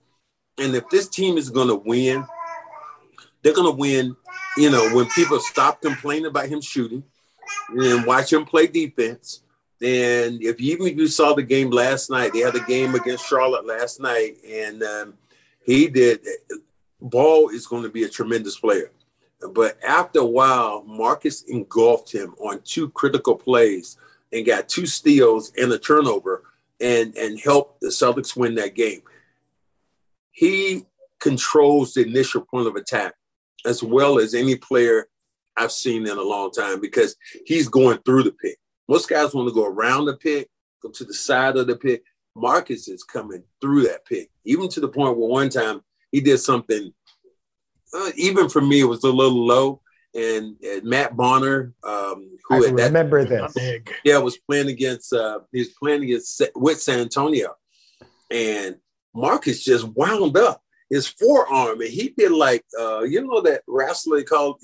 And 0.57 0.75
if 0.75 0.89
this 0.89 1.07
team 1.07 1.37
is 1.37 1.49
going 1.49 1.67
to 1.67 1.75
win, 1.75 2.25
they're 3.41 3.53
going 3.53 3.71
to 3.71 3.77
win, 3.77 4.15
you 4.57 4.69
know, 4.69 4.95
when 4.95 5.07
people 5.09 5.39
stop 5.39 5.81
complaining 5.81 6.27
about 6.27 6.47
him 6.47 6.61
shooting 6.61 7.03
and 7.69 8.05
watch 8.05 8.31
him 8.31 8.45
play 8.45 8.67
defense. 8.67 9.41
And 9.81 10.41
if 10.41 10.61
you, 10.61 10.73
even 10.73 10.87
if 10.87 10.97
you 10.97 11.07
saw 11.07 11.33
the 11.33 11.43
game 11.43 11.69
last 11.69 12.09
night, 12.09 12.31
they 12.33 12.39
had 12.39 12.55
a 12.55 12.63
game 12.63 12.95
against 12.95 13.27
Charlotte 13.27 13.65
last 13.65 13.99
night, 13.99 14.37
and 14.47 14.81
um, 14.81 15.13
he 15.65 15.87
did. 15.87 16.25
Ball 17.01 17.49
is 17.49 17.67
going 17.67 17.83
to 17.83 17.89
be 17.89 18.03
a 18.03 18.09
tremendous 18.09 18.57
player. 18.57 18.91
But 19.53 19.77
after 19.83 20.19
a 20.19 20.25
while, 20.25 20.83
Marcus 20.83 21.43
engulfed 21.43 22.11
him 22.11 22.35
on 22.39 22.61
two 22.63 22.89
critical 22.89 23.35
plays 23.35 23.97
and 24.31 24.45
got 24.45 24.69
two 24.69 24.85
steals 24.85 25.51
and 25.57 25.71
a 25.71 25.77
turnover 25.77 26.43
and, 26.81 27.15
and 27.15 27.39
helped 27.39 27.81
the 27.81 27.87
Celtics 27.87 28.35
win 28.35 28.55
that 28.55 28.75
game. 28.75 29.01
He 30.31 30.85
controls 31.19 31.93
the 31.93 32.05
initial 32.05 32.41
point 32.41 32.67
of 32.67 32.75
attack 32.75 33.13
as 33.65 33.81
well 33.81 34.19
as 34.19 34.33
any 34.33 34.55
player 34.55 35.07
I've 35.57 35.71
seen 35.71 36.05
in 36.07 36.17
a 36.17 36.21
long 36.21 36.51
time 36.51 36.81
because 36.81 37.15
he's 37.45 37.67
going 37.67 37.99
through 37.99 38.23
the 38.23 38.31
pick. 38.31 38.57
Most 38.87 39.09
guys 39.09 39.33
want 39.33 39.47
to 39.47 39.53
go 39.53 39.65
around 39.65 40.05
the 40.05 40.17
pick, 40.17 40.49
go 40.81 40.89
to 40.89 41.03
the 41.03 41.13
side 41.13 41.57
of 41.57 41.67
the 41.67 41.77
pick. 41.77 42.03
Marcus 42.35 42.87
is 42.87 43.03
coming 43.03 43.43
through 43.61 43.83
that 43.83 44.05
pick, 44.05 44.29
even 44.43 44.67
to 44.69 44.81
the 44.81 44.89
point 44.89 45.17
where 45.17 45.29
one 45.29 45.49
time 45.49 45.81
he 46.11 46.19
did 46.19 46.37
something 46.37 46.93
uh, 47.93 48.11
even 48.15 48.49
for 48.49 48.61
me, 48.61 48.81
it 48.81 48.85
was 48.85 49.03
a 49.03 49.11
little 49.11 49.45
low. 49.45 49.81
And, 50.13 50.55
and 50.63 50.83
Matt 50.83 51.17
Bonner, 51.17 51.73
um, 51.83 52.37
who 52.45 52.65
I 52.65 52.69
remember 52.69 53.25
that, 53.25 53.53
this, 53.53 53.81
yeah, 54.05 54.17
was 54.19 54.37
playing 54.37 54.69
against 54.69 55.11
uh, 55.11 55.39
he 55.51 55.59
was 55.59 55.73
playing 55.77 56.03
against 56.03 56.41
with 56.55 56.81
San 56.81 56.99
Antonio, 56.99 57.53
and 58.31 58.77
Marcus 59.13 59.61
just 59.61 59.85
wound 59.89 60.37
up 60.37 60.61
his 60.89 61.07
forearm, 61.07 61.81
and 61.81 61.89
he 61.89 62.13
did 62.17 62.31
like 62.31 62.63
uh, 62.79 63.01
you 63.01 63.25
know 63.25 63.41
that 63.41 63.63
wrestler 63.67 64.23
called 64.23 64.61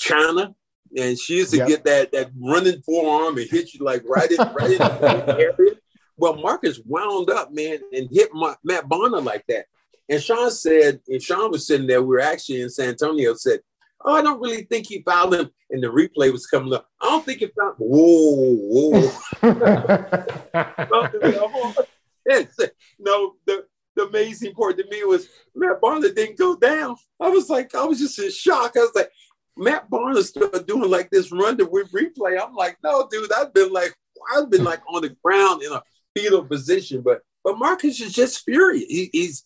Chyna, 0.00 0.54
and 0.96 1.18
she 1.18 1.38
used 1.38 1.50
to 1.50 1.58
yep. 1.58 1.68
get 1.68 1.84
that 1.84 2.12
that 2.12 2.30
running 2.40 2.80
forearm 2.82 3.36
and 3.36 3.50
hit 3.50 3.74
you 3.74 3.84
like 3.84 4.02
right 4.06 4.30
in 4.30 4.38
right 4.38 4.70
in 4.70 4.78
the 4.78 5.36
area. 5.58 5.74
Well, 6.16 6.36
Marcus 6.36 6.80
wound 6.86 7.28
up, 7.28 7.52
man, 7.52 7.80
and 7.92 8.08
hit 8.10 8.30
my, 8.32 8.54
Matt 8.64 8.88
Bonner 8.88 9.20
like 9.20 9.44
that. 9.48 9.66
And 10.08 10.22
Sean 10.22 10.50
said, 10.50 11.00
and 11.08 11.22
Sean 11.22 11.50
was 11.50 11.66
sitting 11.66 11.86
there, 11.86 12.02
we 12.02 12.08
were 12.08 12.20
actually 12.20 12.62
in 12.62 12.70
San 12.70 12.90
Antonio, 12.90 13.34
said, 13.34 13.60
Oh, 14.04 14.14
I 14.14 14.22
don't 14.22 14.40
really 14.40 14.62
think 14.62 14.86
he 14.86 15.02
fouled 15.02 15.34
him. 15.34 15.50
And 15.70 15.82
the 15.82 15.88
replay 15.88 16.30
was 16.30 16.46
coming 16.46 16.72
up. 16.72 16.88
I 17.00 17.06
don't 17.06 17.24
think 17.24 17.40
he 17.40 17.50
fouled 17.58 17.74
Whoa, 17.78 18.56
whoa. 18.56 19.10
no, 22.98 23.34
the, 23.46 23.66
the 23.96 24.06
amazing 24.06 24.54
part 24.54 24.78
to 24.78 24.84
me 24.90 25.04
was 25.04 25.28
Matt 25.54 25.80
Barnes 25.80 26.10
didn't 26.12 26.38
go 26.38 26.56
down. 26.56 26.96
I 27.20 27.28
was 27.28 27.48
like, 27.48 27.74
I 27.74 27.84
was 27.84 27.98
just 27.98 28.18
in 28.18 28.30
shock. 28.30 28.72
I 28.76 28.80
was 28.80 28.92
like, 28.94 29.10
Matt 29.56 29.88
Barnes 29.88 30.28
started 30.28 30.66
doing 30.66 30.90
like 30.90 31.10
this 31.10 31.32
run 31.32 31.56
to 31.58 31.66
replay. 31.66 32.40
I'm 32.40 32.54
like, 32.54 32.76
no, 32.84 33.08
dude, 33.10 33.32
I've 33.32 33.54
been 33.54 33.72
like, 33.72 33.94
I've 34.34 34.50
been 34.50 34.64
like 34.64 34.80
on 34.88 35.02
the 35.02 35.16
ground 35.24 35.62
in 35.62 35.72
a 35.72 35.82
fetal 36.14 36.44
position. 36.44 37.00
But 37.00 37.22
but 37.42 37.58
Marcus 37.58 38.00
is 38.00 38.12
just 38.12 38.44
furious. 38.44 38.84
He, 38.88 39.08
he's 39.12 39.44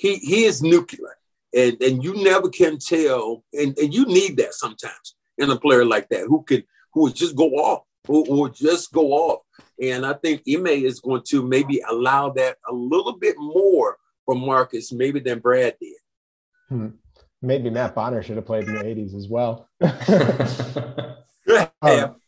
he 0.00 0.16
he 0.16 0.44
is 0.44 0.62
nuclear, 0.62 1.18
and 1.54 1.76
and 1.82 2.02
you 2.02 2.14
never 2.24 2.48
can 2.48 2.78
tell, 2.78 3.44
and, 3.52 3.78
and 3.78 3.92
you 3.92 4.06
need 4.06 4.38
that 4.38 4.54
sometimes 4.54 5.14
in 5.36 5.50
a 5.50 5.60
player 5.60 5.84
like 5.84 6.08
that 6.08 6.24
who 6.26 6.42
can 6.42 6.62
who 6.94 7.02
would 7.02 7.14
just 7.14 7.36
go 7.36 7.50
off, 7.50 7.82
who, 8.06 8.24
who 8.24 8.40
would 8.40 8.54
just 8.54 8.90
go 8.92 9.12
off. 9.12 9.42
And 9.80 10.06
I 10.06 10.14
think 10.14 10.42
Ime 10.48 10.68
is 10.68 11.00
going 11.00 11.22
to 11.28 11.46
maybe 11.46 11.82
allow 11.86 12.30
that 12.30 12.56
a 12.66 12.72
little 12.72 13.18
bit 13.18 13.36
more 13.38 13.98
for 14.24 14.34
Marcus, 14.34 14.90
maybe 14.90 15.20
than 15.20 15.38
Brad 15.38 15.76
did. 15.80 15.96
Hmm. 16.70 16.88
Maybe 17.42 17.68
Matt 17.68 17.94
Bonner 17.94 18.22
should 18.22 18.36
have 18.36 18.46
played 18.46 18.64
in 18.64 18.74
the 18.74 18.82
80s 18.82 19.14
as 19.14 19.28
well. 19.28 19.68
um, 21.82 22.19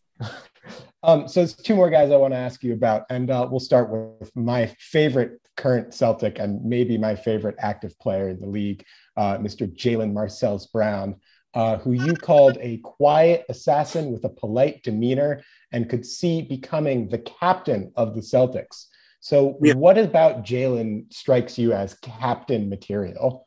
um, 1.03 1.29
so 1.29 1.41
there's 1.41 1.55
two 1.55 1.75
more 1.75 1.91
guys 1.91 2.11
I 2.11 2.17
want 2.17 2.33
to 2.33 2.39
ask 2.39 2.63
you 2.63 2.73
about, 2.73 3.05
and 3.11 3.31
uh, 3.31 3.47
we'll 3.51 3.61
start 3.61 3.91
with 3.91 4.35
my 4.37 4.67
favorite 4.79 5.41
current 5.57 5.93
Celtic 5.93 6.39
and 6.39 6.65
maybe 6.65 6.97
my 6.97 7.17
favorite 7.17 7.57
active 7.59 7.99
player 7.99 8.29
in 8.29 8.39
the 8.39 8.47
league, 8.47 8.85
uh, 9.17 9.39
Mr. 9.39 9.67
Jalen 9.67 10.13
Marcells 10.13 10.67
Brown, 10.69 11.17
uh, 11.55 11.77
who 11.79 11.93
you 11.93 12.15
called 12.15 12.57
a 12.61 12.79
quiet 12.79 13.45
assassin 13.49 14.13
with 14.13 14.25
a 14.25 14.29
polite 14.29 14.83
demeanor 14.83 15.43
and 15.73 15.89
could 15.89 16.07
see 16.07 16.43
becoming 16.43 17.09
the 17.09 17.19
captain 17.19 17.93
of 17.97 18.15
the 18.15 18.21
Celtics. 18.21 18.87
So, 19.21 19.59
yeah. 19.63 19.75
what 19.75 19.99
about 19.99 20.45
Jalen 20.45 21.13
strikes 21.13 21.59
you 21.59 21.73
as 21.73 21.95
captain 21.95 22.69
material? 22.69 23.47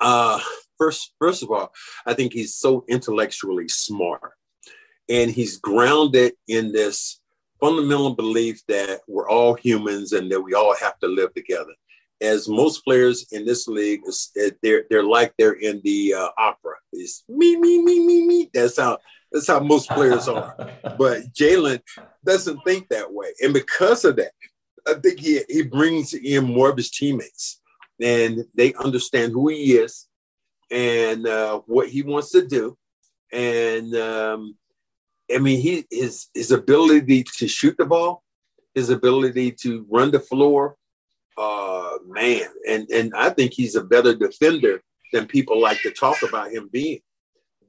Uh, 0.00 0.40
first, 0.78 1.14
first 1.18 1.42
of 1.42 1.50
all, 1.50 1.72
I 2.04 2.14
think 2.14 2.32
he's 2.32 2.56
so 2.56 2.84
intellectually 2.88 3.68
smart 3.68 4.32
and 5.08 5.30
he's 5.30 5.58
grounded 5.58 6.32
in 6.48 6.72
this 6.72 7.20
fundamental 7.60 8.14
belief 8.14 8.62
that 8.68 9.00
we're 9.08 9.28
all 9.28 9.54
humans 9.54 10.12
and 10.12 10.30
that 10.30 10.40
we 10.40 10.54
all 10.54 10.74
have 10.76 10.98
to 10.98 11.06
live 11.06 11.32
together. 11.34 11.72
As 12.20 12.48
most 12.48 12.84
players 12.84 13.26
in 13.32 13.44
this 13.44 13.66
league, 13.66 14.02
they're 14.62 14.84
they're 14.88 15.02
like 15.02 15.34
they're 15.38 15.54
in 15.54 15.80
the 15.84 16.14
uh, 16.14 16.28
opera. 16.38 16.74
It's 16.92 17.24
me, 17.28 17.56
me, 17.56 17.82
me, 17.82 18.00
me, 18.06 18.26
me. 18.26 18.50
That's 18.54 18.78
how 18.78 18.98
that's 19.32 19.48
how 19.48 19.60
most 19.60 19.90
players 19.90 20.28
are. 20.28 20.54
but 20.98 21.32
Jalen 21.32 21.80
doesn't 22.24 22.60
think 22.64 22.88
that 22.88 23.12
way, 23.12 23.28
and 23.42 23.52
because 23.52 24.04
of 24.04 24.16
that, 24.16 24.32
I 24.86 24.94
think 24.94 25.20
he 25.20 25.40
he 25.48 25.62
brings 25.62 26.14
in 26.14 26.44
more 26.44 26.70
of 26.70 26.76
his 26.76 26.90
teammates, 26.90 27.60
and 28.00 28.44
they 28.54 28.74
understand 28.74 29.32
who 29.32 29.48
he 29.48 29.72
is 29.72 30.06
and 30.70 31.26
uh, 31.26 31.60
what 31.66 31.88
he 31.88 32.02
wants 32.02 32.30
to 32.30 32.46
do, 32.46 32.78
and 33.32 33.94
um, 33.96 34.56
I 35.32 35.38
mean, 35.38 35.60
he 35.60 35.86
his 35.90 36.28
his 36.34 36.50
ability 36.50 37.24
to 37.38 37.48
shoot 37.48 37.76
the 37.78 37.86
ball, 37.86 38.22
his 38.74 38.90
ability 38.90 39.52
to 39.62 39.86
run 39.90 40.10
the 40.10 40.20
floor, 40.20 40.76
uh, 41.38 41.98
man, 42.06 42.48
and 42.68 42.88
and 42.90 43.12
I 43.16 43.30
think 43.30 43.52
he's 43.52 43.76
a 43.76 43.84
better 43.84 44.14
defender 44.14 44.82
than 45.12 45.26
people 45.26 45.60
like 45.60 45.80
to 45.82 45.90
talk 45.90 46.22
about 46.22 46.52
him 46.52 46.68
being. 46.72 47.00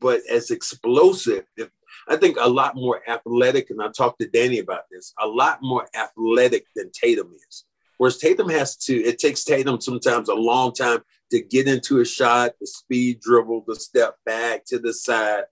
But 0.02 0.22
as 0.30 0.52
explosive, 0.52 1.46
if, 1.56 1.70
I 2.08 2.18
think 2.18 2.38
a 2.40 2.50
lot 2.50 2.76
more 2.76 3.02
athletic, 3.08 3.70
and 3.70 3.82
I 3.82 3.90
talked 3.90 4.20
to 4.20 4.28
Danny 4.28 4.60
about 4.60 4.84
this, 4.92 5.14
a 5.20 5.28
lot 5.28 5.60
more 5.62 5.88
athletic 5.96 6.66
than 6.76 6.92
Tatum 6.92 7.34
is. 7.50 7.66
Whereas 7.98 8.18
Tatum 8.18 8.50
has 8.50 8.76
to, 8.78 8.94
it 8.94 9.20
takes 9.20 9.44
Tatum 9.44 9.80
sometimes 9.80 10.30
a 10.30 10.36
long 10.36 10.74
time 10.74 11.00
to 11.32 11.42
get 11.42 11.68
into 11.68 12.02
a 12.02 12.06
shot, 12.06 12.52
the 12.60 12.68
speed 12.68 13.22
dribble, 13.22 13.64
the 13.68 13.76
step 13.76 14.18
back 14.26 14.66
to 14.66 14.80
the 14.80 14.94
side. 14.94 15.46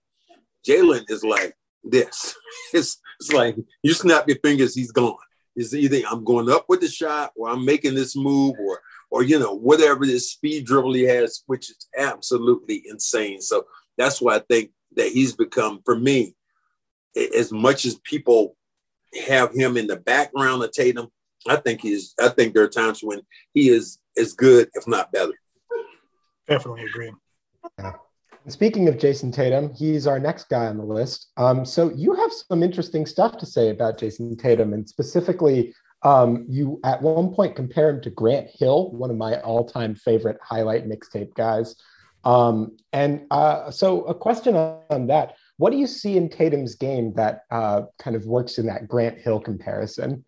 Jalen 0.68 1.04
is 1.08 1.24
like, 1.24 1.54
this. 1.84 2.34
It's, 2.72 3.00
it's 3.20 3.32
like 3.32 3.56
you 3.84 3.94
snap 3.94 4.26
your 4.26 4.38
fingers, 4.38 4.74
he's 4.74 4.90
gone. 4.90 5.16
It's 5.54 5.72
either 5.74 6.00
I'm 6.10 6.24
going 6.24 6.50
up 6.50 6.64
with 6.68 6.80
the 6.80 6.88
shot 6.88 7.30
or 7.36 7.48
I'm 7.48 7.64
making 7.64 7.94
this 7.94 8.16
move 8.16 8.56
or 8.58 8.80
or 9.10 9.22
you 9.22 9.38
know, 9.38 9.54
whatever 9.54 10.04
this 10.04 10.32
speed 10.32 10.66
dribble 10.66 10.94
he 10.94 11.04
has, 11.04 11.44
which 11.46 11.70
is 11.70 11.86
absolutely 11.96 12.82
insane. 12.86 13.40
So 13.40 13.64
that's 13.96 14.20
why 14.20 14.34
I 14.34 14.38
think 14.40 14.72
that 14.96 15.08
he's 15.08 15.36
become, 15.36 15.80
for 15.84 15.96
me, 15.96 16.34
as 17.16 17.52
much 17.52 17.84
as 17.84 17.94
people 18.00 18.56
have 19.28 19.54
him 19.54 19.76
in 19.76 19.86
the 19.86 19.96
background 19.96 20.64
of 20.64 20.72
Tatum, 20.72 21.12
I 21.46 21.56
think 21.56 21.80
he's 21.80 22.14
I 22.20 22.30
think 22.30 22.54
there 22.54 22.64
are 22.64 22.68
times 22.68 23.02
when 23.02 23.20
he 23.52 23.68
is 23.68 23.98
as 24.16 24.32
good, 24.32 24.68
if 24.74 24.88
not 24.88 25.12
better. 25.12 25.34
Definitely 26.48 26.86
agree. 26.86 27.12
Yeah. 27.78 27.92
Speaking 28.48 28.88
of 28.88 28.98
Jayson 28.98 29.32
Tatum, 29.32 29.72
he's 29.72 30.06
our 30.06 30.18
next 30.18 30.50
guy 30.50 30.66
on 30.66 30.76
the 30.76 30.84
list. 30.84 31.28
Um, 31.38 31.64
so 31.64 31.90
you 31.94 32.14
have 32.14 32.30
some 32.30 32.62
interesting 32.62 33.06
stuff 33.06 33.38
to 33.38 33.46
say 33.46 33.70
about 33.70 33.98
Jayson 33.98 34.36
Tatum, 34.36 34.74
and 34.74 34.86
specifically, 34.86 35.74
um, 36.02 36.44
you 36.46 36.78
at 36.84 37.00
one 37.00 37.32
point 37.32 37.56
compare 37.56 37.88
him 37.88 38.02
to 38.02 38.10
Grant 38.10 38.50
Hill, 38.50 38.90
one 38.92 39.10
of 39.10 39.16
my 39.16 39.40
all-time 39.40 39.94
favorite 39.94 40.36
highlight 40.42 40.86
mixtape 40.86 41.32
guys. 41.34 41.76
Um, 42.24 42.76
and 42.92 43.26
uh, 43.30 43.70
so, 43.70 44.04
a 44.04 44.14
question 44.14 44.54
on 44.56 45.06
that: 45.06 45.36
What 45.56 45.70
do 45.70 45.78
you 45.78 45.86
see 45.86 46.18
in 46.18 46.28
Tatum's 46.28 46.74
game 46.74 47.14
that 47.14 47.44
uh, 47.50 47.82
kind 47.98 48.14
of 48.14 48.26
works 48.26 48.58
in 48.58 48.66
that 48.66 48.88
Grant 48.88 49.18
Hill 49.18 49.40
comparison? 49.40 50.22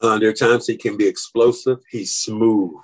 Uh, 0.00 0.18
there 0.18 0.28
are 0.28 0.34
times 0.34 0.66
he 0.66 0.76
can 0.76 0.96
be 0.96 1.06
explosive. 1.06 1.78
He's 1.88 2.16
smooth. 2.16 2.82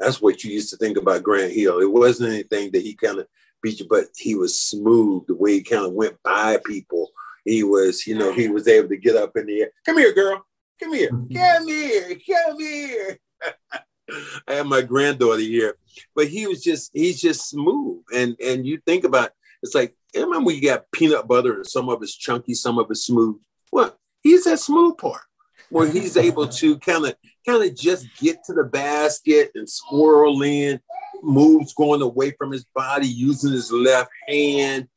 That's 0.00 0.20
what 0.20 0.42
you 0.42 0.52
used 0.52 0.70
to 0.70 0.76
think 0.76 0.96
about 0.96 1.22
Grant 1.22 1.52
Hill. 1.52 1.78
It 1.78 1.90
wasn't 1.90 2.32
anything 2.32 2.72
that 2.72 2.82
he 2.82 2.94
kind 2.94 3.20
of 3.20 3.28
beat 3.62 3.80
you, 3.80 3.86
but 3.88 4.06
he 4.16 4.34
was 4.34 4.60
smooth 4.60 5.26
the 5.26 5.34
way 5.34 5.54
he 5.54 5.62
kind 5.62 5.84
of 5.84 5.92
went 5.92 6.16
by 6.22 6.58
people. 6.64 7.10
He 7.44 7.62
was, 7.62 8.06
you 8.06 8.16
know, 8.16 8.32
he 8.32 8.48
was 8.48 8.68
able 8.68 8.88
to 8.88 8.96
get 8.96 9.16
up 9.16 9.36
in 9.36 9.46
the 9.46 9.62
air. 9.62 9.70
Come 9.86 9.98
here, 9.98 10.12
girl. 10.12 10.44
Come 10.80 10.94
here. 10.94 11.08
Come 11.34 11.66
here. 11.66 12.16
Come 12.26 12.58
here. 12.58 13.18
I 14.48 14.54
have 14.54 14.66
my 14.66 14.80
granddaughter 14.80 15.40
here, 15.40 15.76
but 16.14 16.28
he 16.28 16.46
was 16.46 16.62
just, 16.62 16.90
he's 16.94 17.20
just 17.20 17.48
smooth. 17.50 18.02
And 18.14 18.36
and 18.40 18.66
you 18.66 18.80
think 18.86 19.04
about 19.04 19.32
it's 19.62 19.74
like, 19.74 19.94
remember 20.14 20.46
when 20.46 20.56
you 20.56 20.62
got 20.62 20.90
peanut 20.92 21.26
butter 21.26 21.56
and 21.56 21.66
some 21.66 21.88
of 21.88 22.02
it's 22.02 22.16
chunky, 22.16 22.54
some 22.54 22.78
of 22.78 22.86
it's 22.90 23.06
smooth. 23.06 23.36
Well, 23.72 23.96
he's 24.22 24.44
that 24.44 24.60
smooth 24.60 24.96
part 24.98 25.22
where 25.70 25.90
he's 25.90 26.16
able 26.16 26.48
to 26.48 26.78
kind 26.78 27.06
of 27.06 27.14
kind 27.46 27.62
of 27.62 27.76
just 27.76 28.06
get 28.18 28.42
to 28.44 28.54
the 28.54 28.64
basket 28.64 29.50
and 29.54 29.68
squirrel 29.68 30.42
in 30.42 30.80
moves 31.22 31.74
going 31.74 32.02
away 32.02 32.32
from 32.32 32.52
his 32.52 32.64
body, 32.74 33.06
using 33.08 33.52
his 33.52 33.72
left 33.72 34.10
hand. 34.28 34.88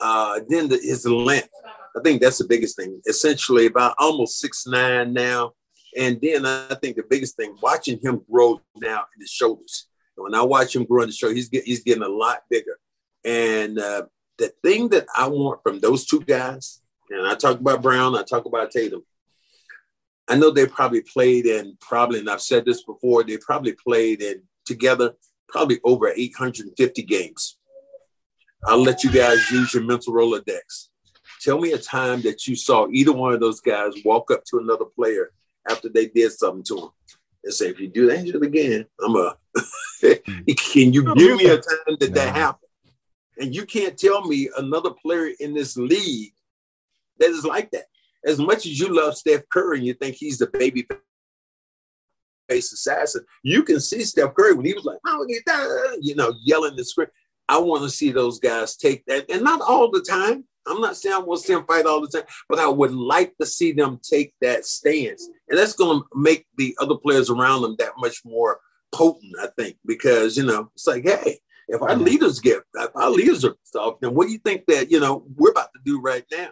Uh, 0.00 0.40
then 0.48 0.68
the, 0.68 0.76
his 0.76 1.06
length. 1.06 1.50
I 1.96 2.00
think 2.02 2.20
that's 2.20 2.38
the 2.38 2.46
biggest 2.46 2.76
thing. 2.76 3.00
Essentially, 3.06 3.66
about 3.66 3.94
almost 3.98 4.38
six 4.38 4.66
nine 4.66 5.12
now. 5.12 5.52
And 5.96 6.18
then 6.20 6.46
I 6.46 6.74
think 6.80 6.96
the 6.96 7.04
biggest 7.08 7.36
thing, 7.36 7.56
watching 7.62 7.98
him 8.00 8.22
grow 8.30 8.60
now 8.76 8.98
in 8.98 9.20
the 9.20 9.26
shoulders. 9.26 9.88
When 10.14 10.34
I 10.34 10.42
watch 10.42 10.74
him 10.74 10.84
grow 10.84 11.02
in 11.02 11.08
the 11.08 11.14
shoulder, 11.14 11.34
he's 11.34 11.48
get, 11.48 11.64
he's 11.64 11.82
getting 11.82 12.02
a 12.02 12.08
lot 12.08 12.42
bigger. 12.50 12.78
And 13.24 13.78
uh, 13.78 14.02
the 14.36 14.52
thing 14.62 14.88
that 14.90 15.06
I 15.16 15.28
want 15.28 15.62
from 15.62 15.80
those 15.80 16.06
two 16.06 16.20
guys, 16.20 16.80
and 17.10 17.26
I 17.26 17.34
talk 17.34 17.58
about 17.58 17.82
Brown, 17.82 18.16
I 18.16 18.22
talk 18.22 18.44
about 18.44 18.70
Tatum. 18.70 19.02
I 20.28 20.36
know 20.36 20.50
they 20.50 20.66
probably 20.66 21.00
played 21.00 21.46
in 21.46 21.76
probably, 21.80 22.18
and 22.18 22.28
I've 22.28 22.42
said 22.42 22.64
this 22.64 22.82
before, 22.84 23.24
they 23.24 23.38
probably 23.38 23.72
played 23.72 24.20
in 24.20 24.42
together 24.66 25.14
probably 25.48 25.80
over 25.84 26.08
850 26.08 27.02
games. 27.02 27.58
I'll 28.64 28.82
let 28.82 29.04
you 29.04 29.10
guys 29.10 29.50
use 29.50 29.72
your 29.74 29.84
mental 29.84 30.12
Rolodex. 30.12 30.88
Tell 31.40 31.60
me 31.60 31.72
a 31.72 31.78
time 31.78 32.22
that 32.22 32.46
you 32.46 32.56
saw 32.56 32.88
either 32.88 33.12
one 33.12 33.32
of 33.32 33.40
those 33.40 33.60
guys 33.60 33.92
walk 34.04 34.30
up 34.30 34.44
to 34.46 34.58
another 34.58 34.84
player 34.84 35.32
after 35.68 35.88
they 35.88 36.06
did 36.06 36.32
something 36.32 36.64
to 36.64 36.78
him 36.78 36.88
and 37.44 37.54
say, 37.54 37.68
if 37.68 37.78
you 37.78 37.88
do 37.88 38.06
that 38.06 38.26
shit 38.26 38.42
again, 38.42 38.86
I'm 39.04 39.14
a, 39.16 39.36
can 40.56 40.92
you 40.92 41.14
give 41.14 41.36
me 41.36 41.46
a 41.46 41.56
time 41.56 41.96
that 42.00 42.14
that 42.14 42.34
happened? 42.34 42.70
And 43.38 43.54
you 43.54 43.66
can't 43.66 43.96
tell 43.96 44.26
me 44.26 44.50
another 44.56 44.90
player 44.90 45.32
in 45.38 45.54
this 45.54 45.76
league 45.76 46.32
that 47.18 47.30
is 47.30 47.44
like 47.44 47.70
that. 47.70 47.84
As 48.24 48.38
much 48.38 48.66
as 48.66 48.78
you 48.78 48.88
love 48.88 49.16
Steph 49.16 49.48
Curry 49.48 49.78
and 49.78 49.86
you 49.86 49.94
think 49.94 50.16
he's 50.16 50.38
the 50.38 50.48
baby 50.48 50.86
face 52.48 52.72
assassin, 52.72 53.24
you 53.42 53.62
can 53.62 53.80
see 53.80 54.02
Steph 54.02 54.34
Curry 54.34 54.54
when 54.54 54.66
he 54.66 54.74
was 54.74 54.84
like, 54.84 54.98
oh, 55.06 55.26
you 56.00 56.14
know, 56.14 56.34
yelling 56.42 56.76
the 56.76 56.84
script. 56.84 57.12
I 57.48 57.58
want 57.58 57.82
to 57.82 57.90
see 57.90 58.10
those 58.10 58.38
guys 58.38 58.76
take 58.76 59.04
that, 59.06 59.30
and 59.30 59.42
not 59.42 59.60
all 59.62 59.90
the 59.90 60.02
time. 60.02 60.44
I'm 60.66 60.82
not 60.82 60.98
saying 60.98 61.14
I 61.14 61.18
want 61.18 61.40
to 61.40 61.46
see 61.46 61.54
them 61.54 61.64
fight 61.64 61.86
all 61.86 62.02
the 62.02 62.08
time, 62.08 62.28
but 62.46 62.58
I 62.58 62.68
would 62.68 62.92
like 62.92 63.34
to 63.38 63.46
see 63.46 63.72
them 63.72 63.98
take 64.02 64.34
that 64.42 64.66
stance, 64.66 65.28
and 65.48 65.58
that's 65.58 65.72
going 65.72 66.00
to 66.00 66.06
make 66.14 66.46
the 66.56 66.76
other 66.78 66.96
players 66.96 67.30
around 67.30 67.62
them 67.62 67.76
that 67.78 67.92
much 67.98 68.22
more 68.24 68.60
potent. 68.92 69.32
I 69.40 69.48
think 69.56 69.76
because 69.86 70.36
you 70.36 70.44
know 70.44 70.70
it's 70.74 70.86
like, 70.86 71.04
hey, 71.04 71.38
if 71.68 71.80
our 71.80 71.96
leaders 71.96 72.38
get, 72.40 72.62
if 72.74 72.90
our 72.94 73.10
leaders 73.10 73.44
are 73.44 73.54
stuff, 73.64 73.94
then 74.00 74.14
what 74.14 74.26
do 74.26 74.32
you 74.32 74.38
think 74.38 74.66
that 74.66 74.90
you 74.90 75.00
know 75.00 75.24
we're 75.36 75.50
about 75.50 75.72
to 75.74 75.80
do 75.84 76.00
right 76.00 76.24
now? 76.30 76.48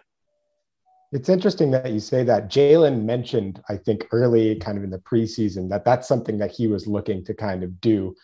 It's 1.11 1.29
interesting 1.29 1.71
that 1.71 1.91
you 1.91 1.99
say 1.99 2.23
that. 2.23 2.49
Jalen 2.49 3.03
mentioned, 3.03 3.61
I 3.69 3.77
think, 3.77 4.07
early 4.11 4.55
kind 4.55 4.77
of 4.77 4.83
in 4.83 4.89
the 4.89 4.99
preseason 4.99 5.69
that 5.69 5.85
that's 5.85 6.07
something 6.07 6.37
that 6.39 6.51
he 6.51 6.67
was 6.67 6.85
looking 6.85 7.23
to 7.25 7.33
kind 7.33 7.63
of 7.63 7.79
do 7.79 8.15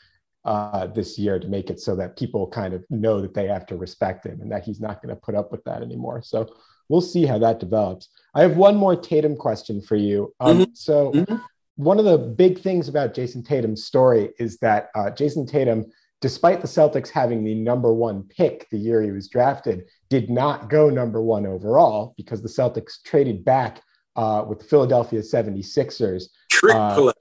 uh, 0.45 0.87
this 0.87 1.17
year 1.17 1.39
to 1.39 1.47
make 1.47 1.69
it 1.69 1.79
so 1.79 1.95
that 1.95 2.17
people 2.17 2.47
kind 2.47 2.73
of 2.73 2.83
know 2.89 3.21
that 3.21 3.33
they 3.33 3.47
have 3.47 3.65
to 3.67 3.77
respect 3.77 4.25
him 4.25 4.41
and 4.41 4.51
that 4.51 4.63
he's 4.63 4.81
not 4.81 5.01
going 5.01 5.15
to 5.15 5.21
put 5.21 5.35
up 5.35 5.51
with 5.51 5.63
that 5.63 5.81
anymore. 5.81 6.21
So 6.21 6.53
we'll 6.89 7.01
see 7.01 7.25
how 7.25 7.37
that 7.39 7.59
develops. 7.59 8.09
I 8.35 8.41
have 8.41 8.57
one 8.57 8.75
more 8.75 8.95
Tatum 8.95 9.35
question 9.35 9.81
for 9.81 9.95
you. 9.95 10.33
Um, 10.39 10.59
mm-hmm. 10.59 10.71
So, 10.73 11.11
mm-hmm. 11.11 11.37
one 11.75 11.99
of 11.99 12.05
the 12.05 12.17
big 12.17 12.59
things 12.59 12.89
about 12.89 13.13
Jayson 13.13 13.43
Tatum's 13.43 13.85
story 13.85 14.31
is 14.37 14.57
that 14.57 14.89
uh, 14.95 15.09
Jayson 15.11 15.47
Tatum, 15.47 15.85
despite 16.23 16.61
the 16.61 16.67
Celtics 16.67 17.09
having 17.09 17.43
the 17.43 17.53
number 17.53 17.93
one 17.93 18.23
pick 18.23 18.69
the 18.69 18.77
year 18.77 19.01
he 19.01 19.11
was 19.11 19.27
drafted, 19.27 19.89
did 20.07 20.29
not 20.29 20.69
go 20.69 20.89
number 20.89 21.21
one 21.21 21.45
overall 21.45 22.13
because 22.15 22.41
the 22.41 22.47
Celtics 22.47 23.03
traded 23.03 23.43
back 23.43 23.81
uh, 24.15 24.45
with 24.47 24.59
the 24.59 24.63
Philadelphia 24.63 25.19
76ers. 25.19 26.29
Trick 26.49 26.75
uh, 26.75 27.11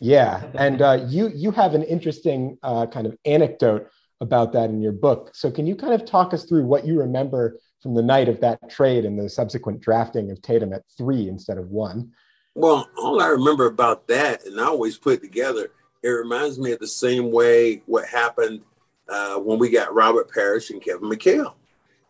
yeah, 0.00 0.44
and 0.52 0.82
uh, 0.82 1.06
you 1.08 1.28
you 1.34 1.50
have 1.50 1.72
an 1.72 1.82
interesting 1.84 2.58
uh, 2.62 2.84
kind 2.84 3.06
of 3.06 3.16
anecdote 3.24 3.88
about 4.20 4.52
that 4.52 4.68
in 4.68 4.82
your 4.82 4.92
book. 4.92 5.30
So 5.32 5.50
can 5.50 5.66
you 5.66 5.74
kind 5.74 5.94
of 5.94 6.04
talk 6.04 6.34
us 6.34 6.44
through 6.44 6.66
what 6.66 6.86
you 6.86 6.98
remember 6.98 7.58
from 7.82 7.94
the 7.94 8.02
night 8.02 8.28
of 8.28 8.38
that 8.42 8.68
trade 8.68 9.06
and 9.06 9.18
the 9.18 9.30
subsequent 9.30 9.80
drafting 9.80 10.30
of 10.30 10.42
Tatum 10.42 10.74
at 10.74 10.82
three 10.98 11.30
instead 11.30 11.56
of 11.56 11.70
one? 11.70 12.12
Well, 12.54 12.86
all 12.98 13.22
I 13.22 13.28
remember 13.28 13.64
about 13.64 14.06
that, 14.08 14.44
and 14.44 14.60
I 14.60 14.64
always 14.64 14.98
put 14.98 15.14
it 15.14 15.22
together, 15.22 15.70
it 16.06 16.10
reminds 16.10 16.56
me 16.56 16.70
of 16.70 16.78
the 16.78 16.86
same 16.86 17.32
way 17.32 17.82
what 17.86 18.06
happened 18.06 18.60
uh, 19.08 19.36
when 19.38 19.58
we 19.58 19.68
got 19.68 19.92
Robert 19.92 20.32
Parish 20.32 20.70
and 20.70 20.80
Kevin 20.80 21.10
McHale. 21.10 21.54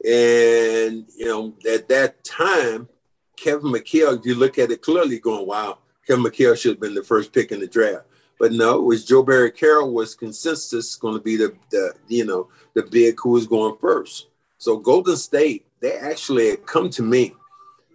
And, 0.05 1.07
you 1.17 1.25
know, 1.25 1.55
at 1.73 1.89
that 1.89 2.23
time, 2.23 2.89
Kevin 3.37 3.73
McHale, 3.73 4.19
if 4.19 4.27
you 4.27 4.35
look 4.35 4.59
at 4.59 4.71
it 4.71 4.83
clearly, 4.83 5.19
going, 5.19 5.47
wow, 5.47 5.79
Kevin 6.07 6.25
McHale 6.25 6.59
should 6.59 6.73
have 6.73 6.81
been 6.81 6.95
the 6.95 7.03
first 7.03 7.33
pick 7.33 7.53
in 7.53 7.61
the 7.61 7.67
draft. 7.67 8.05
But 8.39 8.53
no, 8.53 8.79
it 8.79 8.83
was 8.83 9.07
Joe 9.07 9.23
Barry 9.23 9.51
Carroll 9.51 9.95
was 9.95 10.15
consensus 10.15 10.95
going 10.97 11.15
to 11.15 11.23
be 11.23 11.37
the, 11.37 11.57
the 11.71 11.95
you 12.07 12.27
know 12.27 12.49
the 12.75 12.83
big 12.83 13.19
who 13.19 13.31
was 13.31 13.47
going 13.47 13.79
first. 13.81 14.27
So 14.59 14.77
Golden 14.77 15.17
State 15.17 15.65
they 15.81 15.97
actually 15.97 16.51
had 16.51 16.67
come 16.67 16.91
to 16.91 17.03
me 17.03 17.35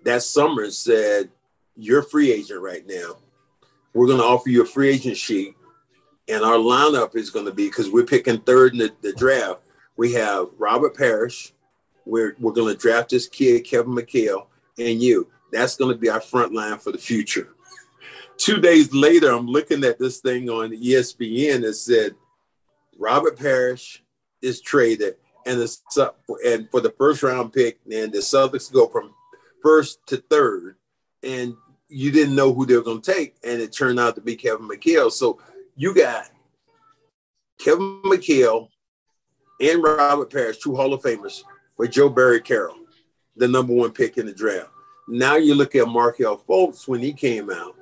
that 0.03 0.23
summer 0.23 0.63
and 0.63 0.73
said, 0.73 1.29
"You're 1.75 1.99
a 1.99 2.03
free 2.03 2.31
agent 2.31 2.59
right 2.59 2.83
now. 2.87 3.17
We're 3.93 4.07
going 4.07 4.17
to 4.17 4.25
offer 4.25 4.49
you 4.49 4.63
a 4.63 4.65
free 4.65 4.89
agent 4.89 5.17
sheet, 5.17 5.55
and 6.27 6.43
our 6.43 6.57
lineup 6.57 7.15
is 7.15 7.29
going 7.29 7.45
to 7.45 7.53
be 7.53 7.67
because 7.67 7.89
we're 7.89 8.05
picking 8.05 8.39
third 8.39 8.73
in 8.73 8.79
the, 8.79 8.91
the 9.01 9.13
draft. 9.13 9.61
We 9.97 10.13
have 10.13 10.47
Robert 10.57 10.97
Parish. 10.97 11.53
We're 12.05 12.35
we're 12.39 12.53
going 12.53 12.73
to 12.73 12.79
draft 12.79 13.09
this 13.09 13.27
kid 13.27 13.63
Kevin 13.63 13.93
McHale 13.93 14.47
and 14.77 15.01
you. 15.01 15.27
That's 15.51 15.75
going 15.75 15.93
to 15.93 15.97
be 15.97 16.09
our 16.09 16.21
front 16.21 16.53
line 16.53 16.77
for 16.77 16.91
the 16.91 16.97
future." 16.97 17.55
two 18.41 18.59
days 18.59 18.93
later, 18.93 19.31
I'm 19.31 19.47
looking 19.47 19.83
at 19.83 19.99
this 19.99 20.19
thing 20.19 20.49
on 20.49 20.71
ESPN 20.71 21.61
that 21.61 21.75
said 21.75 22.15
Robert 22.97 23.37
Parish 23.37 24.03
is 24.41 24.61
traded, 24.61 25.15
and 25.45 25.59
the 25.59 26.13
and 26.45 26.69
for 26.71 26.81
the 26.81 26.93
first 26.97 27.23
round 27.23 27.53
pick, 27.53 27.79
and 27.91 28.11
the 28.11 28.19
Celtics 28.19 28.71
go 28.71 28.87
from 28.87 29.13
first 29.61 30.05
to 30.07 30.17
third, 30.17 30.75
and 31.23 31.55
you 31.87 32.11
didn't 32.11 32.35
know 32.35 32.53
who 32.53 32.65
they 32.65 32.75
were 32.75 32.81
going 32.81 33.01
to 33.01 33.13
take, 33.13 33.35
and 33.43 33.61
it 33.61 33.71
turned 33.71 33.99
out 33.99 34.15
to 34.15 34.21
be 34.21 34.35
Kevin 34.35 34.67
McHale. 34.67 35.11
So 35.11 35.39
you 35.75 35.93
got 35.93 36.29
Kevin 37.59 38.01
McHale 38.03 38.69
and 39.59 39.83
Robert 39.83 40.31
Parish, 40.31 40.57
two 40.57 40.75
Hall 40.75 40.93
of 40.93 41.01
Famers, 41.01 41.43
for 41.75 41.87
Joe 41.87 42.09
Barry 42.09 42.41
Carroll, 42.41 42.77
the 43.35 43.47
number 43.47 43.73
one 43.73 43.91
pick 43.91 44.17
in 44.17 44.25
the 44.25 44.33
draft. 44.33 44.69
Now 45.07 45.35
you 45.35 45.55
look 45.55 45.75
at 45.75 45.87
Markelle 45.87 46.37
Fultz 46.37 46.87
when 46.87 46.99
he 46.99 47.13
came 47.13 47.49
out 47.49 47.75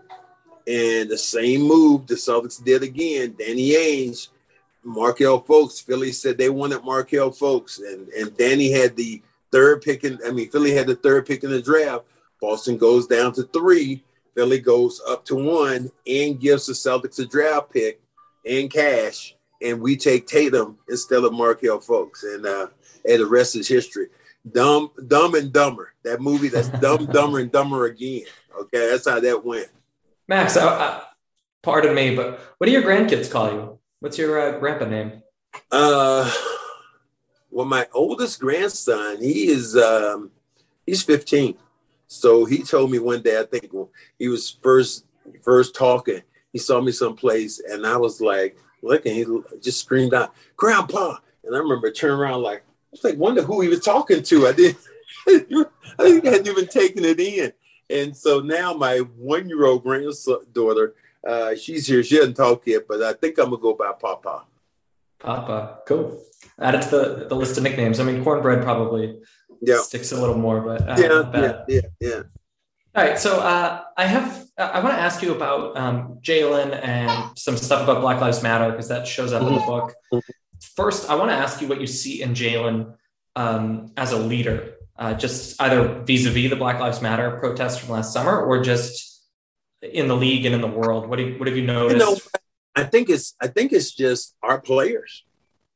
and 0.68 1.10
the 1.10 1.18
same 1.18 1.62
move 1.62 2.06
the 2.06 2.16
Celtics 2.16 2.64
did 2.64 2.84
again. 2.84 3.36
Danny 3.38 3.72
Ainge, 3.72 4.28
Markelle 4.84 5.42
Fultz, 5.42 5.84
Philly 5.84 6.12
said 6.12 6.38
they 6.38 6.50
wanted 6.50 6.84
Markelle 6.84 7.32
Fultz, 7.32 7.80
and, 7.80 8.08
and 8.10 8.38
Danny 8.38 8.72
had 8.72 8.96
the 8.96 9.22
third 9.52 9.82
pick 9.82 10.04
in, 10.04 10.20
I 10.26 10.32
mean, 10.32 10.50
Philly 10.50 10.72
had 10.74 10.88
the 10.88 10.96
third 10.96 11.26
pick 11.26 11.44
in 11.44 11.50
the 11.50 11.62
draft. 11.62 12.06
Boston 12.42 12.78
goes 12.78 13.08
down 13.08 13.34
to 13.34 13.44
three. 13.44 14.04
Philly 14.36 14.60
goes 14.60 15.02
up 15.08 15.26
to 15.26 15.36
one 15.36 15.92
and 16.08 16.40
gives 16.40 16.66
the 16.66 16.74
Celtics 16.74 17.20
a 17.20 17.26
draft 17.26 17.72
pick 17.72 18.02
and 18.46 18.72
cash. 18.72 19.36
And 19.62 19.82
we 19.82 19.98
take 19.98 20.28
Tatum 20.28 20.78
instead 20.90 21.24
of 21.24 21.34
Markelle 21.34 21.80
Fultz, 21.80 22.24
And 22.24 22.46
uh, 22.46 22.68
and 23.06 23.22
the 23.22 23.26
rest 23.26 23.56
is 23.56 23.68
history. 23.68 24.08
Dumb, 24.50 24.92
dumb 25.08 25.36
and 25.36 25.52
dumber. 25.52 25.94
That 26.04 26.22
movie 26.22 26.48
that's 26.48 26.70
dumb, 26.70 27.06
dumber 27.12 27.40
and 27.40 27.52
dumber 27.52 27.86
again. 27.86 28.26
Okay, 28.58 28.90
that's 28.90 29.08
how 29.08 29.20
that 29.20 29.44
went. 29.44 29.68
Max, 30.28 30.56
uh, 30.56 30.68
uh, 30.68 31.02
pardon 31.62 31.94
me, 31.94 32.16
but 32.16 32.40
what 32.58 32.68
do 32.68 32.72
your 32.72 32.84
grandkids 32.84 33.30
call 33.30 33.52
you? 33.52 33.80
What's 34.00 34.18
your 34.18 34.40
uh, 34.40 34.60
grandpa 34.60 34.86
name? 34.86 35.24
Uh, 35.72 36.32
well, 37.52 37.66
my 37.66 37.88
oldest 37.94 38.40
grandson, 38.40 39.22
he 39.22 39.48
is 39.48 39.76
um, 39.76 40.32
he's 40.86 41.04
15. 41.04 41.58
So 42.10 42.44
he 42.44 42.64
told 42.64 42.90
me 42.90 42.98
one 42.98 43.22
day, 43.22 43.40
I 43.40 43.44
think 43.44 43.72
he 44.18 44.28
was 44.28 44.58
first 44.64 45.06
first 45.44 45.76
talking, 45.76 46.24
he 46.52 46.58
saw 46.58 46.82
me 46.82 46.92
someplace, 46.92 47.60
and 47.60 47.86
I 47.86 47.98
was 47.98 48.20
like, 48.20 48.58
looking, 48.82 49.14
he 49.14 49.26
just 49.62 49.82
screamed 49.82 50.16
out, 50.16 50.34
"Grandpa!" 50.58 51.18
And 51.44 51.56
I 51.56 51.60
remember 51.60 51.92
turning 51.92 52.18
around 52.18 52.42
like, 52.42 52.60
I 52.62 52.92
was 52.92 53.04
like, 53.04 53.18
wonder 53.18 53.44
who 53.44 53.62
he 53.62 53.68
was 53.68 53.82
talking 53.82 54.24
to. 54.24 54.48
I 54.48 54.54
didn't, 54.54 54.78
I 56.00 56.08
hadn't 56.24 56.48
even 56.48 56.68
taken 56.68 57.06
it 57.06 57.20
in. 57.20 57.54
And 57.92 58.18
so 58.18 58.40
now 58.40 58.74
my 58.74 58.98
one 58.98 59.48
year 59.48 59.66
old 59.66 59.84
granddaughter, 59.84 60.96
uh, 61.28 61.56
she's 61.56 61.86
here. 61.86 62.02
She 62.02 62.16
hasn't 62.16 62.38
talked 62.38 62.68
yet, 62.68 62.88
but 62.88 63.04
I 63.04 63.14
think 63.14 63.38
I'm 63.38 63.52
gonna 63.52 63.62
go 63.62 63.76
by 63.76 63.92
Papa. 63.92 64.46
Papa, 65.20 65.80
cool. 65.86 66.24
Add 66.60 66.76
it 66.76 66.82
to 66.84 66.90
the, 66.90 67.26
the 67.30 67.36
list 67.36 67.58
of 67.58 67.64
nicknames. 67.64 68.00
I 68.00 68.04
mean, 68.04 68.24
cornbread 68.24 68.64
probably 68.64 69.20
yeah. 69.62 69.82
sticks 69.82 70.12
a 70.12 70.20
little 70.20 70.38
more, 70.38 70.62
but 70.62 70.88
uh, 70.88 70.96
yeah, 70.98 71.42
yeah, 71.42 71.64
yeah, 71.68 71.82
yeah. 72.00 72.22
All 72.96 73.04
right, 73.04 73.20
so 73.20 73.40
uh, 73.40 73.84
I 73.98 74.06
have 74.06 74.48
I 74.58 74.80
want 74.82 74.96
to 74.96 75.02
ask 75.02 75.22
you 75.22 75.34
about 75.34 75.78
um, 75.78 76.20
Jalen 76.22 76.80
and 76.84 77.38
some 77.38 77.56
stuff 77.56 77.84
about 77.84 78.02
Black 78.02 78.20
Lives 78.20 78.44
Matter 78.44 78.72
because 78.72 78.90
that 78.90 79.08
shows 79.08 79.32
up 79.32 79.44
in 79.44 79.54
the 79.54 79.62
book. 79.62 79.94
First, 80.76 81.10
I 81.10 81.16
want 81.16 81.32
to 81.32 81.36
ask 81.36 81.62
you 81.62 81.68
what 81.68 81.80
you 81.80 81.88
see 81.88 82.22
in 82.22 82.34
Jalen 82.34 82.96
um, 83.36 83.92
as 83.96 84.12
a 84.12 84.18
leader 84.18 84.76
uh, 85.00 85.14
just 85.14 85.60
either 85.62 86.04
vis-a-vis 86.04 86.50
the 86.50 86.58
Black 86.58 86.80
Lives 86.80 87.02
Matter 87.02 87.32
protests 87.40 87.78
from 87.78 87.94
last 87.94 88.12
summer 88.12 88.38
or 88.38 88.62
just 88.62 89.24
in 89.82 90.10
the 90.10 90.16
league 90.16 90.46
and 90.46 90.54
in 90.54 90.62
the 90.62 90.68
world? 90.68 91.08
What, 91.08 91.20
you, 91.20 91.40
what 91.40 91.48
have 91.48 91.56
you 91.56 91.66
noticed? 91.66 92.06
You 92.06 92.16
know, 92.16 92.20
I 92.76 92.84
think 92.84 93.10
it's 93.10 93.34
I 93.42 93.48
think 93.48 93.72
it's 93.72 93.92
just 93.92 94.36
our 94.44 94.60
players. 94.60 95.24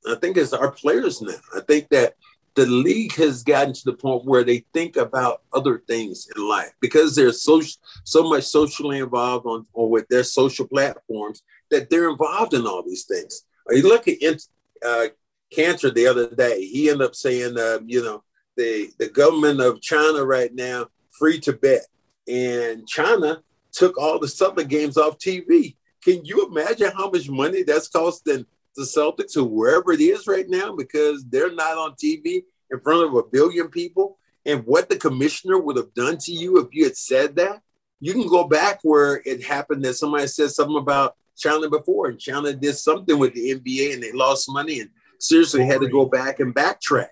I 0.05 0.15
think 0.15 0.36
it's 0.36 0.51
our 0.51 0.71
players 0.71 1.21
now. 1.21 1.36
I 1.55 1.61
think 1.61 1.88
that 1.89 2.15
the 2.55 2.65
league 2.65 3.13
has 3.15 3.43
gotten 3.43 3.73
to 3.73 3.85
the 3.85 3.93
point 3.93 4.25
where 4.25 4.43
they 4.43 4.65
think 4.73 4.95
about 4.95 5.41
other 5.53 5.79
things 5.87 6.27
in 6.35 6.47
life 6.47 6.71
because 6.81 7.15
they're 7.15 7.31
so 7.31 7.61
so 8.03 8.29
much 8.29 8.43
socially 8.43 8.99
involved 8.99 9.45
on 9.45 9.65
or 9.73 9.89
with 9.89 10.07
their 10.07 10.23
social 10.23 10.67
platforms 10.67 11.41
that 11.71 11.89
they're 11.89 12.09
involved 12.09 12.53
in 12.53 12.67
all 12.67 12.83
these 12.83 13.05
things. 13.05 13.45
You 13.69 13.87
look 13.87 14.07
at 14.07 14.41
uh, 14.85 15.07
Kanter 15.55 15.93
the 15.93 16.07
other 16.07 16.29
day. 16.35 16.65
He 16.65 16.89
ended 16.89 17.07
up 17.07 17.15
saying, 17.15 17.57
uh, 17.57 17.79
you 17.85 18.03
know, 18.03 18.23
the 18.55 18.91
the 18.99 19.09
government 19.09 19.59
of 19.61 19.81
China 19.81 20.23
right 20.23 20.53
now 20.53 20.87
free 21.11 21.39
Tibet, 21.39 21.85
and 22.27 22.87
China 22.87 23.41
took 23.71 23.97
all 23.97 24.19
the 24.19 24.27
Celtic 24.27 24.67
games 24.67 24.97
off 24.97 25.17
TV. 25.17 25.75
Can 26.03 26.25
you 26.25 26.47
imagine 26.47 26.91
how 26.95 27.09
much 27.09 27.29
money 27.29 27.63
that's 27.63 27.87
costing 27.87 28.45
the 28.76 28.84
Celtics 28.84 29.38
or 29.38 29.43
wherever 29.43 29.91
it 29.91 30.01
is 30.01 30.28
right 30.28 30.47
now 30.47 30.76
because 30.76 31.26
they're 31.26 31.53
not 31.53 31.78
on 31.78 31.93
TV 31.93 32.43
in 32.71 32.80
front 32.82 33.07
of 33.07 33.15
a 33.15 33.24
billion 33.24 33.69
people? 33.69 34.17
And 34.45 34.65
what 34.65 34.89
the 34.89 34.97
commissioner 34.97 35.57
would 35.59 35.78
have 35.78 35.93
done 35.93 36.17
to 36.17 36.32
you 36.32 36.59
if 36.59 36.67
you 36.71 36.84
had 36.84 36.97
said 36.97 37.36
that? 37.38 37.61
You 37.99 38.13
can 38.13 38.28
go 38.28 38.45
back 38.45 38.80
where 38.84 39.21
it 39.26 39.43
happened 39.43 39.86
that 39.86 39.93
somebody 39.93 40.28
said 40.28 40.51
something 40.51 40.78
about 40.78 41.15
China 41.38 41.69
before, 41.69 42.09
and 42.09 42.19
China 42.19 42.53
did 42.53 42.76
something 42.76 43.17
with 43.17 43.34
the 43.34 43.55
NBA 43.55 43.93
and 43.93 44.03
they 44.03 44.11
lost 44.11 44.51
money 44.51 44.82
and 44.82 44.89
seriously 45.19 45.65
had 45.65 45.82
to 45.82 45.88
go 45.88 46.05
back 46.05 46.39
and 46.39 46.53
backtrack. 46.53 47.07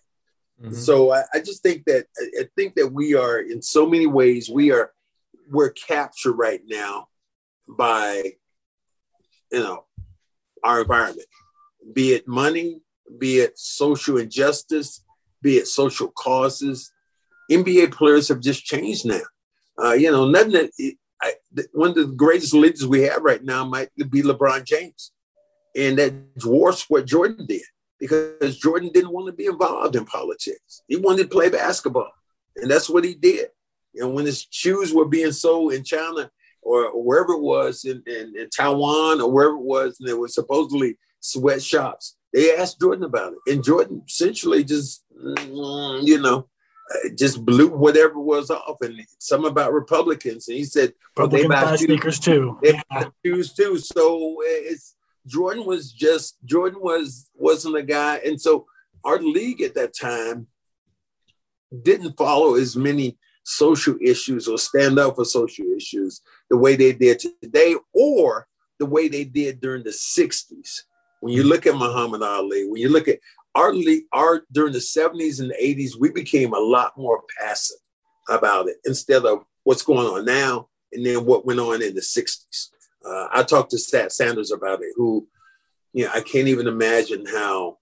Mm-hmm. 0.61 0.73
So 0.73 1.11
I, 1.11 1.23
I, 1.33 1.39
just 1.39 1.63
think 1.63 1.85
that 1.85 2.05
I 2.39 2.47
think 2.55 2.75
that 2.75 2.87
we 2.87 3.15
are 3.15 3.39
in 3.39 3.61
so 3.61 3.87
many 3.87 4.05
ways 4.05 4.49
we 4.49 4.71
are 4.71 4.91
we're 5.49 5.71
captured 5.71 6.33
right 6.33 6.61
now 6.67 7.07
by 7.67 8.33
you 9.51 9.59
know 9.59 9.85
our 10.63 10.81
environment, 10.81 11.27
be 11.93 12.13
it 12.13 12.27
money, 12.27 12.81
be 13.17 13.39
it 13.39 13.57
social 13.57 14.17
injustice, 14.17 15.03
be 15.41 15.57
it 15.57 15.67
social 15.67 16.11
causes. 16.17 16.91
NBA 17.51 17.91
players 17.91 18.27
have 18.29 18.39
just 18.39 18.63
changed 18.63 19.05
now. 19.05 19.21
Uh, 19.81 19.93
you 19.93 20.11
know, 20.11 20.29
nothing 20.29 20.53
that 20.53 20.69
I, 21.21 21.33
one 21.73 21.89
of 21.89 21.95
the 21.95 22.05
greatest 22.05 22.53
leaders 22.53 22.85
we 22.85 23.01
have 23.01 23.21
right 23.21 23.43
now 23.43 23.65
might 23.65 23.89
be 24.09 24.21
LeBron 24.21 24.63
James, 24.65 25.11
and 25.75 25.97
that 25.97 26.37
dwarfs 26.37 26.85
what 26.89 27.05
Jordan 27.05 27.45
did 27.45 27.63
because 27.99 28.57
Jordan 28.57 28.89
didn't 28.93 29.11
want 29.11 29.27
to 29.27 29.33
be 29.33 29.45
involved 29.45 29.95
in 29.95 30.05
politics. 30.05 30.81
He 30.87 30.95
wanted 30.95 31.23
to 31.23 31.29
play 31.29 31.49
basketball, 31.49 32.11
and 32.55 32.69
that's 32.69 32.89
what 32.89 33.03
he 33.03 33.13
did. 33.13 33.49
And 33.95 34.13
when 34.13 34.25
his 34.25 34.47
shoes 34.49 34.93
were 34.93 35.05
being 35.05 35.31
sold 35.31 35.73
in 35.73 35.83
China 35.83 36.31
or, 36.61 36.91
wherever 37.03 37.33
it 37.33 37.41
was 37.41 37.85
in, 37.85 38.01
in, 38.07 38.33
in, 38.37 38.49
Taiwan 38.49 39.21
or 39.21 39.29
wherever 39.29 39.55
it 39.55 39.61
was, 39.61 39.97
and 39.99 40.07
there 40.07 40.17
were 40.17 40.27
supposedly 40.27 40.97
sweatshops, 41.21 42.17
they 42.33 42.55
asked 42.55 42.79
Jordan 42.79 43.05
about 43.05 43.33
it, 43.33 43.53
and 43.53 43.63
Jordan 43.63 44.03
essentially 44.07 44.63
just, 44.63 45.03
mm, 45.17 46.05
you 46.05 46.19
know, 46.19 46.47
uh, 46.93 47.09
just 47.17 47.45
blew 47.45 47.69
whatever 47.69 48.19
was 48.19 48.49
off, 48.49 48.77
and 48.81 48.99
some 49.19 49.45
about 49.45 49.73
Republicans, 49.73 50.47
and 50.47 50.57
he 50.57 50.63
said, 50.63 50.93
well, 51.15 51.27
they 51.27 51.47
buy 51.47 51.75
sneakers 51.75 52.19
too. 52.19 52.57
They 52.61 52.79
buy 52.89 53.07
shoes 53.25 53.53
too. 53.53 53.77
So 53.77 54.37
it's 54.41 54.95
Jordan 55.27 55.65
was 55.65 55.91
just 55.91 56.37
Jordan 56.45 56.81
was 56.81 57.29
wasn't 57.35 57.77
a 57.77 57.83
guy, 57.83 58.17
and 58.25 58.39
so 58.39 58.65
our 59.03 59.19
league 59.19 59.61
at 59.61 59.75
that 59.75 59.95
time 59.95 60.47
didn't 61.83 62.17
follow 62.17 62.55
as 62.55 62.75
many 62.75 63.17
social 63.43 63.95
issues 64.01 64.47
or 64.47 64.57
stand 64.57 64.99
up 64.99 65.15
for 65.15 65.25
social 65.25 65.65
issues 65.75 66.21
the 66.49 66.57
way 66.57 66.75
they 66.75 66.93
did 66.93 67.19
today 67.41 67.75
or 67.93 68.47
the 68.79 68.85
way 68.85 69.07
they 69.07 69.23
did 69.23 69.61
during 69.61 69.83
the 69.83 69.89
60s. 69.89 70.81
When 71.21 71.33
you 71.33 71.43
look 71.43 71.65
at 71.65 71.75
Muhammad 71.75 72.21
Ali, 72.21 72.67
when 72.67 72.81
you 72.81 72.89
look 72.89 73.07
at 73.07 73.19
our 73.55 73.73
league, 73.73 74.03
our 74.11 74.43
during 74.51 74.73
the 74.73 74.79
70s 74.79 75.39
and 75.39 75.53
80s, 75.53 75.91
we 75.99 76.11
became 76.11 76.53
a 76.53 76.59
lot 76.59 76.97
more 76.97 77.21
passive 77.39 77.77
about 78.29 78.67
it 78.67 78.77
instead 78.85 79.25
of 79.25 79.43
what's 79.63 79.83
going 79.83 80.07
on 80.07 80.25
now 80.25 80.67
and 80.93 81.05
then 81.05 81.25
what 81.25 81.45
went 81.45 81.59
on 81.59 81.81
in 81.81 81.95
the 81.95 82.01
60s. 82.01 82.69
Uh, 83.05 83.27
I 83.31 83.43
talked 83.43 83.71
to 83.71 83.77
Satch 83.77 84.11
Sanders 84.11 84.51
about 84.51 84.81
it, 84.81 84.93
who, 84.95 85.27
you 85.93 86.05
know, 86.05 86.11
I 86.13 86.21
can't 86.21 86.47
even 86.47 86.67
imagine 86.67 87.25
how 87.25 87.77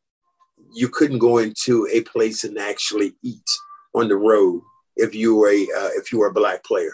you 0.73 0.89
couldn't 0.89 1.19
go 1.19 1.39
into 1.39 1.87
a 1.91 2.01
place 2.01 2.43
and 2.43 2.57
actually 2.57 3.13
eat 3.23 3.49
on 3.93 4.07
the 4.07 4.15
road 4.15 4.61
if 4.95 5.15
you 5.15 5.35
were 5.35 5.49
a 5.49 5.61
uh, 5.63 5.89
if 5.95 6.11
you 6.11 6.19
were 6.19 6.27
a 6.27 6.33
black 6.33 6.63
player. 6.63 6.93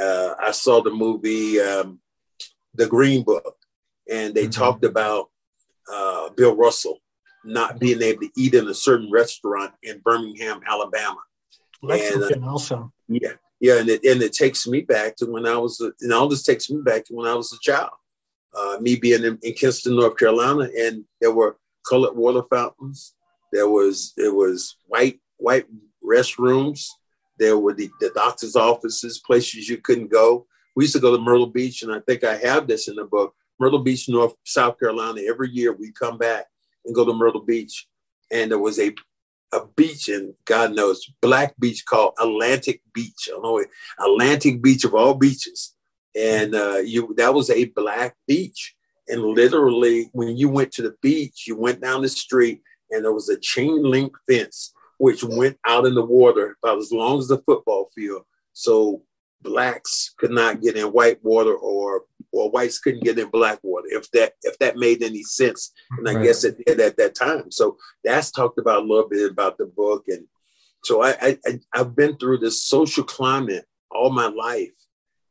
Uh, 0.00 0.34
I 0.40 0.52
saw 0.52 0.80
the 0.80 0.90
movie 0.90 1.60
um, 1.60 2.00
The 2.74 2.86
Green 2.86 3.24
Book, 3.24 3.56
and 4.10 4.34
they 4.34 4.44
mm-hmm. 4.44 4.50
talked 4.50 4.84
about 4.84 5.30
uh, 5.92 6.30
Bill 6.30 6.56
Russell 6.56 6.98
not 7.44 7.78
being 7.78 8.02
able 8.02 8.20
to 8.20 8.30
eat 8.36 8.54
in 8.54 8.68
a 8.68 8.74
certain 8.74 9.10
restaurant 9.10 9.72
in 9.82 10.00
Birmingham, 10.00 10.60
Alabama. 10.66 11.18
Lexington, 11.82 12.34
and, 12.34 12.44
uh, 12.44 12.50
also. 12.50 12.92
Yeah, 13.08 13.32
yeah, 13.60 13.78
and 13.78 13.88
it 13.88 14.04
and 14.04 14.22
it 14.22 14.32
takes 14.32 14.66
me 14.66 14.82
back 14.82 15.16
to 15.16 15.26
when 15.26 15.46
I 15.46 15.56
was, 15.56 15.80
and 16.00 16.12
all 16.12 16.28
this 16.28 16.44
takes 16.44 16.70
me 16.70 16.82
back 16.82 17.06
to 17.06 17.14
when 17.14 17.26
I 17.26 17.34
was 17.34 17.52
a 17.52 17.58
child. 17.60 17.90
Uh, 18.56 18.78
me 18.80 18.96
being 18.96 19.22
in, 19.22 19.38
in, 19.42 19.52
Kinston, 19.52 19.96
North 19.96 20.16
Carolina, 20.16 20.68
and 20.76 21.04
there 21.20 21.32
were 21.32 21.56
colored 21.88 22.16
water 22.16 22.42
fountains. 22.50 23.14
There 23.52 23.68
was 23.68 24.12
it 24.16 24.34
was 24.34 24.76
white 24.86 25.20
white 25.38 25.66
restrooms. 26.04 26.86
There 27.38 27.58
were 27.58 27.72
the, 27.72 27.88
the 28.00 28.10
doctor's 28.14 28.56
offices, 28.56 29.18
places 29.18 29.68
you 29.68 29.78
couldn't 29.78 30.10
go. 30.10 30.46
We 30.76 30.84
used 30.84 30.94
to 30.94 31.00
go 31.00 31.16
to 31.16 31.22
Myrtle 31.22 31.46
Beach, 31.46 31.82
and 31.82 31.92
I 31.92 32.00
think 32.00 32.22
I 32.22 32.36
have 32.36 32.66
this 32.66 32.88
in 32.88 32.96
the 32.96 33.04
book. 33.04 33.34
Myrtle 33.60 33.80
Beach, 33.80 34.08
North 34.08 34.34
South 34.44 34.78
Carolina. 34.80 35.20
Every 35.28 35.50
year 35.50 35.72
we 35.72 35.92
come 35.92 36.18
back 36.18 36.46
and 36.84 36.94
go 36.94 37.04
to 37.04 37.12
Myrtle 37.12 37.44
Beach, 37.44 37.86
and 38.32 38.50
there 38.50 38.58
was 38.58 38.80
a 38.80 38.94
a 39.52 39.66
beach 39.76 40.08
and 40.08 40.32
God 40.44 40.76
knows 40.76 41.10
black 41.20 41.54
beach 41.58 41.84
called 41.84 42.14
Atlantic 42.20 42.82
Beach. 42.94 43.28
I 43.28 43.38
know 43.40 43.64
Atlantic 43.98 44.62
Beach 44.62 44.84
of 44.84 44.94
all 44.94 45.14
beaches, 45.14 45.74
and 46.16 46.54
uh, 46.54 46.78
you 46.78 47.12
that 47.16 47.34
was 47.34 47.50
a 47.50 47.66
black 47.66 48.16
beach. 48.26 48.74
And 49.08 49.22
literally, 49.22 50.08
when 50.12 50.36
you 50.36 50.48
went 50.48 50.72
to 50.72 50.82
the 50.82 50.94
beach, 51.02 51.44
you 51.46 51.56
went 51.56 51.80
down 51.80 52.02
the 52.02 52.08
street, 52.08 52.62
and 52.90 53.04
there 53.04 53.12
was 53.12 53.28
a 53.28 53.38
chain 53.38 53.82
link 53.82 54.16
fence 54.28 54.72
which 54.98 55.24
went 55.24 55.58
out 55.66 55.86
in 55.86 55.94
the 55.94 56.04
water 56.04 56.56
about 56.62 56.78
as 56.78 56.92
long 56.92 57.18
as 57.18 57.28
the 57.28 57.38
football 57.38 57.90
field. 57.94 58.22
So 58.52 59.02
blacks 59.42 60.14
could 60.18 60.30
not 60.30 60.60
get 60.60 60.76
in 60.76 60.86
white 60.86 61.22
water 61.22 61.54
or 61.54 62.04
or 62.32 62.50
whites 62.50 62.78
couldn't 62.78 63.02
get 63.02 63.18
in 63.18 63.28
black 63.28 63.58
water 63.62 63.86
if 63.90 64.10
that 64.12 64.34
if 64.42 64.58
that 64.58 64.76
made 64.76 65.02
any 65.02 65.22
sense 65.22 65.72
and 65.98 66.08
i 66.08 66.14
right. 66.14 66.24
guess 66.24 66.44
it 66.44 66.56
did 66.66 66.80
at 66.80 66.96
that 66.96 67.14
time 67.14 67.50
so 67.50 67.76
that's 68.04 68.30
talked 68.30 68.58
about 68.58 68.82
a 68.82 68.86
little 68.86 69.08
bit 69.08 69.30
about 69.30 69.56
the 69.58 69.66
book 69.66 70.04
and 70.08 70.26
so 70.84 71.02
i, 71.02 71.14
I 71.44 71.60
i've 71.74 71.96
been 71.96 72.16
through 72.16 72.38
this 72.38 72.62
social 72.62 73.04
climate 73.04 73.64
all 73.90 74.10
my 74.10 74.26
life 74.26 74.70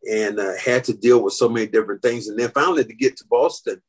and 0.10 0.39
uh, 0.39 0.53
had 0.64 0.86
to 0.86 0.93
deal 0.93 1.22
with 1.22 1.34
so 1.34 1.49
many 1.49 1.68
different 1.68 2.01
things 2.01 2.28
and 2.28 2.39
then 2.39 2.51
finally 2.51 2.86
to 2.86 2.93
get 2.93 3.18
to 3.18 3.26
boston 3.30 3.82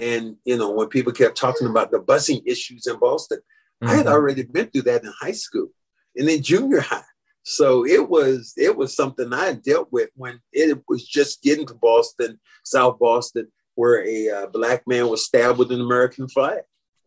and 0.00 0.36
you 0.44 0.56
know 0.56 0.70
when 0.70 0.88
people 0.88 1.12
kept 1.12 1.36
talking 1.36 1.68
about 1.68 1.90
the 1.90 1.98
busing 1.98 2.42
issues 2.46 2.86
in 2.86 2.98
boston 2.98 3.38
mm-hmm. 3.38 3.88
i 3.88 3.96
had 3.96 4.06
mm-hmm. 4.06 4.14
already 4.14 4.42
been 4.42 4.66
through 4.66 4.82
that 4.82 5.02
in 5.04 5.12
high 5.20 5.32
school 5.32 5.68
and 6.16 6.28
then 6.28 6.42
junior 6.42 6.80
high 6.80 7.02
so 7.42 7.86
it 7.86 8.08
was 8.08 8.52
it 8.56 8.76
was 8.76 8.94
something 8.94 9.32
I 9.32 9.54
dealt 9.54 9.88
with 9.90 10.10
when 10.14 10.40
it 10.52 10.82
was 10.88 11.06
just 11.06 11.42
getting 11.42 11.66
to 11.66 11.74
Boston, 11.74 12.38
South 12.64 12.98
Boston, 12.98 13.48
where 13.74 14.06
a 14.06 14.28
uh, 14.28 14.46
black 14.48 14.82
man 14.86 15.08
was 15.08 15.24
stabbed 15.24 15.58
with 15.58 15.72
an 15.72 15.80
American 15.80 16.28
flag 16.28 16.62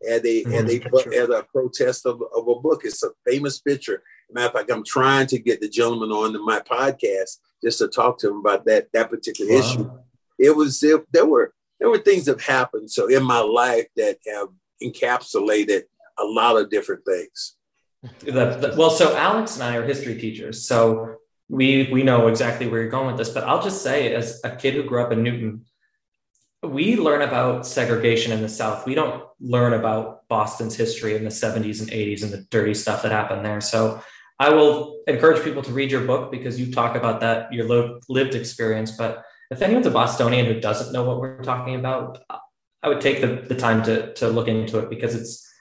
at 0.08 0.24
a 0.24 0.44
mm-hmm. 0.44 0.52
at 0.54 0.70
a 0.70 1.22
at 1.22 1.30
a 1.30 1.46
protest 1.52 2.06
of, 2.06 2.22
of 2.34 2.48
a 2.48 2.60
book. 2.60 2.82
It's 2.84 3.02
a 3.02 3.10
famous 3.26 3.60
picture. 3.60 4.02
Matter 4.30 4.46
of 4.46 4.52
fact, 4.54 4.70
I'm 4.72 4.84
trying 4.84 5.26
to 5.28 5.38
get 5.38 5.60
the 5.60 5.68
gentleman 5.68 6.10
on 6.10 6.44
my 6.44 6.60
podcast 6.60 7.38
just 7.62 7.78
to 7.78 7.88
talk 7.88 8.18
to 8.18 8.30
him 8.30 8.38
about 8.38 8.64
that 8.66 8.88
that 8.92 9.10
particular 9.10 9.52
wow. 9.52 9.58
issue. 9.58 9.90
It 10.38 10.56
was 10.56 10.82
it, 10.82 11.04
there 11.12 11.26
were 11.26 11.52
there 11.78 11.90
were 11.90 11.98
things 11.98 12.24
that 12.24 12.40
happened 12.40 12.90
so 12.90 13.08
in 13.08 13.22
my 13.22 13.40
life 13.40 13.86
that 13.96 14.18
have 14.26 14.48
encapsulated 14.82 15.82
a 16.18 16.24
lot 16.24 16.56
of 16.56 16.70
different 16.70 17.04
things. 17.04 17.56
The, 18.02 18.32
the, 18.32 18.74
well, 18.76 18.90
so 18.90 19.16
Alex 19.16 19.54
and 19.54 19.62
I 19.62 19.76
are 19.76 19.84
history 19.84 20.18
teachers, 20.18 20.66
so 20.66 21.16
we 21.48 21.88
we 21.92 22.02
know 22.02 22.26
exactly 22.26 22.66
where 22.66 22.80
you're 22.80 22.90
going 22.90 23.06
with 23.06 23.16
this. 23.16 23.28
But 23.28 23.44
I'll 23.44 23.62
just 23.62 23.82
say, 23.82 24.12
as 24.14 24.40
a 24.42 24.56
kid 24.56 24.74
who 24.74 24.82
grew 24.82 25.02
up 25.02 25.12
in 25.12 25.22
Newton, 25.22 25.64
we 26.62 26.96
learn 26.96 27.22
about 27.22 27.66
segregation 27.66 28.32
in 28.32 28.42
the 28.42 28.48
South. 28.48 28.86
We 28.86 28.94
don't 28.94 29.24
learn 29.40 29.72
about 29.72 30.26
Boston's 30.28 30.76
history 30.76 31.14
in 31.14 31.24
the 31.24 31.30
70s 31.30 31.80
and 31.80 31.90
80s 31.90 32.22
and 32.22 32.32
the 32.32 32.46
dirty 32.50 32.74
stuff 32.74 33.02
that 33.02 33.12
happened 33.12 33.44
there. 33.44 33.60
So 33.60 34.02
I 34.38 34.50
will 34.50 35.02
encourage 35.06 35.44
people 35.44 35.62
to 35.62 35.72
read 35.72 35.90
your 35.90 36.04
book 36.04 36.32
because 36.32 36.58
you 36.58 36.72
talk 36.72 36.96
about 36.96 37.20
that 37.20 37.52
your 37.52 37.66
lived 38.08 38.34
experience. 38.34 38.92
But 38.92 39.24
if 39.50 39.62
anyone's 39.62 39.86
a 39.86 39.90
Bostonian 39.90 40.46
who 40.46 40.60
doesn't 40.60 40.92
know 40.92 41.04
what 41.04 41.20
we're 41.20 41.42
talking 41.42 41.74
about, 41.74 42.18
I 42.82 42.88
would 42.88 43.00
take 43.00 43.20
the, 43.20 43.44
the 43.48 43.54
time 43.54 43.82
to 43.84 44.12
to 44.14 44.28
look 44.28 44.48
into 44.48 44.78
it 44.78 44.88
because 44.88 45.14
it's 45.14 45.51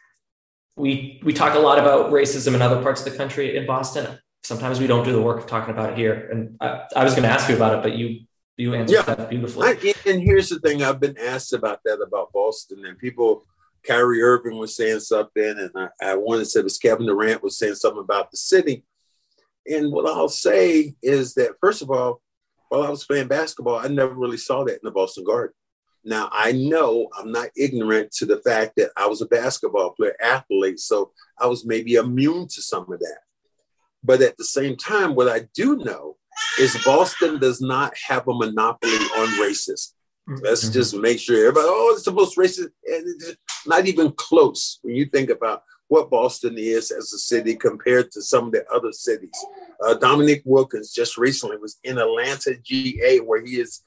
we 0.76 1.20
we 1.24 1.34
talk 1.34 1.56
a 1.56 1.60
lot 1.60 1.80
about 1.80 2.12
racism 2.12 2.56
in 2.56 2.62
other 2.62 2.82
parts 2.82 3.06
of 3.06 3.12
the 3.12 3.18
country 3.18 3.58
in 3.58 3.66
Boston. 3.66 4.20
Sometimes 4.44 4.80
we 4.80 4.88
don't 4.88 5.06
do 5.06 5.12
the 5.12 5.22
work 5.22 5.40
of 5.40 5.48
talking 5.48 5.74
about 5.74 5.92
it 5.92 5.98
here. 5.98 6.30
And 6.32 6.58
I, 6.60 6.84
I 6.96 7.04
was 7.04 7.14
going 7.14 7.24
to 7.24 7.30
ask 7.30 7.48
you 7.50 7.56
about 7.56 7.78
it, 7.78 7.84
but 7.84 7.98
you 7.98 8.26
You 8.58 8.74
answered 8.76 8.94
yeah. 8.94 9.16
that 9.16 9.30
beautifully. 9.30 9.68
I, 9.68 9.94
and 10.06 10.22
here's 10.22 10.50
the 10.50 10.60
thing: 10.60 10.84
I've 10.84 11.00
been 11.00 11.18
asked 11.18 11.54
about 11.54 11.80
that 11.86 12.02
about 12.02 12.32
Boston, 12.34 12.86
and 12.86 12.98
people. 12.98 13.46
Kyrie 13.84 14.22
Irving 14.22 14.60
was 14.60 14.76
saying 14.76 15.00
something, 15.00 15.44
and 15.58 15.72
I, 15.76 15.90
I 16.04 16.16
wanted 16.16 16.44
to 16.44 16.46
say 16.46 16.60
it 16.60 16.64
was 16.64 16.78
Kevin 16.78 17.08
Durant 17.08 17.42
was 17.42 17.58
saying 17.58 17.74
something 17.76 18.04
about 18.04 18.30
the 18.30 18.38
city. 18.38 18.84
And 19.66 19.92
what 19.92 20.06
I'll 20.06 20.30
say 20.30 20.94
is 21.02 21.34
that 21.34 21.56
first 21.60 21.82
of 21.82 21.90
all, 21.90 22.22
while 22.70 22.84
I 22.84 22.90
was 22.90 23.04
playing 23.06 23.28
basketball, 23.28 23.80
I 23.80 23.88
never 23.88 24.14
really 24.14 24.38
saw 24.38 24.64
that 24.66 24.76
in 24.76 24.80
the 24.84 24.92
Boston 24.92 25.24
Garden. 25.24 25.56
Now 26.04 26.30
I 26.32 26.52
know 26.52 27.10
I'm 27.18 27.32
not 27.32 27.50
ignorant 27.56 28.12
to 28.14 28.26
the 28.26 28.38
fact 28.38 28.74
that 28.78 28.92
I 28.98 29.08
was 29.08 29.22
a 29.22 29.28
basketball 29.28 29.92
player, 29.92 30.16
athlete, 30.22 30.80
so 30.80 31.12
I 31.40 31.48
was 31.48 31.66
maybe 31.66 31.96
immune 31.96 32.48
to 32.48 32.62
some 32.62 32.92
of 32.92 33.00
that. 33.00 33.20
But 34.04 34.22
at 34.22 34.38
the 34.38 34.46
same 34.46 34.78
time, 34.78 35.14
what 35.14 35.30
I 35.30 35.48
do 35.54 35.78
know 35.78 36.18
is 36.60 36.82
Boston 36.84 37.40
does 37.40 37.62
not 37.62 37.94
have 38.08 38.28
a 38.28 38.34
monopoly 38.34 38.92
on 38.94 39.28
racism. 39.40 39.94
Let's 40.28 40.66
mm-hmm. 40.66 40.74
just 40.74 40.96
make 40.96 41.20
sure 41.20 41.38
everybody, 41.38 41.68
oh, 41.70 41.94
it's 41.94 42.06
the 42.06 42.12
most 42.12 42.38
racist, 42.38 42.60
and 42.60 42.72
it's 42.86 43.36
not 43.66 43.88
even 43.88 44.12
close 44.14 44.80
when 44.82 44.96
you 44.96 45.06
think 45.06 45.30
about 45.30 45.64
what 45.88 46.10
Boston 46.10 46.56
is 46.58 46.90
as 46.90 47.12
a 47.12 47.18
city 47.18 47.54
compared 47.56 48.12
to 48.12 48.22
some 48.22 48.46
of 48.46 48.52
the 48.54 48.66
other 48.74 48.94
cities. 48.94 49.46
Uh, 49.84 49.96
Dominique 49.96 50.44
Wilkins 50.46 50.94
just 50.94 51.18
recently 51.18 51.58
was 51.58 51.80
in 51.84 51.98
Atlanta, 51.98 52.56
GA, 52.64 53.20
where 53.20 53.44
he 53.44 53.60
is 53.60 53.82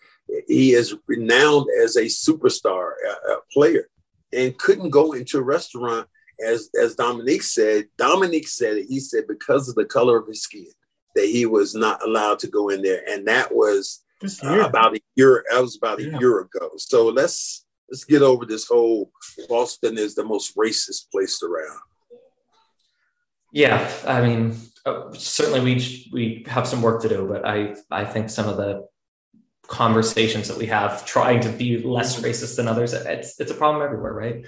he 0.48 0.72
is 0.72 0.94
renowned 1.06 1.66
as 1.82 1.96
a 1.96 2.04
superstar 2.04 2.92
uh, 3.30 3.36
player, 3.52 3.88
and 4.32 4.58
couldn't 4.58 4.90
go 4.90 5.12
into 5.12 5.38
a 5.38 5.42
restaurant 5.42 6.08
as 6.44 6.70
as 6.80 6.96
Dominique 6.96 7.42
said. 7.42 7.86
Dominique 7.96 8.48
said 8.48 8.76
it. 8.76 8.86
He 8.88 9.00
said 9.00 9.24
because 9.28 9.68
of 9.68 9.74
the 9.74 9.84
color 9.84 10.18
of 10.18 10.28
his 10.28 10.42
skin 10.42 10.66
that 11.14 11.26
he 11.26 11.46
was 11.46 11.74
not 11.74 12.02
allowed 12.02 12.38
to 12.40 12.48
go 12.48 12.68
in 12.68 12.82
there, 12.82 13.02
and 13.08 13.26
that 13.28 13.54
was 13.54 14.04
uh, 14.42 14.60
about 14.60 14.96
a 14.96 15.00
year. 15.16 15.44
That 15.50 15.60
was 15.60 15.76
about 15.76 16.00
a 16.00 16.18
year 16.18 16.40
ago. 16.40 16.70
So 16.76 17.08
let's 17.08 17.64
let's 17.90 18.04
get 18.04 18.22
over 18.22 18.44
this 18.44 18.66
whole 18.66 19.10
Boston 19.48 19.98
is 19.98 20.14
the 20.14 20.24
most 20.24 20.56
racist 20.56 21.10
place 21.10 21.42
around. 21.42 21.80
Yeah, 23.52 23.88
I 24.04 24.20
mean, 24.20 24.56
uh, 24.84 25.12
certainly 25.12 25.60
we 25.60 26.10
we 26.12 26.44
have 26.48 26.66
some 26.66 26.82
work 26.82 27.02
to 27.02 27.08
do, 27.08 27.28
but 27.28 27.46
I 27.46 27.76
I 27.90 28.04
think 28.04 28.30
some 28.30 28.48
of 28.48 28.56
the 28.56 28.88
conversations 29.66 30.48
that 30.48 30.58
we 30.58 30.66
have 30.66 31.04
trying 31.06 31.40
to 31.40 31.48
be 31.48 31.78
less 31.82 32.20
racist 32.20 32.56
than 32.56 32.68
others. 32.68 32.92
It's 32.92 33.40
it's 33.40 33.50
a 33.50 33.54
problem 33.54 33.82
everywhere 33.82 34.12
right? 34.12 34.46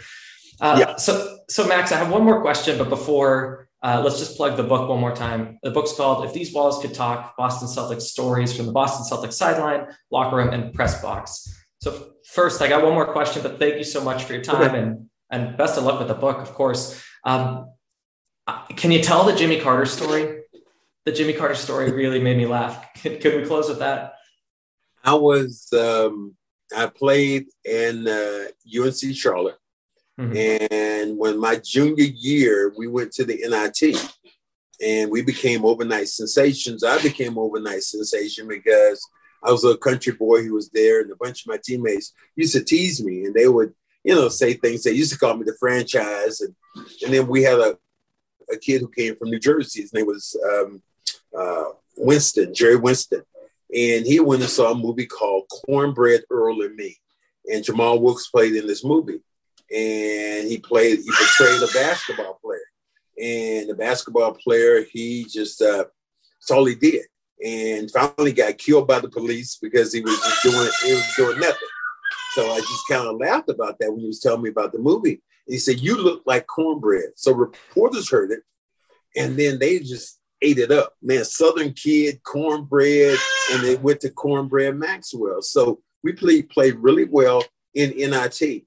Uh, 0.61 0.77
yeah. 0.81 0.97
so 0.97 1.39
so 1.51 1.67
max 1.67 1.93
i 1.93 1.99
have 1.99 2.11
one 2.11 2.25
more 2.25 2.41
question 2.41 2.79
but 2.79 2.89
before 2.89 3.69
uh, 3.83 4.01
let's 4.03 4.19
just 4.19 4.39
plug 4.39 4.57
the 4.57 4.63
book 4.63 4.89
one 4.89 4.99
more 4.99 5.15
time. 5.15 5.59
The 5.63 5.71
book's 5.71 5.93
called 5.93 6.25
if 6.25 6.33
these 6.33 6.53
walls 6.53 6.81
could 6.81 6.95
talk 6.95 7.37
boston 7.37 7.69
celtics 7.69 8.03
stories 8.03 8.57
from 8.57 8.67
the 8.67 8.73
boston 8.73 9.07
celtics 9.07 9.35
sideline 9.35 9.87
locker 10.11 10.37
room 10.37 10.49
and 10.49 10.73
press 10.75 11.01
box. 11.03 11.55
So 11.81 12.13
first 12.25 12.61
i 12.61 12.69
got 12.69 12.83
one 12.83 12.95
more 12.95 13.13
question 13.13 13.43
but 13.43 13.59
thank 13.59 13.77
you 13.77 13.85
so 13.85 14.03
much 14.03 14.25
for 14.25 14.33
your 14.33 14.43
time 14.43 14.71
okay. 14.71 14.79
and 14.79 15.09
and 15.31 15.57
best 15.57 15.79
of 15.79 15.85
luck 15.85 15.99
with 15.99 16.09
the 16.09 16.15
book 16.15 16.39
of 16.39 16.53
course. 16.55 17.03
Um, 17.25 17.71
uh, 18.47 18.65
can 18.69 18.93
you 18.93 19.03
tell 19.03 19.25
the 19.25 19.35
jimmy 19.35 19.61
carter 19.61 19.87
story? 19.87 20.41
The 21.05 21.13
jimmy 21.13 21.35
carter 21.35 21.55
story 21.55 21.93
really 21.93 22.21
made 22.21 22.37
me 22.37 22.47
laugh. 22.47 22.85
Could, 23.03 23.21
could 23.21 23.41
we 23.41 23.47
close 23.47 23.69
with 23.69 23.79
that 23.81 24.16
I 25.07 25.15
was 25.15 25.69
um, 25.73 26.35
I 26.77 26.87
played 26.87 27.47
in 27.65 28.09
uh, 28.09 28.47
UNC 28.67 29.15
Charlotte, 29.15 29.57
mm-hmm. 30.19 30.73
and 30.73 31.17
when 31.17 31.39
my 31.39 31.61
junior 31.65 32.05
year, 32.05 32.75
we 32.77 32.89
went 32.89 33.13
to 33.13 33.25
the 33.25 33.39
NIT, 33.49 33.97
and 34.85 35.09
we 35.09 35.23
became 35.23 35.65
overnight 35.65 36.09
sensations. 36.09 36.83
I 36.83 37.01
became 37.01 37.39
overnight 37.39 37.85
sensation 37.85 38.49
because 38.49 39.01
I 39.45 39.53
was 39.53 39.65
a 39.65 39.77
country 39.77 40.13
boy 40.13 40.43
who 40.43 40.55
was 40.55 40.71
there, 40.71 41.03
and 41.03 41.13
a 41.13 41.17
bunch 41.17 41.43
of 41.43 41.51
my 41.51 41.61
teammates 41.65 42.13
used 42.35 42.55
to 42.55 42.65
tease 42.65 43.03
me, 43.03 43.27
and 43.27 43.35
they 43.35 43.47
would, 43.47 43.73
you 44.03 44.13
know, 44.13 44.29
say 44.29 44.55
things. 44.55 44.83
They 44.83 44.91
used 44.91 45.13
to 45.13 45.19
call 45.21 45.37
me 45.37 45.45
the 45.45 45.57
franchise, 45.61 46.41
and 46.41 46.53
and 47.05 47.15
then 47.15 47.29
we 47.29 47.45
had 47.45 47.61
a 47.61 47.79
a 48.53 48.57
kid 48.57 48.81
who 48.81 48.89
came 48.89 49.15
from 49.15 49.31
New 49.31 49.39
Jersey. 49.39 49.83
His 49.83 49.95
name 49.95 50.07
was 50.07 50.37
um, 50.51 50.83
uh, 51.39 51.67
Winston, 51.97 52.53
Jerry 52.53 52.77
Winston 52.77 53.23
and 53.75 54.07
he 54.07 54.21
went 54.21 54.43
and 54.43 54.51
saw 54.51 54.73
a 54.73 54.75
movie 54.75 55.07
called 55.07 55.49
Cornbread 55.49 56.25
Earl 56.31 56.63
and 56.63 56.77
Me. 56.77 56.97
And 57.51 57.65
Jamal 57.65 58.01
Wilkes 58.01 58.29
played 58.29 58.55
in 58.55 58.67
this 58.67 58.85
movie. 58.85 59.21
And 59.75 60.49
he 60.49 60.59
played, 60.59 61.01
he 61.01 61.11
portrayed 61.11 61.63
a 61.63 61.73
basketball 61.73 62.39
player. 62.43 62.61
And 63.19 63.69
the 63.69 63.75
basketball 63.75 64.35
player, 64.35 64.85
he 64.85 65.25
just, 65.25 65.61
uh, 65.63 65.85
that's 66.41 66.51
all 66.51 66.65
he 66.65 66.75
did. 66.75 67.07
And 67.45 67.91
finally 67.91 68.33
got 68.33 68.59
killed 68.59 68.87
by 68.87 69.01
the 69.01 69.09
police 69.09 69.59
because 69.61 69.93
he 69.93 70.01
was 70.01 70.17
just 70.19 70.43
doing, 70.43 70.69
he 70.85 70.93
was 70.93 71.15
doing 71.17 71.41
nothing. 71.41 71.69
So 72.35 72.51
I 72.53 72.59
just 72.59 72.89
kind 72.89 73.07
of 73.07 73.17
laughed 73.17 73.49
about 73.49 73.79
that 73.79 73.91
when 73.91 74.01
he 74.01 74.07
was 74.07 74.21
telling 74.21 74.43
me 74.43 74.51
about 74.51 74.73
the 74.73 74.79
movie. 74.79 75.23
he 75.47 75.59
said, 75.59 75.81
You 75.81 75.97
look 75.97 76.23
like 76.27 76.47
cornbread. 76.47 77.13
So 77.17 77.33
reporters 77.33 78.11
heard 78.11 78.31
it. 78.31 78.43
And 79.17 79.37
then 79.37 79.59
they 79.59 79.79
just 79.79 80.21
ate 80.43 80.59
it 80.59 80.71
up. 80.71 80.95
Man, 81.03 81.25
Southern 81.25 81.73
kid, 81.73 82.23
cornbread, 82.23 83.19
and 83.53 83.63
they 83.63 83.77
went 83.77 84.01
to 84.01 84.11
cornbread 84.11 84.77
Maxwell. 84.77 85.43
So 85.43 85.81
we 86.03 86.13
played 86.13 86.49
played 86.49 86.77
really 86.77 87.05
well 87.05 87.43
in 87.75 87.91
NIT 87.91 88.65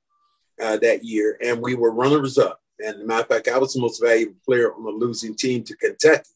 uh, 0.61 0.77
that 0.77 1.03
year, 1.03 1.37
and 1.43 1.61
we 1.61 1.75
were 1.75 1.91
runners 1.91 2.37
up. 2.37 2.59
And 2.79 3.05
matter 3.05 3.23
of 3.23 3.27
fact, 3.27 3.47
I 3.47 3.57
was 3.57 3.73
the 3.73 3.81
most 3.81 4.01
valuable 4.01 4.35
player 4.45 4.73
on 4.73 4.83
the 4.83 4.91
losing 4.91 5.35
team 5.35 5.63
to 5.63 5.75
Kentucky. 5.75 6.29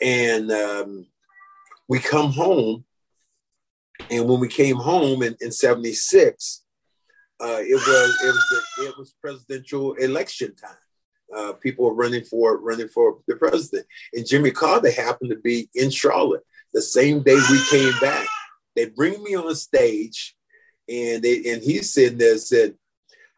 And 0.00 0.50
um, 0.50 1.06
we 1.88 1.98
come 1.98 2.32
home, 2.32 2.84
and 4.10 4.28
when 4.28 4.40
we 4.40 4.48
came 4.48 4.76
home 4.76 5.22
in, 5.22 5.36
in 5.40 5.52
76, 5.52 6.62
uh, 7.40 7.58
it 7.60 7.74
was 7.74 8.18
it 8.22 8.26
was 8.26 8.46
the, 8.50 8.84
it 8.86 8.98
was 8.98 9.14
presidential 9.20 9.94
election 9.94 10.54
time 10.54 10.76
uh, 11.36 11.52
people 11.54 11.84
were 11.84 11.94
running 11.94 12.24
for 12.24 12.58
running 12.58 12.88
for 12.88 13.18
the 13.26 13.36
president. 13.36 13.86
And 14.12 14.26
Jimmy 14.26 14.50
Carter 14.50 14.90
happened 14.90 15.30
to 15.30 15.36
be 15.36 15.68
in 15.74 15.90
Charlotte 15.90 16.44
the 16.72 16.82
same 16.82 17.22
day 17.22 17.34
we 17.34 17.60
came 17.70 17.92
back. 18.00 18.26
They 18.76 18.86
bring 18.86 19.22
me 19.22 19.34
on 19.34 19.54
stage, 19.54 20.36
and 20.88 21.22
they 21.22 21.52
and 21.52 21.62
he's 21.62 21.92
sitting 21.92 22.18
there 22.18 22.38
said, 22.38 22.74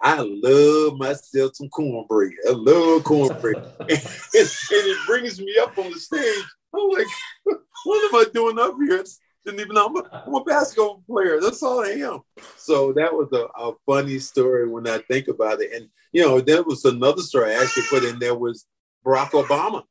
"I 0.01 0.19
love 0.21 0.99
myself 0.99 1.57
some 1.57 1.69
cornbread. 1.69 2.33
I 2.47 2.53
love 2.53 3.05
cornbread," 3.05 3.57
and, 3.89 3.99
and, 4.35 4.49
it 4.71 5.07
brings 5.07 5.41
me 5.41 5.57
up 5.61 5.77
on 5.79 5.91
the 5.91 5.99
stage. 5.99 6.45
I'm 6.75 6.89
like, 6.91 7.07
"What 7.85 8.15
am 8.15 8.21
I 8.21 8.25
doing 8.33 8.59
up 8.59 8.75
here?" 8.87 9.05
Didn't 9.45 9.61
even 9.61 9.75
know 9.75 9.87
I'm 9.87 9.97
a, 9.97 10.25
I'm 10.27 10.35
a 10.35 10.45
basketball 10.45 11.03
player. 11.07 11.41
That's 11.41 11.63
all 11.63 11.85
I 11.85 11.91
am. 11.91 12.21
So 12.57 12.93
that 12.93 13.13
was 13.13 13.29
a, 13.33 13.47
a, 13.61 13.75
funny 13.87 14.19
story 14.19 14.69
when 14.69 14.87
I 14.87 14.99
think 14.99 15.29
about 15.29 15.61
it. 15.61 15.73
And 15.73 15.89
you 16.13 16.23
know, 16.23 16.41
there 16.41 16.63
was 16.63 16.85
another 16.85 17.23
story 17.23 17.53
I 17.53 17.63
actually 17.63 17.85
put 17.91 18.05
in 18.05 18.19
there 18.19 18.35
was 18.35 18.67
Barack 19.05 19.31
Obama. 19.31 19.83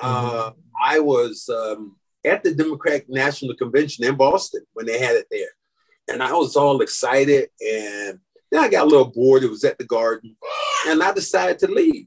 Mm-hmm. 0.00 0.02
Uh, 0.02 0.50
I 0.82 1.00
was 1.00 1.48
um, 1.48 1.96
at 2.24 2.44
the 2.44 2.54
Democratic 2.54 3.08
National 3.08 3.54
Convention 3.56 4.04
in 4.04 4.16
Boston 4.16 4.62
when 4.74 4.86
they 4.86 4.98
had 4.98 5.16
it 5.16 5.26
there, 5.30 5.50
and 6.08 6.22
I 6.22 6.32
was 6.32 6.56
all 6.56 6.80
excited. 6.80 7.48
And 7.60 8.20
then 8.50 8.62
I 8.62 8.68
got 8.68 8.84
a 8.84 8.88
little 8.88 9.10
bored. 9.10 9.42
It 9.42 9.50
was 9.50 9.64
at 9.64 9.78
the 9.78 9.84
Garden, 9.84 10.36
and 10.86 11.02
I 11.02 11.12
decided 11.12 11.58
to 11.60 11.70
leave. 11.70 12.06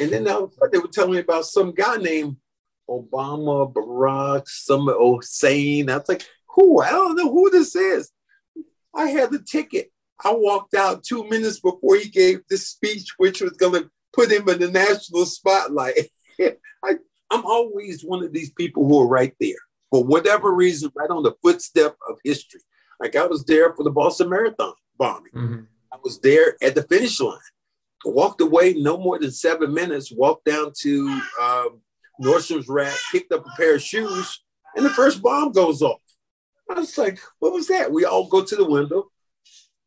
And 0.00 0.10
then 0.10 0.24
they 0.24 0.78
were 0.78 0.88
telling 0.88 1.12
me 1.12 1.18
about 1.18 1.44
some 1.44 1.72
guy 1.72 1.96
named 1.96 2.36
Obama, 2.88 3.72
Barack, 3.72 4.46
some 4.46 4.86
Hussein. 4.86 5.90
I 5.90 5.98
was 5.98 6.08
like, 6.08 6.26
who? 6.48 6.80
I 6.80 6.90
don't 6.90 7.16
know 7.16 7.30
who 7.30 7.50
this 7.50 7.74
is. 7.74 8.10
I 8.94 9.06
had 9.08 9.30
the 9.30 9.38
ticket. 9.38 9.90
I 10.24 10.32
walked 10.32 10.74
out 10.74 11.02
two 11.02 11.28
minutes 11.28 11.60
before 11.60 11.96
he 11.96 12.08
gave 12.08 12.40
this 12.48 12.68
speech, 12.68 13.14
which 13.16 13.40
was 13.40 13.52
going 13.52 13.82
to 13.82 13.90
put 14.12 14.30
him 14.30 14.48
in 14.48 14.60
the 14.60 14.70
national 14.70 15.26
spotlight. 15.26 16.10
I, 16.40 16.96
I'm 17.30 17.44
always 17.44 18.04
one 18.04 18.22
of 18.22 18.32
these 18.32 18.50
people 18.50 18.86
who 18.86 19.00
are 19.00 19.08
right 19.08 19.34
there 19.40 19.56
for 19.90 20.04
whatever 20.04 20.52
reason, 20.52 20.90
right 20.94 21.10
on 21.10 21.22
the 21.22 21.34
footstep 21.42 21.96
of 22.08 22.16
history. 22.24 22.60
Like 23.00 23.16
I 23.16 23.26
was 23.26 23.44
there 23.44 23.74
for 23.74 23.82
the 23.82 23.90
Boston 23.90 24.30
Marathon 24.30 24.74
bombing. 24.96 25.32
Mm-hmm. 25.32 25.60
I 25.92 25.96
was 26.02 26.20
there 26.20 26.56
at 26.62 26.74
the 26.74 26.82
finish 26.84 27.20
line. 27.20 27.38
walked 28.04 28.40
away 28.40 28.74
no 28.74 28.96
more 28.96 29.18
than 29.18 29.32
seven 29.32 29.74
minutes. 29.74 30.12
Walked 30.12 30.44
down 30.44 30.72
to 30.80 31.20
um, 31.40 31.80
Nordstrom's 32.20 32.68
rack, 32.68 32.96
picked 33.10 33.32
up 33.32 33.46
a 33.46 33.56
pair 33.56 33.76
of 33.76 33.82
shoes, 33.82 34.42
and 34.76 34.84
the 34.84 34.90
first 34.90 35.22
bomb 35.22 35.52
goes 35.52 35.82
off. 35.82 36.00
I 36.70 36.80
was 36.80 36.96
like, 36.96 37.18
what 37.38 37.52
was 37.52 37.68
that? 37.68 37.92
We 37.92 38.04
all 38.04 38.28
go 38.28 38.42
to 38.42 38.56
the 38.56 38.68
window. 38.68 39.10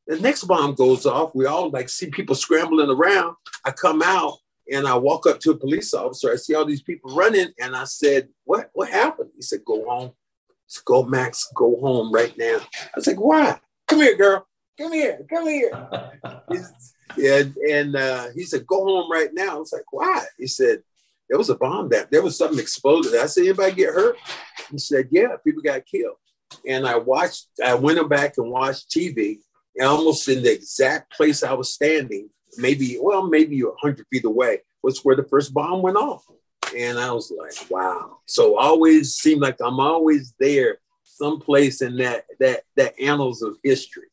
The 0.07 0.19
next 0.19 0.43
bomb 0.43 0.75
goes 0.75 1.05
off. 1.05 1.33
We 1.33 1.45
all 1.45 1.69
like 1.69 1.89
see 1.89 2.09
people 2.09 2.35
scrambling 2.35 2.89
around. 2.91 3.35
I 3.63 3.71
come 3.71 4.03
out 4.03 4.37
and 4.71 4.87
I 4.87 4.95
walk 4.95 5.25
up 5.25 5.39
to 5.41 5.51
a 5.51 5.57
police 5.57 5.93
officer. 5.93 6.31
I 6.31 6.35
see 6.35 6.53
all 6.53 6.65
these 6.65 6.83
people 6.83 7.15
running, 7.15 7.47
and 7.59 7.75
I 7.75 7.85
said, 7.85 8.29
"What? 8.43 8.69
What 8.73 8.89
happened?" 8.89 9.31
He 9.35 9.41
said, 9.41 9.65
"Go 9.65 9.83
home. 9.85 10.11
Said, 10.67 10.85
go, 10.85 11.03
Max. 11.03 11.49
Go 11.55 11.79
home 11.79 12.11
right 12.11 12.35
now." 12.37 12.59
I 12.61 12.91
was 12.95 13.07
like, 13.07 13.19
"Why? 13.19 13.59
Come 13.87 14.01
here, 14.01 14.15
girl. 14.15 14.47
Come 14.77 14.93
here. 14.93 15.25
Come 15.27 15.47
here." 15.47 16.19
yeah, 17.17 17.43
and 17.71 17.95
uh, 17.95 18.27
he 18.35 18.43
said, 18.43 18.67
"Go 18.67 18.83
home 18.85 19.11
right 19.11 19.33
now." 19.33 19.55
I 19.55 19.59
was 19.59 19.73
like, 19.73 19.91
"Why?" 19.91 20.23
He 20.37 20.47
said, 20.47 20.83
there 21.29 21.37
was 21.37 21.49
a 21.49 21.55
bomb 21.55 21.89
that 21.89 22.11
there 22.11 22.21
was 22.21 22.37
something 22.37 22.59
exploded. 22.59 23.15
I 23.15 23.25
said, 23.25 23.45
anybody 23.45 23.73
get 23.73 23.93
hurt? 23.93 24.17
He 24.71 24.77
said, 24.77 25.07
yeah, 25.11 25.35
people 25.43 25.61
got 25.61 25.85
killed. 25.85 26.17
and 26.67 26.87
I 26.87 26.97
watched. 26.97 27.47
I 27.63 27.73
went 27.75 28.07
back 28.09 28.35
and 28.37 28.51
watched 28.51 28.89
TV, 28.89 29.37
and 29.77 29.87
almost 29.87 30.27
in 30.27 30.43
the 30.43 30.51
exact 30.53 31.11
place 31.11 31.43
I 31.43 31.53
was 31.53 31.73
standing, 31.73 32.29
maybe 32.57 32.97
well, 33.01 33.27
maybe 33.27 33.61
hundred 33.81 34.05
feet 34.11 34.25
away, 34.25 34.59
was 34.83 35.03
where 35.03 35.15
the 35.15 35.23
first 35.23 35.53
bomb 35.53 35.81
went 35.81 35.97
off. 35.97 36.23
And 36.75 36.97
I 36.99 37.11
was 37.11 37.31
like, 37.31 37.69
wow. 37.69 38.17
So 38.25 38.57
always 38.57 39.15
seemed 39.15 39.41
like 39.41 39.57
I'm 39.61 39.79
always 39.79 40.33
there, 40.39 40.79
someplace 41.03 41.81
in 41.81 41.97
that 41.97 42.25
that 42.39 42.63
that 42.75 42.99
annals 42.99 43.41
of 43.41 43.57
history. 43.63 44.07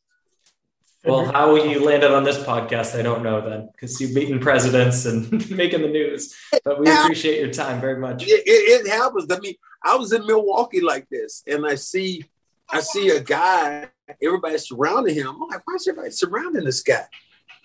Well, 1.05 1.25
how 1.33 1.57
you 1.57 1.85
landed 1.85 2.13
on 2.13 2.23
this 2.23 2.39
podcast, 2.39 2.97
I 2.97 3.03
don't 3.03 3.25
know 3.25 3.41
then, 3.41 3.69
because 3.73 4.01
you've 4.01 4.15
meeting 4.15 4.39
presidents 4.39 5.05
and 5.05 5.31
making 5.51 5.83
the 5.83 5.89
news. 5.89 6.35
But 6.65 6.79
we 6.79 6.89
appreciate 6.91 7.41
your 7.41 7.53
time 7.53 7.81
very 7.81 7.99
much. 7.99 8.23
It, 8.23 8.43
it, 8.47 8.87
it, 8.87 8.89
happens. 8.89 9.27
I 9.31 9.39
mean, 9.41 9.55
I 9.83 9.97
was 9.97 10.13
in 10.13 10.25
Milwaukee 10.27 10.81
like 10.81 11.09
this, 11.09 11.43
and 11.47 11.67
I 11.67 11.75
see, 11.75 12.25
I 12.71 12.81
see 12.81 13.11
a 13.11 13.21
guy. 13.21 13.89
Everybody 14.23 14.59
surrounding 14.59 15.17
him. 15.17 15.27
I'm 15.29 15.49
like, 15.49 15.67
why 15.67 15.75
is 15.75 15.89
everybody 15.89 16.13
surrounding 16.13 16.65
this 16.65 16.83
guy? 16.83 17.07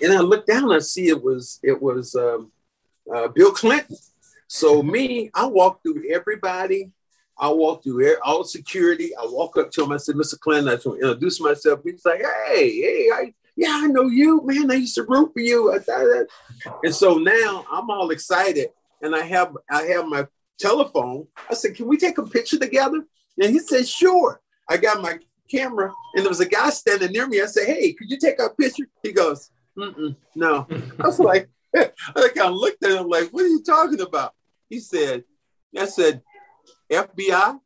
And 0.02 0.14
I 0.14 0.20
look 0.20 0.48
down, 0.48 0.72
I 0.72 0.80
see 0.80 1.10
it 1.10 1.24
was 1.24 1.60
it 1.62 1.80
was 1.80 2.16
um, 2.16 2.52
uh, 3.14 3.28
Bill 3.28 3.52
Clinton. 3.52 3.98
So 4.48 4.82
me, 4.82 5.30
I 5.34 5.46
walk 5.46 5.84
through 5.84 6.04
everybody. 6.12 6.92
I 7.40 7.50
walk 7.50 7.84
through 7.84 8.16
all 8.24 8.44
security. 8.44 9.16
I 9.16 9.26
walk 9.26 9.58
up 9.58 9.72
to 9.72 9.84
him. 9.84 9.92
I 9.92 9.98
said, 9.98 10.16
Mr. 10.16 10.40
Clinton, 10.40 10.70
I 10.70 10.76
just 10.76 10.88
want 10.88 11.00
to 11.00 11.08
introduce 11.08 11.40
myself. 11.40 11.82
He's 11.84 12.04
like, 12.04 12.22
hey, 12.48 12.82
hey, 12.82 13.10
I, 13.14 13.34
yeah, 13.56 13.80
I 13.84 13.88
know 13.88 14.08
you, 14.08 14.42
man. 14.46 14.72
I 14.72 14.76
used 14.76 14.96
to 14.96 15.04
root 15.04 15.34
for 15.34 15.40
you. 15.40 15.72
And 16.84 16.94
so 16.94 17.18
now 17.18 17.66
I'm 17.72 17.90
all 17.90 18.12
excited, 18.12 18.70
and 19.02 19.16
I 19.16 19.24
have 19.24 19.56
I 19.70 19.84
have 19.84 20.06
my 20.06 20.28
telephone. 20.60 21.28
I 21.50 21.54
said, 21.54 21.76
can 21.76 21.88
we 21.88 21.98
take 21.98 22.18
a 22.18 22.24
picture 22.24 22.60
together? 22.60 23.06
And 23.42 23.52
he 23.52 23.60
said, 23.60 23.88
sure. 23.88 24.42
I 24.70 24.78
got 24.78 25.02
my 25.02 25.20
camera, 25.50 25.94
and 26.16 26.24
there 26.24 26.30
was 26.30 26.40
a 26.40 26.48
guy 26.48 26.70
standing 26.70 27.12
near 27.12 27.28
me. 27.28 27.42
I 27.42 27.46
said, 27.46 27.68
hey, 27.68 27.94
could 27.94 28.10
you 28.10 28.18
take 28.18 28.40
a 28.40 28.50
picture? 28.50 28.88
He 29.02 29.12
goes, 29.12 29.50
no. 30.36 30.68
I 31.00 31.08
was 31.08 31.20
like, 31.20 31.50
I 31.76 31.90
kind 32.16 32.50
of 32.50 32.56
looked 32.56 32.84
at 32.84 33.00
him 33.00 33.08
like, 33.08 33.30
what 33.30 33.44
are 33.44 33.48
you 33.48 33.64
talking 33.64 34.02
about? 34.02 34.34
He 34.70 34.80
said, 34.80 35.24
I 35.78 35.86
said, 35.86 36.22
FBI? 36.92 37.60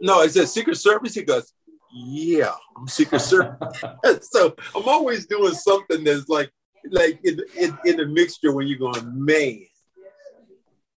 No, 0.00 0.20
I 0.20 0.26
said 0.28 0.48
Secret 0.48 0.76
Service. 0.76 1.14
He 1.14 1.22
goes, 1.22 1.52
yeah, 1.92 2.52
I'm 2.76 2.88
Secret 2.88 3.20
Service. 3.20 3.56
so 4.30 4.54
I'm 4.74 4.88
always 4.88 5.26
doing 5.26 5.54
something 5.54 6.04
that's 6.04 6.28
like, 6.28 6.50
like 6.90 7.18
in, 7.24 7.40
in, 7.56 7.78
in 7.84 7.96
the 7.96 8.06
mixture 8.06 8.52
when 8.52 8.66
you're 8.66 8.78
going, 8.78 9.24
man. 9.24 9.66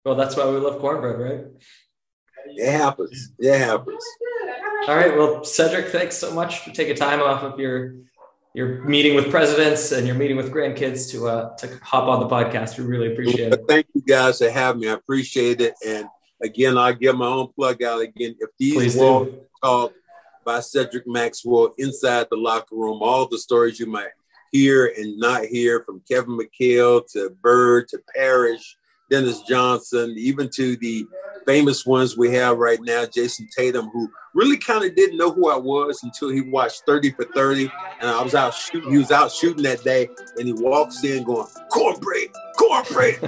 Well, 0.04 0.14
that's 0.14 0.36
why 0.36 0.48
we 0.48 0.56
love 0.56 0.80
cornbread, 0.80 1.18
right? 1.18 1.44
It 2.46 2.72
happens. 2.72 3.32
It 3.38 3.58
happens. 3.58 4.04
All 4.86 4.96
right. 4.96 5.16
Well, 5.16 5.44
Cedric, 5.44 5.88
thanks 5.88 6.16
so 6.16 6.32
much 6.32 6.60
for 6.60 6.70
taking 6.70 6.96
time 6.96 7.20
off 7.20 7.42
of 7.42 7.60
your 7.60 7.94
your 8.54 8.82
meeting 8.84 9.14
with 9.14 9.30
presidents 9.30 9.92
and 9.92 10.06
your 10.06 10.16
meeting 10.16 10.36
with 10.36 10.50
grandkids 10.50 11.10
to 11.10 11.28
uh, 11.28 11.54
to 11.56 11.78
hop 11.82 12.04
on 12.04 12.20
the 12.20 12.26
podcast. 12.26 12.78
We 12.78 12.84
really 12.84 13.12
appreciate 13.12 13.52
it. 13.52 13.64
Thank 13.68 13.86
you 13.94 14.00
guys 14.00 14.38
for 14.38 14.50
having 14.50 14.80
me. 14.80 14.88
I 14.88 14.92
appreciate 14.94 15.60
it. 15.60 15.74
And 15.86 16.06
again, 16.42 16.78
I'll 16.78 16.94
give 16.94 17.16
my 17.16 17.26
own 17.26 17.48
plug 17.48 17.82
out 17.82 18.00
again. 18.00 18.36
If 18.40 18.50
these 18.58 18.96
walls 18.96 19.28
talk 19.62 19.92
by 20.44 20.60
Cedric 20.60 21.06
Maxwell 21.06 21.74
inside 21.78 22.26
the 22.30 22.36
locker 22.36 22.74
room, 22.74 23.00
all 23.02 23.26
the 23.26 23.38
stories 23.38 23.78
you 23.78 23.86
might 23.86 24.10
hear 24.52 24.92
and 24.96 25.18
not 25.18 25.44
hear 25.44 25.82
from 25.84 26.02
Kevin 26.08 26.38
McHale 26.38 27.06
to 27.12 27.30
Bird 27.42 27.88
to 27.88 28.00
Parish 28.14 28.76
Dennis 29.10 29.42
Johnson, 29.42 30.14
even 30.18 30.48
to 30.50 30.76
the 30.76 31.06
famous 31.46 31.86
ones 31.86 32.16
we 32.16 32.32
have 32.34 32.58
right 32.58 32.78
now, 32.82 33.06
Jayson 33.06 33.48
Tatum, 33.56 33.88
who 33.88 34.10
really 34.34 34.58
kind 34.58 34.84
of 34.84 34.94
didn't 34.94 35.16
know 35.16 35.32
who 35.32 35.50
I 35.50 35.56
was 35.56 36.02
until 36.02 36.28
he 36.28 36.42
watched 36.42 36.82
30 36.86 37.12
for 37.12 37.24
30. 37.24 37.70
And 38.00 38.10
I 38.10 38.22
was 38.22 38.34
out 38.34 38.52
shooting, 38.52 38.90
he 38.90 38.98
was 38.98 39.10
out 39.10 39.32
shooting 39.32 39.62
that 39.62 39.82
day, 39.82 40.10
and 40.36 40.46
he 40.46 40.52
walks 40.52 41.02
in 41.04 41.24
going, 41.24 41.46
cornbread, 41.70 42.28
cornbread. 42.58 43.18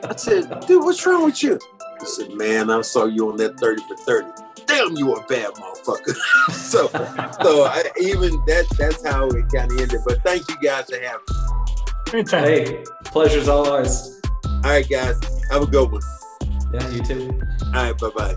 I 0.08 0.16
said, 0.16 0.66
dude, 0.66 0.82
what's 0.82 1.06
wrong 1.06 1.24
with 1.24 1.42
you? 1.42 1.58
He 2.00 2.06
said, 2.06 2.32
man, 2.34 2.70
I 2.70 2.80
saw 2.82 3.06
you 3.06 3.30
on 3.30 3.36
that 3.38 3.58
30 3.58 3.82
for 3.82 3.96
30. 3.96 4.28
Damn, 4.66 4.96
you 4.96 5.14
a 5.14 5.26
bad 5.26 5.52
motherfucker. 5.54 6.14
so, 6.52 6.88
so 7.42 7.64
I, 7.64 7.84
even 8.00 8.32
that, 8.46 8.66
that's 8.78 9.06
how 9.06 9.28
it 9.28 9.46
kind 9.52 9.72
of 9.72 9.80
ended. 9.80 10.00
But 10.06 10.22
thank 10.22 10.48
you 10.48 10.56
guys 10.62 10.86
for 10.90 10.98
having 11.00 11.20
me. 12.12 12.24
Hey, 12.30 12.84
pleasure's 13.04 13.48
all 13.48 13.68
ours. 13.68 14.20
All 14.44 14.60
right, 14.64 14.88
guys. 14.88 15.18
Have 15.50 15.62
a 15.62 15.66
good 15.66 15.90
one. 15.90 16.02
Yeah, 16.72 16.88
you 16.90 17.02
too. 17.02 17.40
All 17.66 17.72
right, 17.72 17.98
bye 17.98 18.10
bye. 18.10 18.36